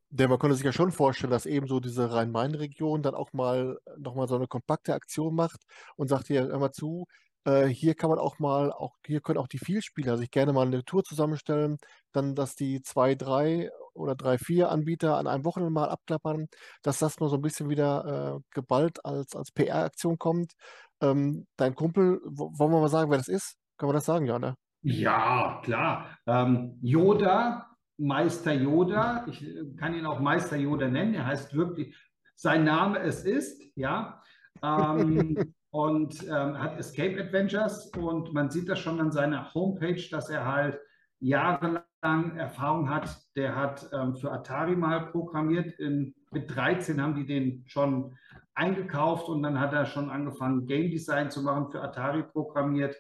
Denn 0.10 0.30
man 0.30 0.38
konnte 0.38 0.56
sich 0.56 0.66
ja 0.66 0.72
schon 0.72 0.92
vorstellen, 0.92 1.32
dass 1.32 1.48
eben 1.48 1.66
so 1.66 1.80
diese 1.80 2.14
Rhein-Main-Region 2.14 3.02
dann 3.02 3.16
auch 3.16 3.34
mal 3.34 3.80
nochmal 3.98 4.28
so 4.28 4.36
eine 4.36 4.48
kompakte 4.48 4.94
Aktion 4.94 5.34
macht 5.34 5.64
und 5.96 6.08
sagt 6.08 6.28
hier 6.28 6.52
immer 6.52 6.72
zu, 6.72 7.08
äh, 7.46 7.66
hier 7.68 7.96
kann 7.96 8.10
man 8.10 8.20
auch 8.20 8.40
mal, 8.40 8.72
auch 8.72 8.96
hier 9.06 9.22
können 9.22 9.38
auch 9.40 9.48
die 9.48 9.60
Vielspieler 9.60 10.18
sich 10.18 10.32
gerne 10.32 10.54
mal 10.54 10.66
eine 10.68 10.84
Tour 10.86 11.04
zusammenstellen, 11.04 11.78
dann, 12.12 12.36
dass 12.36 12.56
die 12.56 12.82
zwei, 12.82 13.16
drei 13.16 13.70
oder 13.94 14.16
drei, 14.16 14.38
vier 14.38 14.70
Anbieter 14.72 15.18
an 15.18 15.28
einem 15.28 15.46
Wochenende 15.46 15.72
mal 15.72 15.90
abklappern, 15.90 16.48
dass 16.82 17.00
das 17.00 17.20
mal 17.20 17.30
so 17.30 17.36
ein 17.36 17.42
bisschen 17.42 17.70
wieder 17.70 18.38
äh, 18.38 18.42
geballt 18.54 19.04
als, 19.06 19.36
als 19.36 19.52
PR-Aktion 19.52 20.18
kommt. 20.18 20.54
Ähm, 21.02 21.46
dein 21.58 21.76
Kumpel, 21.76 22.22
wo- 22.26 22.52
wollen 22.58 22.72
wir 22.72 22.80
mal 22.82 22.88
sagen, 22.90 23.12
wer 23.12 23.18
das 23.18 23.28
ist? 23.28 23.56
Kann 23.78 23.88
man 23.88 23.96
das 23.96 24.06
sagen, 24.06 24.26
ja, 24.26 24.40
ne? 24.40 24.56
Ja, 24.82 25.62
klar. 25.64 26.18
Ähm, 26.26 26.78
Yoda, 26.82 27.68
Meister 27.98 28.54
Yoda, 28.54 29.26
ich 29.28 29.42
äh, 29.44 29.64
kann 29.78 29.94
ihn 29.94 30.06
auch 30.06 30.20
Meister 30.20 30.56
Yoda 30.58 30.88
nennen, 30.88 31.14
er 31.14 31.26
heißt 31.26 31.54
wirklich, 31.54 31.96
sein 32.36 32.64
Name 32.64 33.00
es 33.00 33.24
ist, 33.26 33.62
ja. 33.76 34.22
Ähm, 34.66 35.53
und 35.74 36.22
ähm, 36.30 36.60
hat 36.60 36.78
Escape 36.78 37.20
Adventures 37.20 37.88
und 37.98 38.32
man 38.32 38.52
sieht 38.52 38.70
das 38.70 38.78
schon 38.78 39.02
an 39.02 39.12
seiner 39.12 39.52
Homepage, 39.56 40.08
dass 40.12 40.30
er 40.30 40.46
halt 40.46 40.80
jahrelang 41.20 42.38
Erfahrung 42.38 42.92
hat. 42.92 43.10
Der 43.36 43.56
hat 43.56 43.90
ähm, 43.92 44.16
für 44.16 44.32
Atari 44.32 44.76
mal 44.76 45.08
programmiert. 45.08 45.80
In, 45.80 46.14
mit 46.32 46.56
13 46.56 47.02
haben 47.02 47.16
die 47.16 47.26
den 47.26 47.64
schon 47.66 48.16
eingekauft 48.54 49.30
und 49.30 49.42
dann 49.42 49.60
hat 49.60 49.74
er 49.74 49.88
schon 49.88 50.12
angefangen, 50.12 50.68
Game 50.68 50.92
Design 50.92 51.32
zu 51.32 51.42
machen, 51.42 51.72
für 51.72 51.82
Atari 51.82 52.22
programmiert. 52.22 52.96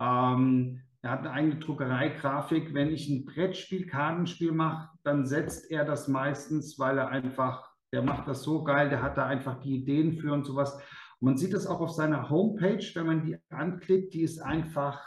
Ähm, 0.00 0.80
er 1.02 1.10
hat 1.10 1.18
eine 1.20 1.30
eigene 1.30 1.56
Druckerei-Grafik. 1.56 2.72
Wenn 2.72 2.90
ich 2.90 3.06
ein 3.10 3.26
Brettspiel, 3.26 3.86
Kartenspiel 3.86 4.52
mache, 4.52 4.88
dann 5.02 5.26
setzt 5.26 5.70
er 5.70 5.84
das 5.84 6.08
meistens, 6.08 6.78
weil 6.78 6.96
er 6.96 7.08
einfach, 7.08 7.68
der 7.92 8.00
macht 8.00 8.26
das 8.28 8.44
so 8.44 8.64
geil, 8.64 8.88
der 8.88 9.02
hat 9.02 9.18
da 9.18 9.26
einfach 9.26 9.60
die 9.60 9.74
Ideen 9.74 10.14
für 10.14 10.32
und 10.32 10.46
sowas. 10.46 10.80
Und 11.20 11.26
man 11.26 11.36
sieht 11.36 11.54
das 11.54 11.66
auch 11.66 11.80
auf 11.80 11.90
seiner 11.90 12.30
Homepage, 12.30 12.84
wenn 12.94 13.06
man 13.06 13.24
die 13.24 13.38
anklickt, 13.50 14.14
die 14.14 14.22
ist 14.22 14.40
einfach, 14.40 15.00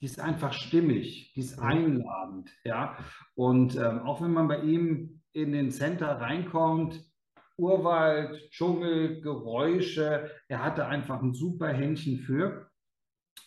die 0.00 0.06
ist 0.06 0.20
einfach 0.20 0.52
stimmig, 0.52 1.32
die 1.34 1.40
ist 1.40 1.58
einladend, 1.58 2.50
ja. 2.64 2.96
Und 3.34 3.76
ähm, 3.76 4.00
auch 4.00 4.20
wenn 4.22 4.32
man 4.32 4.48
bei 4.48 4.62
ihm 4.62 5.22
in 5.32 5.52
den 5.52 5.70
Center 5.70 6.20
reinkommt, 6.20 7.04
Urwald, 7.56 8.50
Dschungel, 8.50 9.20
Geräusche, 9.20 10.30
er 10.48 10.64
hatte 10.64 10.86
einfach 10.86 11.22
ein 11.22 11.34
super 11.34 11.68
Händchen 11.68 12.18
für. 12.18 12.70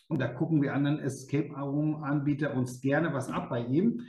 Und 0.07 0.19
da 0.19 0.27
gucken 0.27 0.61
die 0.61 0.69
anderen 0.69 0.99
Escape 0.99 1.53
Room 1.55 2.03
Anbieter 2.03 2.53
uns 2.53 2.81
gerne 2.81 3.13
was 3.13 3.29
ab 3.29 3.49
bei 3.49 3.65
ihm. 3.65 4.01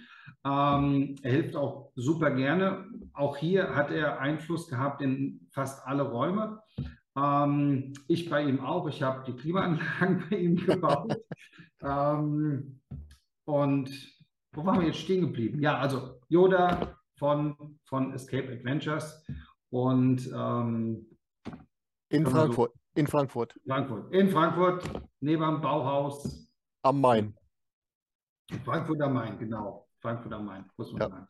Ähm, 0.44 1.16
er 1.22 1.32
hilft 1.32 1.56
auch 1.56 1.92
super 1.94 2.30
gerne. 2.32 2.84
Auch 3.14 3.38
hier 3.38 3.74
hat 3.74 3.90
er 3.90 4.20
Einfluss 4.20 4.68
gehabt 4.68 5.00
in 5.00 5.48
fast 5.50 5.86
alle 5.86 6.02
Räume. 6.02 6.60
Ähm, 7.16 7.92
ich 8.08 8.28
bei 8.28 8.42
ihm 8.44 8.60
auch. 8.60 8.88
Ich 8.88 9.02
habe 9.02 9.24
die 9.24 9.36
Klimaanlagen 9.36 10.24
bei 10.30 10.36
ihm 10.36 10.56
gebaut. 10.56 11.16
ähm, 11.80 12.80
und 13.46 13.90
wo 14.52 14.64
waren 14.64 14.80
wir 14.80 14.86
jetzt 14.88 14.98
stehen 14.98 15.20
geblieben? 15.22 15.60
Ja, 15.60 15.78
also 15.78 16.20
Yoda 16.28 16.98
von, 17.18 17.78
von 17.84 18.12
Escape 18.12 18.52
Adventures 18.52 19.24
und 19.70 20.26
ähm, 20.34 21.06
In 22.08 22.22
man 22.22 22.32
so- 22.32 22.38
Frankfurt. 22.38 22.72
In 22.96 23.06
Frankfurt. 23.08 23.60
Frankfurt. 23.66 24.14
In 24.14 24.30
Frankfurt, 24.30 24.88
neben 25.20 25.42
dem 25.42 25.60
Bauhaus. 25.60 26.48
Am 26.82 27.00
Main. 27.00 27.34
Frankfurt 28.64 29.00
am 29.00 29.14
Main, 29.14 29.36
genau. 29.38 29.88
Frankfurt 30.00 30.32
am 30.32 30.44
Main, 30.46 30.64
muss 30.76 30.92
man 30.92 31.02
Ja. 31.02 31.08
sagen. 31.08 31.28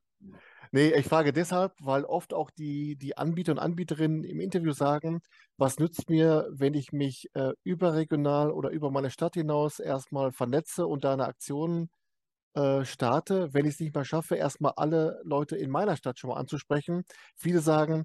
Nee, 0.75 0.93
ich 0.93 1.07
frage 1.07 1.33
deshalb, 1.33 1.75
weil 1.81 2.05
oft 2.05 2.35
auch 2.35 2.51
die, 2.51 2.97
die 2.97 3.17
Anbieter 3.17 3.53
und 3.53 3.61
Anbieterinnen 3.61 4.25
im 4.25 4.41
Interview 4.41 4.73
sagen, 4.73 5.21
was 5.57 5.79
nützt 5.79 6.11
mir, 6.11 6.49
wenn 6.53 6.75
ich 6.75 6.91
mich 6.91 7.29
äh, 7.35 7.53
überregional 7.63 8.51
oder 8.51 8.71
über 8.71 8.91
meine 8.91 9.11
Stadt 9.11 9.35
hinaus 9.35 9.79
erstmal 9.79 10.33
vernetze 10.33 10.87
und 10.89 11.05
da 11.05 11.13
eine 11.13 11.27
Aktion 11.27 11.91
äh, 12.55 12.85
starte, 12.85 13.55
wenn 13.55 13.67
ich 13.67 13.75
es 13.75 13.81
nicht 13.81 13.95
mal 13.95 14.05
schaffe, 14.05 14.37
erstmal 14.37 14.73
alle 14.77 15.21
Leute 15.25 15.57
in 15.57 15.71
meiner 15.71 15.97
Stadt 15.97 16.19
schon 16.19 16.31
mal 16.31 16.37
anzusprechen. 16.39 17.05
Viele 17.37 17.61
sagen, 17.61 18.05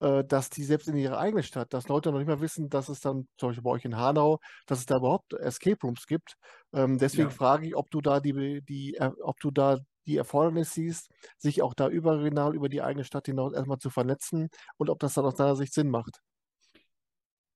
äh, 0.00 0.24
dass 0.24 0.50
die 0.50 0.64
selbst 0.64 0.88
in 0.88 0.96
ihrer 0.96 1.18
eigenen 1.18 1.42
Stadt, 1.44 1.72
dass 1.72 1.88
Leute 1.88 2.10
noch 2.12 2.18
nicht 2.18 2.28
mal 2.28 2.40
wissen, 2.40 2.68
dass 2.68 2.88
es 2.88 3.00
dann 3.00 3.28
zum 3.38 3.50
Beispiel 3.50 3.62
bei 3.64 3.70
euch 3.70 3.84
in 3.84 3.96
Hanau, 3.96 4.38
dass 4.66 4.78
es 4.80 4.86
da 4.86 4.96
überhaupt 4.98 5.32
Escape 5.34 5.78
Rooms 5.82 6.06
gibt. 6.06 6.34
Ähm, 6.74 6.98
deswegen 6.98 7.30
Ja. 7.30 7.30
frage 7.30 7.66
ich, 7.66 7.76
ob 7.76 7.90
du 7.90 8.00
da 8.00 8.20
die, 8.20 8.62
die, 8.62 8.94
äh, 8.96 9.10
ob 9.22 9.38
du 9.40 9.50
da 9.50 9.78
die 10.06 10.16
Erfordernis 10.16 10.72
siehst, 10.72 11.10
sich 11.38 11.62
auch 11.62 11.74
da 11.74 11.88
überregional 11.88 12.54
über 12.54 12.68
die 12.68 12.82
eigene 12.82 13.04
Stadt 13.04 13.26
hinaus 13.26 13.52
erstmal 13.52 13.78
zu 13.78 13.90
vernetzen 13.90 14.48
und 14.76 14.90
ob 14.90 14.98
das 14.98 15.14
dann 15.14 15.24
aus 15.24 15.34
deiner 15.34 15.56
Sicht 15.56 15.74
Sinn 15.74 15.90
macht. 15.90 16.20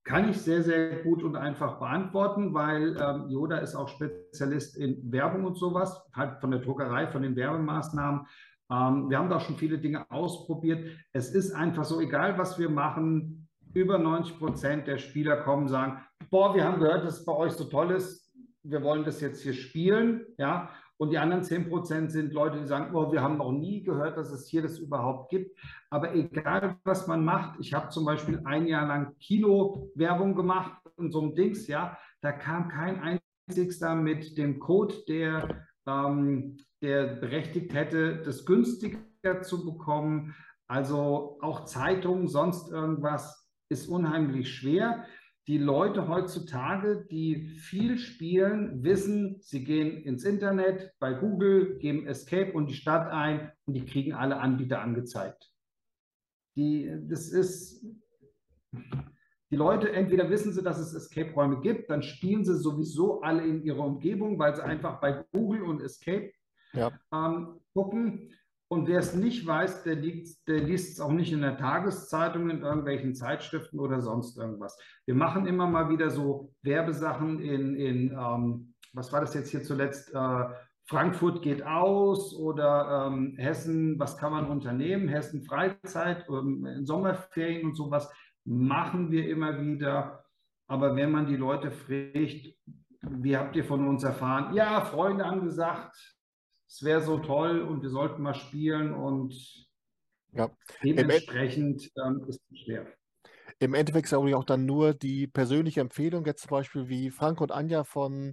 Kann 0.05 0.31
ich 0.31 0.39
sehr, 0.39 0.63
sehr 0.63 1.03
gut 1.03 1.23
und 1.23 1.37
einfach 1.37 1.79
beantworten, 1.79 2.55
weil 2.55 2.97
ähm, 3.01 3.29
Yoda 3.29 3.59
ist 3.59 3.75
auch 3.75 3.89
Spezialist 3.89 4.77
in 4.77 5.13
Werbung 5.13 5.45
und 5.45 5.57
sowas, 5.57 6.03
halt 6.15 6.41
von 6.41 6.51
der 6.51 6.61
Druckerei, 6.61 7.07
von 7.07 7.23
den 7.23 7.37
Werbemaßnahmen. 7.37 8.27
Ähm, 8.73 9.11
wir 9.11 9.19
haben 9.19 9.29
da 9.29 9.41
schon 9.41 9.57
viele 9.57 9.79
Dinge 9.79 10.11
ausprobiert. 10.11 10.89
Es 11.13 11.35
ist 11.35 11.53
einfach 11.53 11.85
so, 11.85 12.01
egal 12.01 12.39
was 12.39 12.59
wir 12.59 12.71
machen, 12.71 13.49
über 13.75 13.99
90 13.99 14.39
Prozent 14.39 14.87
der 14.87 14.99
Spieler 14.99 15.37
kommen 15.37 15.65
und 15.65 15.69
sagen, 15.69 16.01
boah, 16.31 16.55
wir 16.55 16.65
haben 16.65 16.81
gehört, 16.81 17.05
dass 17.05 17.21
es 17.21 17.25
bei 17.25 17.33
euch 17.33 17.53
so 17.53 17.65
toll 17.65 17.91
ist, 17.93 18.33
wir 18.63 18.83
wollen 18.83 19.05
das 19.05 19.21
jetzt 19.21 19.43
hier 19.43 19.55
spielen, 19.55 20.27
ja. 20.39 20.71
Und 21.01 21.13
die 21.13 21.19
anderen 21.19 21.43
10 21.43 21.71
Prozent 21.71 22.13
sind 22.13 22.35
Leute, 22.35 22.61
die 22.61 22.67
sagen, 22.67 22.95
oh, 22.95 23.11
wir 23.11 23.23
haben 23.23 23.39
noch 23.39 23.53
nie 23.53 23.83
gehört, 23.83 24.19
dass 24.19 24.31
es 24.31 24.49
hier 24.49 24.61
das 24.61 24.79
überhaupt 24.79 25.31
gibt. 25.31 25.59
Aber 25.89 26.15
egal, 26.15 26.77
was 26.85 27.07
man 27.07 27.25
macht, 27.25 27.59
ich 27.59 27.73
habe 27.73 27.89
zum 27.89 28.05
Beispiel 28.05 28.43
ein 28.45 28.67
Jahr 28.67 28.87
lang 28.87 29.17
Kino-Werbung 29.19 30.35
gemacht 30.35 30.79
und 30.97 31.11
so 31.11 31.23
ein 31.23 31.35
Dings, 31.35 31.69
ja, 31.69 31.97
da 32.21 32.33
kam 32.33 32.69
kein 32.69 33.23
einzigster 33.49 33.95
mit 33.95 34.37
dem 34.37 34.59
Code, 34.59 34.95
der, 35.09 35.65
ähm, 35.87 36.59
der 36.83 37.07
berechtigt 37.07 37.73
hätte, 37.73 38.19
das 38.19 38.45
günstiger 38.45 39.41
zu 39.41 39.65
bekommen. 39.65 40.35
Also 40.69 41.39
auch 41.41 41.65
Zeitungen, 41.65 42.29
sonst 42.29 42.71
irgendwas 42.71 43.49
ist 43.71 43.89
unheimlich 43.89 44.53
schwer. 44.53 45.07
Die 45.47 45.59
Leute 45.59 46.07
heutzutage, 46.07 47.07
die 47.11 47.49
viel 47.57 47.99
spielen, 47.99 48.85
wissen, 48.85 49.41
sie 49.41 49.65
gehen 49.65 50.03
ins 50.03 50.25
Internet, 50.25 50.93
bei 50.99 51.13
Google, 51.15 51.79
geben 51.79 52.07
Escape 52.07 52.53
und 52.53 52.69
die 52.69 52.75
Stadt 52.75 53.11
ein 53.11 53.51
und 53.65 53.75
die 53.75 53.85
kriegen 53.85 54.13
alle 54.13 54.37
Anbieter 54.37 54.81
angezeigt. 54.81 55.51
Die, 56.57 56.95
das 57.09 57.31
ist, 57.31 57.85
die 59.51 59.57
Leute, 59.57 59.93
entweder 59.93 60.31
wissen 60.31 60.53
sie, 60.53 60.63
dass 60.63 60.79
es 60.79 60.95
Escape-Räume 60.95 61.61
gibt, 61.61 61.91
dann 61.91 62.03
spielen 62.03 62.45
sie 62.45 62.57
sowieso 62.57 63.23
alle 63.23 63.45
in 63.45 63.63
ihrer 63.65 63.85
Umgebung, 63.85 64.39
weil 64.39 64.55
sie 64.55 64.63
einfach 64.63 65.01
bei 65.01 65.25
Google 65.33 65.63
und 65.63 65.81
Escape 65.81 66.33
ja. 66.73 66.93
ähm, 67.13 67.61
gucken. 67.73 68.33
Und 68.73 68.87
wer 68.87 69.01
es 69.01 69.15
nicht 69.15 69.45
weiß, 69.45 69.83
der, 69.83 69.97
liest 69.97 70.47
es 70.47 71.01
auch 71.01 71.11
nicht 71.11 71.33
in 71.33 71.41
der 71.41 71.57
Tageszeitung, 71.57 72.51
in 72.51 72.63
irgendwelchen 72.63 73.17
Zeitschriften 73.17 73.81
oder 73.81 74.01
sonst 74.01 74.39
irgendwas. 74.39 74.79
Wir 75.07 75.17
machen 75.17 75.47
immer 75.47 75.67
mal 75.67 75.89
wieder 75.89 76.09
so 76.09 76.55
Werbesachen 76.63 77.41
in, 77.41 77.75
in 77.75 78.13
ähm, 78.13 78.75
was 78.93 79.13
war 79.13 79.23
das 79.23 79.35
jetzt 79.35 79.51
hier 79.51 79.65
zuletzt? 79.65 80.15
Äh, 80.15 80.45
Frankfurt 80.87 81.43
geht 81.43 81.65
aus 81.65 82.33
oder 82.33 83.09
ähm, 83.09 83.35
Hessen, 83.39 83.99
was 83.99 84.17
kann 84.17 84.33
man 84.33 84.47
unternehmen? 84.47 85.09
Hessen 85.09 85.43
Freizeit, 85.43 86.25
ähm, 86.29 86.85
Sommerferien 86.85 87.67
und 87.67 87.75
sowas 87.75 88.09
machen 88.45 89.11
wir 89.11 89.29
immer 89.29 89.61
wieder. 89.61 90.25
Aber 90.69 90.95
wenn 90.95 91.11
man 91.11 91.27
die 91.27 91.37
Leute 91.37 91.73
fragt, 91.73 92.55
wie 93.03 93.37
habt 93.37 93.57
ihr 93.57 93.65
von 93.65 93.89
uns 93.89 94.05
erfahren? 94.05 94.55
Ja, 94.55 94.81
Freunde 94.83 95.27
haben 95.27 95.45
gesagt, 95.45 96.20
es 96.71 96.85
wäre 96.85 97.03
so 97.03 97.19
toll 97.19 97.63
und 97.63 97.83
wir 97.83 97.91
sollten 97.91 98.23
mal 98.23 98.35
spielen 98.35 98.95
und 98.95 99.35
ja. 100.33 100.49
dementsprechend 100.85 101.91
ähm, 101.97 102.25
ist 102.29 102.41
es 102.51 102.59
schwer. 102.61 102.87
Im 103.59 103.75
Endeffekt 103.75 104.07
ist 104.07 104.15
auch 104.15 104.45
dann 104.45 104.67
nur 104.67 104.95
die 104.95 105.27
persönliche 105.27 105.81
Empfehlung, 105.81 106.25
jetzt 106.25 106.43
zum 106.43 106.51
Beispiel 106.51 106.89
wie 106.89 107.11
Frank 107.11 107.41
und 107.41 107.51
Anja 107.51 107.83
von 107.83 108.33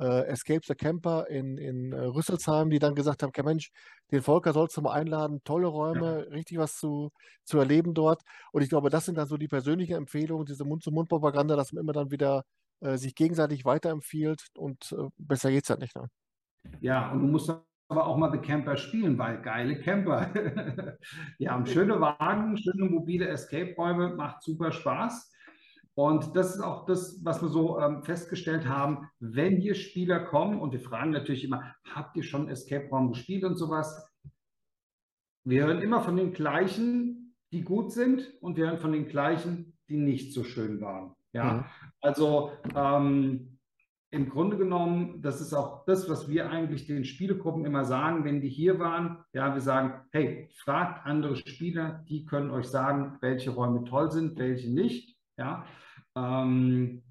äh, 0.00 0.26
Escape 0.26 0.62
the 0.64 0.74
Camper 0.74 1.28
in, 1.28 1.58
in 1.58 1.92
äh, 1.92 2.00
Rüsselsheim, 2.00 2.70
die 2.70 2.78
dann 2.78 2.94
gesagt 2.94 3.22
haben, 3.22 3.28
okay, 3.28 3.42
Mensch, 3.42 3.70
den 4.10 4.22
Volker 4.22 4.54
sollst 4.54 4.76
du 4.76 4.80
mal 4.80 4.94
einladen, 4.94 5.42
tolle 5.44 5.66
Räume, 5.66 6.24
ja. 6.24 6.30
richtig 6.30 6.58
was 6.58 6.76
zu, 6.76 7.10
zu 7.44 7.58
erleben 7.58 7.92
dort. 7.92 8.22
Und 8.50 8.62
ich 8.62 8.70
glaube, 8.70 8.88
das 8.88 9.04
sind 9.04 9.18
dann 9.18 9.28
so 9.28 9.36
die 9.36 9.46
persönlichen 9.46 9.94
Empfehlungen, 9.94 10.46
diese 10.46 10.64
Mund-zu-Mund-Propaganda, 10.64 11.54
dass 11.54 11.72
man 11.72 11.82
immer 11.82 11.92
dann 11.92 12.10
wieder 12.10 12.44
äh, 12.80 12.96
sich 12.96 13.14
gegenseitig 13.14 13.66
weiterempfiehlt 13.66 14.46
und 14.56 14.90
äh, 14.92 15.08
besser 15.18 15.50
geht 15.50 15.64
es 15.64 15.70
halt 15.70 15.80
nicht. 15.80 15.94
Ne? 15.94 16.08
Ja, 16.80 17.12
und 17.12 17.20
du 17.20 17.26
musst 17.26 17.52
aber 17.88 18.06
auch 18.06 18.16
mal 18.16 18.32
The 18.32 18.38
Camper 18.38 18.76
spielen, 18.76 19.18
weil 19.18 19.42
geile 19.42 19.78
Camper. 19.78 20.30
die 21.38 21.48
haben 21.48 21.66
schöne 21.66 22.00
Wagen, 22.00 22.56
schöne 22.56 22.86
mobile 22.86 23.28
Escape-Räume, 23.28 24.14
macht 24.14 24.42
super 24.42 24.72
Spaß. 24.72 25.32
Und 25.94 26.34
das 26.34 26.56
ist 26.56 26.60
auch 26.60 26.86
das, 26.86 27.20
was 27.22 27.40
wir 27.40 27.48
so 27.48 27.78
ähm, 27.78 28.02
festgestellt 28.02 28.66
haben, 28.66 29.08
wenn 29.20 29.58
hier 29.58 29.76
Spieler 29.76 30.20
kommen 30.20 30.60
und 30.60 30.72
wir 30.72 30.80
fragen 30.80 31.12
natürlich 31.12 31.44
immer, 31.44 31.74
habt 31.88 32.16
ihr 32.16 32.24
schon 32.24 32.48
Escape 32.48 32.88
Room 32.88 33.12
gespielt 33.12 33.44
und 33.44 33.56
sowas? 33.56 34.10
Wir 35.44 35.66
hören 35.66 35.82
immer 35.82 36.00
von 36.00 36.16
den 36.16 36.32
gleichen, 36.32 37.36
die 37.52 37.62
gut 37.62 37.92
sind 37.92 38.32
und 38.40 38.56
wir 38.56 38.66
hören 38.66 38.78
von 38.78 38.92
den 38.92 39.06
gleichen, 39.06 39.78
die 39.88 39.98
nicht 39.98 40.32
so 40.32 40.42
schön 40.42 40.80
waren. 40.80 41.14
Ja, 41.32 41.52
mhm. 41.52 41.64
also 42.00 42.52
ähm, 42.74 43.53
im 44.14 44.28
Grunde 44.28 44.56
genommen, 44.56 45.20
das 45.20 45.40
ist 45.40 45.52
auch 45.52 45.84
das, 45.86 46.08
was 46.08 46.28
wir 46.28 46.48
eigentlich 46.48 46.86
den 46.86 47.04
Spielegruppen 47.04 47.64
immer 47.64 47.84
sagen, 47.84 48.24
wenn 48.24 48.40
die 48.40 48.48
hier 48.48 48.78
waren. 48.78 49.18
Ja, 49.32 49.52
wir 49.52 49.60
sagen, 49.60 49.94
hey, 50.12 50.48
fragt 50.54 51.04
andere 51.04 51.34
Spieler, 51.34 52.04
die 52.08 52.24
können 52.24 52.50
euch 52.50 52.66
sagen, 52.66 53.18
welche 53.20 53.50
Räume 53.50 53.84
toll 53.84 54.12
sind, 54.12 54.38
welche 54.38 54.72
nicht. 54.72 55.18
Ja, 55.36 55.64
ähm, 56.16 57.02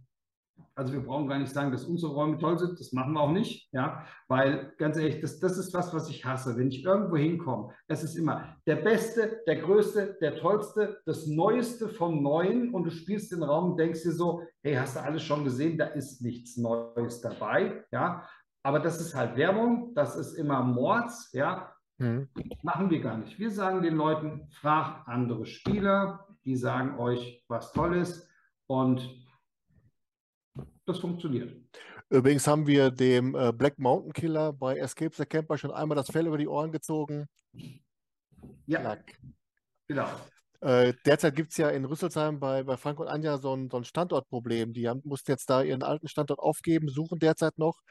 also 0.76 0.94
wir 0.94 1.02
brauchen 1.02 1.28
gar 1.28 1.38
nicht 1.38 1.54
sagen, 1.54 1.72
dass 1.72 1.86
unsere 1.86 2.14
Räume 2.14 2.38
toll 2.38 2.58
sind, 2.58 2.80
das 2.80 2.94
machen 2.94 3.14
wir 3.14 3.22
auch 3.22 3.32
nicht, 3.32 3.70
ja, 3.74 4.06
weil 4.28 4.74
ganz 4.78 4.98
ehrlich, 4.98 5.22
das, 5.22 5.40
das 5.40 5.58
ist 5.58 5.74
was, 5.74 5.94
was 5.94 6.10
ich 6.10 6.26
hasse. 6.26 6.58
Wenn 6.58 6.70
ich 6.70 6.84
irgendwo 6.84 7.16
hinkomme, 7.16 7.74
es 7.88 8.04
ist 8.04 8.16
immer 8.16 8.56
der 8.66 8.78
Beste, 8.78 9.42
der 9.46 9.58
Größte, 9.58 10.18
der 10.20 10.38
Tollste, 10.38 11.02
das 11.06 11.28
Neueste 11.28 11.90
vom 11.90 12.24
Neuen. 12.24 12.74
Und 12.74 12.86
du 12.86 12.92
spielst 12.92 13.32
den 13.32 13.44
Raum 13.44 13.72
und 13.72 13.80
denkst 13.80 14.04
dir 14.04 14.14
so, 14.14 14.44
hey, 14.64 14.76
hast 14.76 14.96
du 14.96 15.02
alles 15.02 15.24
schon 15.24 15.44
gesehen, 15.44 15.78
da 15.78 15.86
ist 15.86 16.22
nichts 16.22 16.58
Neues 16.58 17.22
dabei, 17.22 17.84
ja, 17.92 18.28
aber 18.64 18.80
das 18.80 19.00
ist 19.02 19.14
halt 19.14 19.36
Werbung, 19.36 19.94
das 19.94 20.16
ist 20.16 20.34
immer 20.34 20.64
Mords, 20.64 21.32
ja, 21.34 21.74
mhm. 21.98 22.30
machen 22.64 22.90
wir 22.90 23.02
gar 23.02 23.18
nicht. 23.18 23.38
Wir 23.38 23.52
sagen 23.52 23.82
den 23.82 23.96
Leuten, 23.96 24.48
fragt 24.52 25.08
andere 25.08 25.46
Spieler, 25.46 26.28
die 26.46 26.56
sagen 26.56 26.98
euch, 26.98 27.44
was 27.48 27.74
toll 27.74 27.96
ist. 27.98 28.30
Und 28.68 29.23
das 30.86 31.00
funktioniert. 31.00 31.56
Übrigens 32.10 32.46
haben 32.48 32.68
wir 32.68 32.92
dem 32.92 33.36
äh, 33.36 33.52
Black 33.52 33.80
Mountain 33.80 34.14
Killer 34.14 34.54
bei 34.54 34.78
Escape 34.78 35.16
the 35.16 35.26
Camper 35.26 35.58
schon 35.58 35.72
einmal 35.72 35.96
das 35.96 36.12
Fell 36.12 36.28
über 36.28 36.38
die 36.38 36.48
Ohren 36.48 36.72
gezogen. 36.72 37.28
Ja. 38.66 38.80
Klack. 38.82 39.20
Genau. 39.88 40.08
Äh, 40.62 40.94
derzeit 41.06 41.36
gibt 41.36 41.52
es 41.52 41.58
ja 41.58 41.70
in 41.70 41.86
Rüsselsheim 41.86 42.40
bei, 42.40 42.64
bei 42.64 42.78
Frank 42.78 43.00
und 43.00 43.08
Anja 43.08 43.38
so 43.38 43.54
ein, 43.54 43.70
so 43.70 43.78
ein 43.78 43.84
Standortproblem. 43.84 44.74
Die 44.74 44.88
haben, 44.88 45.02
mussten 45.04 45.32
jetzt 45.32 45.50
da 45.50 45.62
ihren 45.62 45.84
alten 45.84 46.08
Standort 46.08 46.40
aufgeben, 46.40 46.88
suchen 46.88 47.20
derzeit 47.20 47.58
noch. 47.58 47.82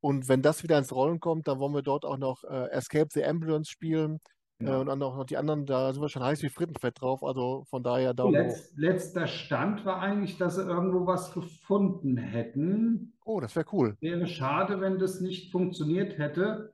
Und 0.00 0.28
wenn 0.28 0.42
das 0.42 0.62
wieder 0.62 0.78
ins 0.78 0.92
Rollen 0.92 1.20
kommt, 1.20 1.46
dann 1.46 1.58
wollen 1.58 1.74
wir 1.74 1.82
dort 1.82 2.04
auch 2.04 2.16
noch 2.16 2.42
äh, 2.44 2.70
Escape 2.70 3.08
the 3.12 3.24
Ambulance 3.24 3.70
spielen. 3.70 4.18
Ja. 4.64 4.76
Äh, 4.76 4.80
und 4.80 4.86
dann 4.86 5.02
auch 5.02 5.16
noch 5.16 5.24
die 5.24 5.36
anderen, 5.36 5.66
da 5.66 5.92
sind 5.92 6.02
wir 6.02 6.08
schon 6.08 6.22
heiß 6.22 6.42
wie 6.42 6.48
Frittenfett 6.48 7.00
drauf. 7.00 7.22
Also 7.22 7.64
von 7.68 7.82
daher 7.82 8.14
Daumen 8.14 8.34
Letz, 8.34 8.72
Letzter 8.76 9.26
Stand 9.26 9.84
war 9.84 10.00
eigentlich, 10.00 10.38
dass 10.38 10.56
sie 10.56 10.62
irgendwo 10.62 11.06
was 11.06 11.32
gefunden 11.32 12.16
hätten. 12.16 13.14
Oh, 13.24 13.40
das 13.40 13.54
wäre 13.56 13.66
cool. 13.72 13.96
Wäre 14.00 14.26
schade, 14.26 14.80
wenn 14.80 14.98
das 14.98 15.20
nicht 15.20 15.52
funktioniert 15.52 16.18
hätte. 16.18 16.72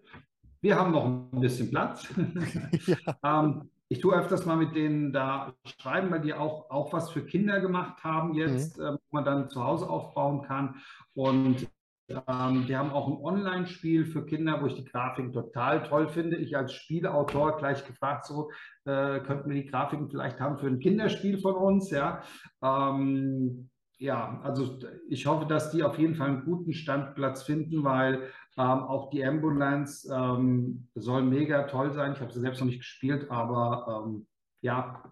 Wir 0.61 0.78
haben 0.78 0.93
noch 0.93 1.05
ein 1.05 1.41
bisschen 1.41 1.70
Platz. 1.70 2.09
ja. 2.86 2.97
ähm, 3.24 3.70
ich 3.89 4.01
tue 4.01 4.14
öfters 4.14 4.45
mal 4.45 4.57
mit 4.57 4.74
denen 4.74 5.12
da 5.12 5.55
schreiben, 5.64 6.11
weil 6.11 6.20
die 6.20 6.34
auch, 6.34 6.68
auch 6.70 6.93
was 6.93 7.11
für 7.11 7.24
Kinder 7.24 7.61
gemacht 7.61 8.05
haben 8.05 8.34
jetzt, 8.34 8.78
mhm. 8.78 8.84
äh, 8.84 8.93
wo 8.93 8.99
man 9.11 9.24
dann 9.24 9.49
zu 9.49 9.64
Hause 9.64 9.89
aufbauen 9.89 10.43
kann. 10.43 10.76
Und 11.14 11.68
ähm, 12.09 12.66
wir 12.66 12.78
haben 12.78 12.90
auch 12.90 13.06
ein 13.09 13.22
Online-Spiel 13.22 14.06
für 14.06 14.24
Kinder, 14.24 14.61
wo 14.62 14.66
ich 14.66 14.74
die 14.74 14.84
Grafiken 14.84 15.32
total 15.32 15.82
toll 15.82 16.09
finde. 16.09 16.36
Ich 16.36 16.56
als 16.56 16.72
Spieleautor 16.72 17.56
gleich 17.59 17.86
gefragt, 17.86 18.24
so 18.24 18.50
äh, 18.84 19.20
könnten 19.20 19.50
wir 19.50 19.62
die 19.62 19.68
Grafiken 19.68 20.09
vielleicht 20.09 20.40
haben 20.40 20.59
für 20.59 20.68
ein 20.68 20.78
Kinderspiel 20.78 21.38
von 21.38 21.54
uns, 21.54 21.90
ja. 21.90 22.22
Ähm, 22.62 23.68
ja, 23.98 24.40
also 24.42 24.78
ich 25.09 25.26
hoffe, 25.26 25.46
dass 25.46 25.70
die 25.70 25.82
auf 25.82 25.98
jeden 25.98 26.14
Fall 26.14 26.28
einen 26.28 26.44
guten 26.44 26.72
Standplatz 26.72 27.42
finden, 27.42 27.82
weil 27.82 28.22
ähm, 28.56 28.80
auch 28.84 29.11
die 29.11 29.24
Ambulance 29.24 30.09
ähm, 30.12 30.88
soll 30.94 31.22
mega 31.22 31.64
toll 31.64 31.92
sein. 31.92 32.12
Ich 32.12 32.20
habe 32.20 32.32
sie 32.32 32.40
selbst 32.40 32.61
noch 32.61 32.68
nicht 32.68 32.78
gespielt, 32.78 33.30
aber 33.30 34.04
ähm, 34.06 34.26
ja, 34.61 35.02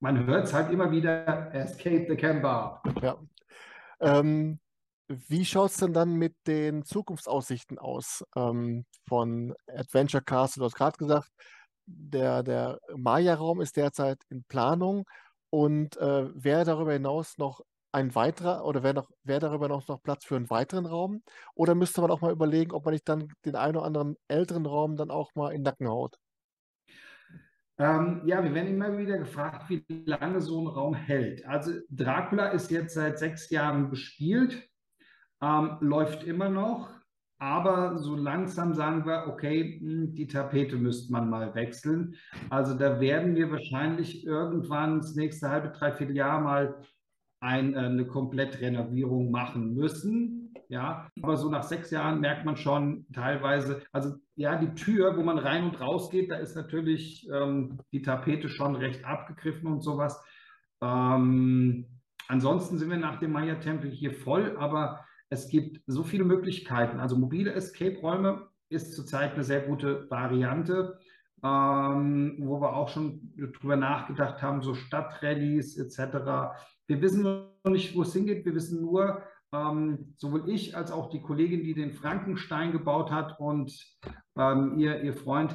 man 0.00 0.26
hört 0.26 0.44
es 0.44 0.52
halt 0.52 0.70
immer 0.70 0.90
wieder, 0.90 1.54
Escape 1.54 2.06
the 2.08 2.16
Camper. 2.16 2.82
Ja. 3.00 3.16
Ähm, 4.00 4.58
wie 5.08 5.44
schaut 5.44 5.70
es 5.70 5.76
denn 5.76 5.92
dann 5.92 6.14
mit 6.14 6.34
den 6.46 6.84
Zukunftsaussichten 6.84 7.78
aus 7.78 8.24
ähm, 8.36 8.86
von 9.06 9.54
Adventure 9.66 10.22
Castle? 10.22 10.60
Du 10.60 10.64
hast 10.66 10.76
gerade 10.76 10.96
gesagt, 10.96 11.30
der, 11.86 12.42
der 12.42 12.78
Maya-Raum 12.96 13.60
ist 13.60 13.76
derzeit 13.76 14.22
in 14.30 14.44
Planung 14.44 15.04
und 15.50 15.96
äh, 15.98 16.28
wäre 16.34 16.64
darüber 16.64 16.92
hinaus 16.94 17.36
noch 17.36 17.60
ein 17.92 18.14
weiterer 18.14 18.64
oder 18.64 18.82
wäre 18.82 18.94
noch, 18.94 19.10
wäre 19.22 19.40
darüber 19.40 19.68
noch, 19.68 19.86
noch 19.86 20.02
Platz 20.02 20.24
für 20.24 20.36
einen 20.36 20.50
weiteren 20.50 20.86
Raum? 20.86 21.22
Oder 21.54 21.74
müsste 21.74 22.00
man 22.00 22.10
auch 22.10 22.22
mal 22.22 22.32
überlegen, 22.32 22.72
ob 22.72 22.84
man 22.84 22.94
nicht 22.94 23.08
dann 23.08 23.28
den 23.44 23.54
einen 23.56 23.76
oder 23.76 23.86
anderen 23.86 24.16
älteren 24.26 24.66
Raum 24.66 24.96
dann 24.96 25.10
auch 25.10 25.34
mal 25.34 25.50
in 25.50 25.58
den 25.58 25.64
Nacken 25.64 25.88
haut? 25.88 26.16
Ähm, 27.76 28.22
ja, 28.24 28.42
wir 28.42 28.54
werden 28.54 28.74
immer 28.74 28.96
wieder 28.96 29.18
gefragt, 29.18 29.68
wie 29.68 29.84
lange 30.06 30.40
so 30.40 30.60
ein 30.62 30.66
Raum 30.68 30.94
hält. 30.94 31.44
Also 31.46 31.72
Dracula 31.90 32.48
ist 32.48 32.70
jetzt 32.70 32.94
seit 32.94 33.18
sechs 33.18 33.50
Jahren 33.50 33.90
bespielt 33.90 34.68
ähm, 35.44 35.76
läuft 35.80 36.24
immer 36.24 36.48
noch, 36.48 36.88
aber 37.38 37.98
so 37.98 38.16
langsam 38.16 38.72
sagen 38.72 39.04
wir, 39.04 39.26
okay, 39.28 39.78
hm, 39.80 40.14
die 40.14 40.26
Tapete 40.26 40.76
müsste 40.76 41.12
man 41.12 41.28
mal 41.28 41.54
wechseln. 41.54 42.14
Also 42.48 42.74
da 42.74 43.00
werden 43.00 43.34
wir 43.34 43.50
wahrscheinlich 43.50 44.26
irgendwann 44.26 45.00
das 45.00 45.14
nächste 45.14 45.50
halbe, 45.50 45.68
dreiviertel 45.68 46.16
Jahr 46.16 46.40
mal 46.40 46.80
ein, 47.40 47.74
äh, 47.74 47.78
eine 47.78 48.06
Komplettrenovierung 48.06 49.30
machen 49.30 49.74
müssen. 49.74 50.54
Ja, 50.68 51.08
aber 51.22 51.36
so 51.36 51.50
nach 51.50 51.64
sechs 51.64 51.90
Jahren 51.90 52.20
merkt 52.20 52.46
man 52.46 52.56
schon 52.56 53.06
teilweise, 53.12 53.82
also 53.92 54.14
ja, 54.34 54.56
die 54.56 54.74
Tür, 54.74 55.14
wo 55.16 55.22
man 55.22 55.38
rein 55.38 55.64
und 55.64 55.78
raus 55.78 56.08
geht, 56.08 56.30
da 56.30 56.36
ist 56.36 56.56
natürlich 56.56 57.28
ähm, 57.30 57.78
die 57.92 58.00
Tapete 58.00 58.48
schon 58.48 58.74
recht 58.74 59.04
abgegriffen 59.04 59.66
und 59.70 59.82
sowas. 59.82 60.24
Ähm, 60.80 62.00
ansonsten 62.28 62.78
sind 62.78 62.88
wir 62.88 62.96
nach 62.96 63.20
dem 63.20 63.32
Maya-Tempel 63.32 63.90
hier 63.90 64.14
voll, 64.14 64.56
aber 64.56 65.04
es 65.30 65.48
gibt 65.48 65.82
so 65.86 66.02
viele 66.02 66.24
Möglichkeiten. 66.24 67.00
Also 67.00 67.16
mobile 67.16 67.52
Escape-Räume 67.52 68.48
ist 68.68 68.94
zurzeit 68.94 69.34
eine 69.34 69.44
sehr 69.44 69.62
gute 69.62 70.08
Variante. 70.10 70.98
ähm, 71.44 72.36
wo 72.38 72.58
wir 72.60 72.74
auch 72.74 72.88
schon 72.88 73.34
drüber 73.36 73.76
nachgedacht 73.76 74.40
haben, 74.40 74.62
so 74.62 74.74
Stadtrallyes 74.74 75.76
etc. 75.76 76.56
Wir 76.86 77.02
wissen 77.02 77.22
noch 77.22 77.70
nicht, 77.70 77.94
wo 77.94 78.02
es 78.02 78.14
hingeht. 78.14 78.46
Wir 78.46 78.54
wissen 78.54 78.80
nur, 78.80 79.22
ähm, 79.52 80.14
sowohl 80.16 80.48
ich 80.48 80.74
als 80.74 80.90
auch 80.90 81.10
die 81.10 81.20
Kollegin, 81.20 81.62
die 81.62 81.74
den 81.74 81.92
Frankenstein 81.92 82.72
gebaut 82.72 83.10
hat 83.10 83.38
und 83.38 83.78
ähm, 84.36 84.78
ihr, 84.78 85.02
ihr 85.02 85.12
Freund, 85.12 85.54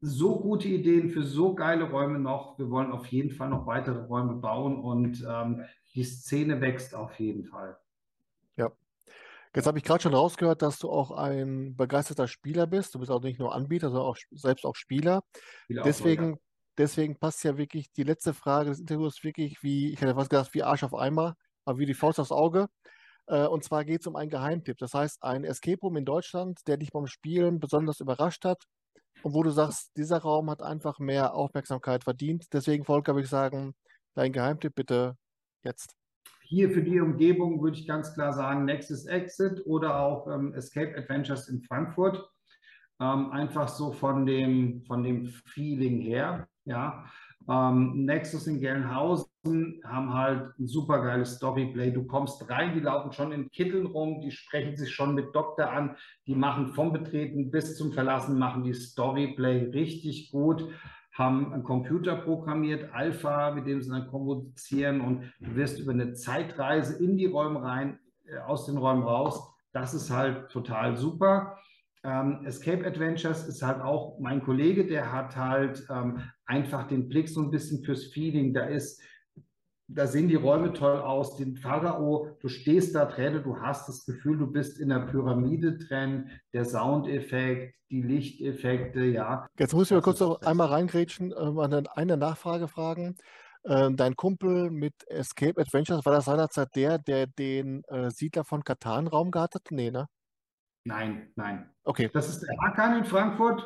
so 0.00 0.40
gute 0.40 0.68
Ideen 0.68 1.10
für 1.10 1.24
so 1.24 1.54
geile 1.54 1.90
Räume 1.90 2.20
noch. 2.20 2.58
Wir 2.58 2.70
wollen 2.70 2.92
auf 2.92 3.06
jeden 3.06 3.30
Fall 3.30 3.50
noch 3.50 3.66
weitere 3.66 4.04
Räume 4.04 4.34
bauen 4.34 4.76
und 4.76 5.24
ähm, 5.28 5.62
die 5.94 6.04
Szene 6.04 6.60
wächst 6.60 6.94
auf 6.94 7.18
jeden 7.18 7.44
Fall. 7.44 7.76
Jetzt 9.54 9.66
habe 9.66 9.78
ich 9.78 9.84
gerade 9.84 10.02
schon 10.02 10.14
rausgehört, 10.14 10.62
dass 10.62 10.78
du 10.78 10.90
auch 10.90 11.10
ein 11.10 11.76
begeisterter 11.76 12.26
Spieler 12.26 12.66
bist. 12.66 12.94
Du 12.94 12.98
bist 12.98 13.10
auch 13.10 13.22
nicht 13.22 13.38
nur 13.38 13.54
Anbieter, 13.54 13.90
sondern 13.90 14.08
auch 14.08 14.16
selbst 14.30 14.64
auch 14.64 14.76
Spieler. 14.76 15.22
Spieler 15.64 15.82
deswegen, 15.82 16.24
auch 16.24 16.28
so, 16.28 16.32
ja. 16.34 16.74
deswegen 16.78 17.18
passt 17.18 17.44
ja 17.44 17.58
wirklich 17.58 17.92
die 17.92 18.04
letzte 18.04 18.32
Frage 18.32 18.70
des 18.70 18.80
Interviews 18.80 19.22
wirklich 19.22 19.62
wie, 19.62 19.92
ich 19.92 20.00
hätte 20.00 20.14
fast 20.14 20.30
gesagt, 20.30 20.54
wie 20.54 20.62
Arsch 20.62 20.84
auf 20.84 20.94
Eimer, 20.94 21.36
aber 21.66 21.78
wie 21.78 21.86
die 21.86 21.94
Faust 21.94 22.18
aufs 22.18 22.32
Auge. 22.32 22.68
Äh, 23.26 23.46
und 23.46 23.62
zwar 23.62 23.84
geht 23.84 24.00
es 24.00 24.06
um 24.06 24.16
einen 24.16 24.30
Geheimtipp. 24.30 24.78
Das 24.78 24.94
heißt, 24.94 25.22
ein 25.22 25.44
Escape 25.44 25.80
Room 25.82 25.96
in 25.96 26.06
Deutschland, 26.06 26.60
der 26.66 26.78
dich 26.78 26.90
beim 26.90 27.06
Spielen 27.06 27.60
besonders 27.60 28.00
überrascht 28.00 28.44
hat 28.46 28.64
und 29.22 29.34
wo 29.34 29.42
du 29.42 29.50
sagst, 29.50 29.90
dieser 29.96 30.18
Raum 30.18 30.50
hat 30.50 30.62
einfach 30.62 30.98
mehr 30.98 31.34
Aufmerksamkeit 31.34 32.04
verdient. 32.04 32.46
Deswegen, 32.52 32.84
Volker, 32.84 33.14
würde 33.14 33.24
ich 33.24 33.30
sagen, 33.30 33.74
dein 34.14 34.32
Geheimtipp 34.32 34.74
bitte 34.74 35.16
jetzt. 35.62 35.94
Hier 36.52 36.68
für 36.68 36.82
die 36.82 37.00
Umgebung 37.00 37.62
würde 37.62 37.78
ich 37.78 37.86
ganz 37.86 38.12
klar 38.12 38.34
sagen 38.34 38.66
Nexus 38.66 39.06
Exit 39.06 39.62
oder 39.64 39.98
auch 39.98 40.26
ähm, 40.26 40.52
Escape 40.52 40.94
Adventures 40.98 41.48
in 41.48 41.62
Frankfurt. 41.62 42.28
Ähm, 43.00 43.30
einfach 43.30 43.68
so 43.68 43.90
von 43.90 44.26
dem, 44.26 44.82
von 44.82 45.02
dem 45.02 45.28
Feeling 45.46 46.02
her. 46.02 46.46
Ja. 46.66 47.06
Ähm, 47.48 48.04
Nexus 48.04 48.46
in 48.48 48.60
Gelnhausen 48.60 49.80
haben 49.82 50.12
halt 50.12 50.50
ein 50.58 50.66
super 50.66 51.02
geiles 51.02 51.36
Storyplay. 51.36 51.90
Du 51.90 52.04
kommst 52.04 52.46
rein, 52.50 52.74
die 52.74 52.80
laufen 52.80 53.12
schon 53.12 53.32
in 53.32 53.50
Kitteln 53.50 53.86
rum, 53.86 54.20
die 54.20 54.30
sprechen 54.30 54.76
sich 54.76 54.92
schon 54.92 55.14
mit 55.14 55.34
Doktor 55.34 55.70
an, 55.70 55.96
die 56.26 56.34
machen 56.34 56.74
vom 56.74 56.92
Betreten 56.92 57.50
bis 57.50 57.78
zum 57.78 57.94
Verlassen, 57.94 58.38
machen 58.38 58.62
die 58.62 58.74
Storyplay 58.74 59.70
richtig 59.70 60.30
gut, 60.30 60.68
haben 61.12 61.52
einen 61.52 61.62
Computer 61.62 62.16
programmiert, 62.16 62.92
Alpha, 62.92 63.50
mit 63.50 63.66
dem 63.66 63.82
sie 63.82 63.90
dann 63.90 64.08
kommunizieren 64.08 65.00
und 65.00 65.32
du 65.40 65.54
wirst 65.54 65.78
über 65.78 65.92
eine 65.92 66.14
Zeitreise 66.14 67.02
in 67.02 67.16
die 67.16 67.26
Räume 67.26 67.62
rein, 67.62 67.98
äh, 68.26 68.38
aus 68.38 68.66
den 68.66 68.78
Räumen 68.78 69.02
raus. 69.02 69.40
Das 69.72 69.94
ist 69.94 70.10
halt 70.10 70.50
total 70.50 70.96
super. 70.96 71.58
Ähm, 72.04 72.44
Escape 72.44 72.84
Adventures 72.86 73.46
ist 73.46 73.62
halt 73.62 73.80
auch 73.80 74.18
mein 74.18 74.42
Kollege, 74.42 74.86
der 74.86 75.12
hat 75.12 75.36
halt 75.36 75.86
ähm, 75.88 76.20
einfach 76.46 76.88
den 76.88 77.08
Blick 77.08 77.28
so 77.28 77.40
ein 77.40 77.50
bisschen 77.50 77.84
fürs 77.84 78.06
Feeling. 78.06 78.52
Da 78.52 78.64
ist, 78.64 79.00
da 79.94 80.06
sehen 80.06 80.28
die 80.28 80.34
Räume 80.34 80.72
toll 80.72 80.98
aus. 80.98 81.36
Den 81.36 81.56
Pharao, 81.56 82.36
du 82.40 82.48
stehst 82.48 82.94
da 82.94 83.04
drin, 83.06 83.42
du 83.42 83.60
hast 83.60 83.88
das 83.88 84.04
Gefühl, 84.04 84.38
du 84.38 84.46
bist 84.46 84.78
in 84.78 84.88
der 84.88 85.00
Pyramide 85.00 85.78
drin. 85.78 86.30
Der 86.52 86.64
Soundeffekt, 86.64 87.74
die 87.90 88.02
Lichteffekte, 88.02 89.04
ja. 89.04 89.46
Jetzt 89.58 89.74
muss 89.74 89.90
ich 89.90 89.94
mal 89.94 90.02
kurz 90.02 90.20
noch 90.20 90.40
einmal 90.42 90.68
reingrätschen, 90.68 91.32
äh, 91.32 91.82
eine 91.94 92.16
Nachfrage 92.16 92.68
fragen. 92.68 93.16
Äh, 93.64 93.92
dein 93.92 94.16
Kumpel 94.16 94.70
mit 94.70 94.94
Escape 95.08 95.60
Adventures, 95.60 96.04
war 96.04 96.12
das 96.12 96.24
seinerzeit 96.24 96.74
der, 96.74 96.98
der 96.98 97.26
den 97.26 97.84
äh, 97.84 98.10
Siedler 98.10 98.44
von 98.44 98.64
Katan 98.64 99.06
Raum 99.06 99.30
gehabt 99.30 99.54
hat? 99.54 99.62
Nee, 99.70 99.90
ne? 99.90 100.08
Nein, 100.84 101.30
nein. 101.36 101.70
Okay. 101.84 102.10
Das 102.12 102.28
ist 102.28 102.40
der 102.40 102.56
Hakan 102.60 102.98
in 102.98 103.04
Frankfurt. 103.04 103.64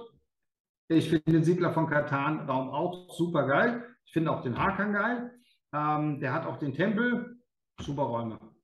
Ich 0.89 1.09
finde 1.09 1.33
den 1.33 1.45
Siedler 1.45 1.73
von 1.73 1.89
Katan 1.89 2.41
Raum 2.49 2.69
auch 2.69 3.15
super 3.15 3.47
geil. 3.47 3.85
Ich 4.05 4.13
finde 4.13 4.31
auch 4.31 4.43
den 4.43 4.59
Hakan 4.59 4.93
geil. 4.93 5.33
Ähm, 5.73 6.21
der 6.21 6.33
hat 6.33 6.47
auch 6.47 6.59
den 6.59 6.75
Tempel. 6.75 7.41
Super 7.81 8.03
Räume. 8.03 8.39
Super 8.39 8.55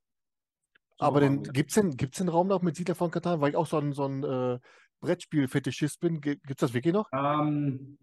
Aber 0.98 1.28
gibt 1.28 1.70
es 1.70 1.74
denn, 1.74 1.96
gibt's 1.96 2.18
den 2.18 2.28
Raum 2.28 2.48
noch 2.48 2.62
mit 2.62 2.76
Siedler 2.76 2.94
von 2.94 3.11
Katan? 3.11 3.40
Weil 3.40 3.50
ich 3.50 3.57
auch 3.57 3.66
so 3.66 3.78
ein, 3.78 3.92
so 3.92 4.07
ein 4.07 4.22
äh, 4.24 4.59
Brettspiel-Fetischist 5.00 6.00
bin. 6.00 6.20
Gibt 6.20 6.50
es 6.50 6.57
das 6.57 6.74
wirklich 6.74 6.94
noch? 6.94 7.09
Ähm, 7.12 7.98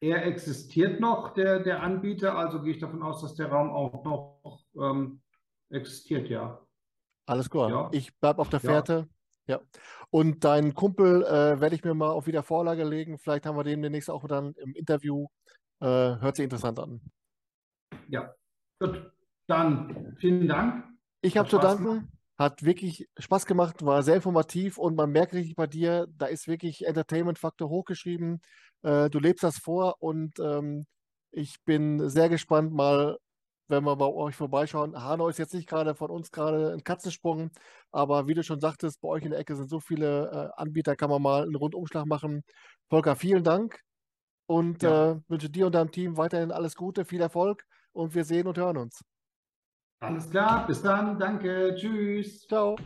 er 0.00 0.26
existiert 0.26 0.98
noch, 0.98 1.34
der, 1.34 1.60
der 1.60 1.82
Anbieter. 1.82 2.36
Also 2.36 2.60
gehe 2.62 2.74
ich 2.74 2.80
davon 2.80 3.02
aus, 3.02 3.20
dass 3.20 3.34
der 3.34 3.50
Raum 3.50 3.70
auch 3.70 4.04
noch 4.04 4.64
ähm, 4.76 5.20
existiert, 5.70 6.28
ja. 6.28 6.60
Alles 7.26 7.48
klar. 7.48 7.70
Ja. 7.70 7.88
Ich 7.92 8.18
bleibe 8.18 8.40
auf 8.40 8.48
der 8.48 8.60
Fährte. 8.60 8.92
Ja. 8.92 9.06
Ja. 9.46 9.60
Und 10.10 10.44
deinen 10.44 10.74
Kumpel 10.74 11.24
äh, 11.24 11.60
werde 11.60 11.74
ich 11.74 11.84
mir 11.84 11.94
mal 11.94 12.10
auf 12.10 12.26
wieder 12.26 12.42
Vorlage 12.42 12.84
legen. 12.84 13.18
Vielleicht 13.18 13.46
haben 13.46 13.56
wir 13.56 13.64
den 13.64 13.82
demnächst 13.82 14.10
auch 14.10 14.26
dann 14.26 14.54
im 14.54 14.74
Interview. 14.74 15.26
Äh, 15.80 15.86
hört 15.86 16.36
sich 16.36 16.44
interessant 16.44 16.78
an. 16.78 17.00
Ja, 18.08 18.34
gut. 18.80 19.12
Dann 19.46 20.16
vielen 20.18 20.48
Dank. 20.48 20.84
Ich 21.20 21.36
habe 21.36 21.48
zu 21.48 21.58
danken. 21.58 22.08
Hat 22.38 22.64
wirklich 22.64 23.08
Spaß 23.18 23.46
gemacht, 23.46 23.84
war 23.84 24.02
sehr 24.02 24.16
informativ 24.16 24.78
und 24.78 24.96
man 24.96 25.10
merkt 25.10 25.34
richtig 25.34 25.54
bei 25.54 25.66
dir, 25.66 26.06
da 26.16 26.26
ist 26.26 26.48
wirklich 26.48 26.86
Entertainment-Faktor 26.86 27.68
hochgeschrieben. 27.68 28.40
Äh, 28.82 29.10
du 29.10 29.18
lebst 29.18 29.44
das 29.44 29.58
vor 29.58 29.96
und 30.00 30.38
ähm, 30.40 30.86
ich 31.30 31.62
bin 31.64 32.08
sehr 32.08 32.28
gespannt, 32.28 32.72
mal 32.72 33.18
wenn 33.68 33.84
wir 33.84 33.96
bei 33.96 34.06
euch 34.06 34.34
vorbeischauen. 34.34 35.00
Hanau 35.02 35.28
ist 35.28 35.38
jetzt 35.38 35.54
nicht 35.54 35.68
gerade 35.68 35.94
von 35.94 36.10
uns 36.10 36.30
gerade 36.30 36.72
ein 36.72 36.84
Katzensprung, 36.84 37.50
aber 37.90 38.26
wie 38.26 38.34
du 38.34 38.42
schon 38.42 38.60
sagtest, 38.60 39.00
bei 39.00 39.08
euch 39.08 39.24
in 39.24 39.30
der 39.30 39.38
Ecke 39.38 39.54
sind 39.54 39.68
so 39.68 39.80
viele 39.80 40.30
äh, 40.56 40.60
Anbieter, 40.60 40.96
kann 40.96 41.10
man 41.10 41.22
mal 41.22 41.42
einen 41.42 41.54
Rundumschlag 41.54 42.06
machen. 42.06 42.42
Volker, 42.88 43.14
vielen 43.14 43.44
Dank 43.44 43.80
und 44.46 44.82
ja. 44.82 45.12
äh, 45.12 45.20
wünsche 45.28 45.50
dir 45.50 45.66
und 45.66 45.74
deinem 45.74 45.92
Team 45.92 46.16
weiterhin 46.16 46.50
alles 46.50 46.74
Gute, 46.76 47.04
viel 47.04 47.20
Erfolg 47.20 47.64
und 47.92 48.14
wir 48.14 48.24
sehen 48.24 48.46
und 48.46 48.58
hören 48.58 48.76
uns. 48.76 49.02
Alles 50.00 50.28
klar, 50.30 50.66
bis 50.66 50.82
dann, 50.82 51.18
danke, 51.18 51.74
tschüss. 51.76 52.46
Ciao. 52.48 52.76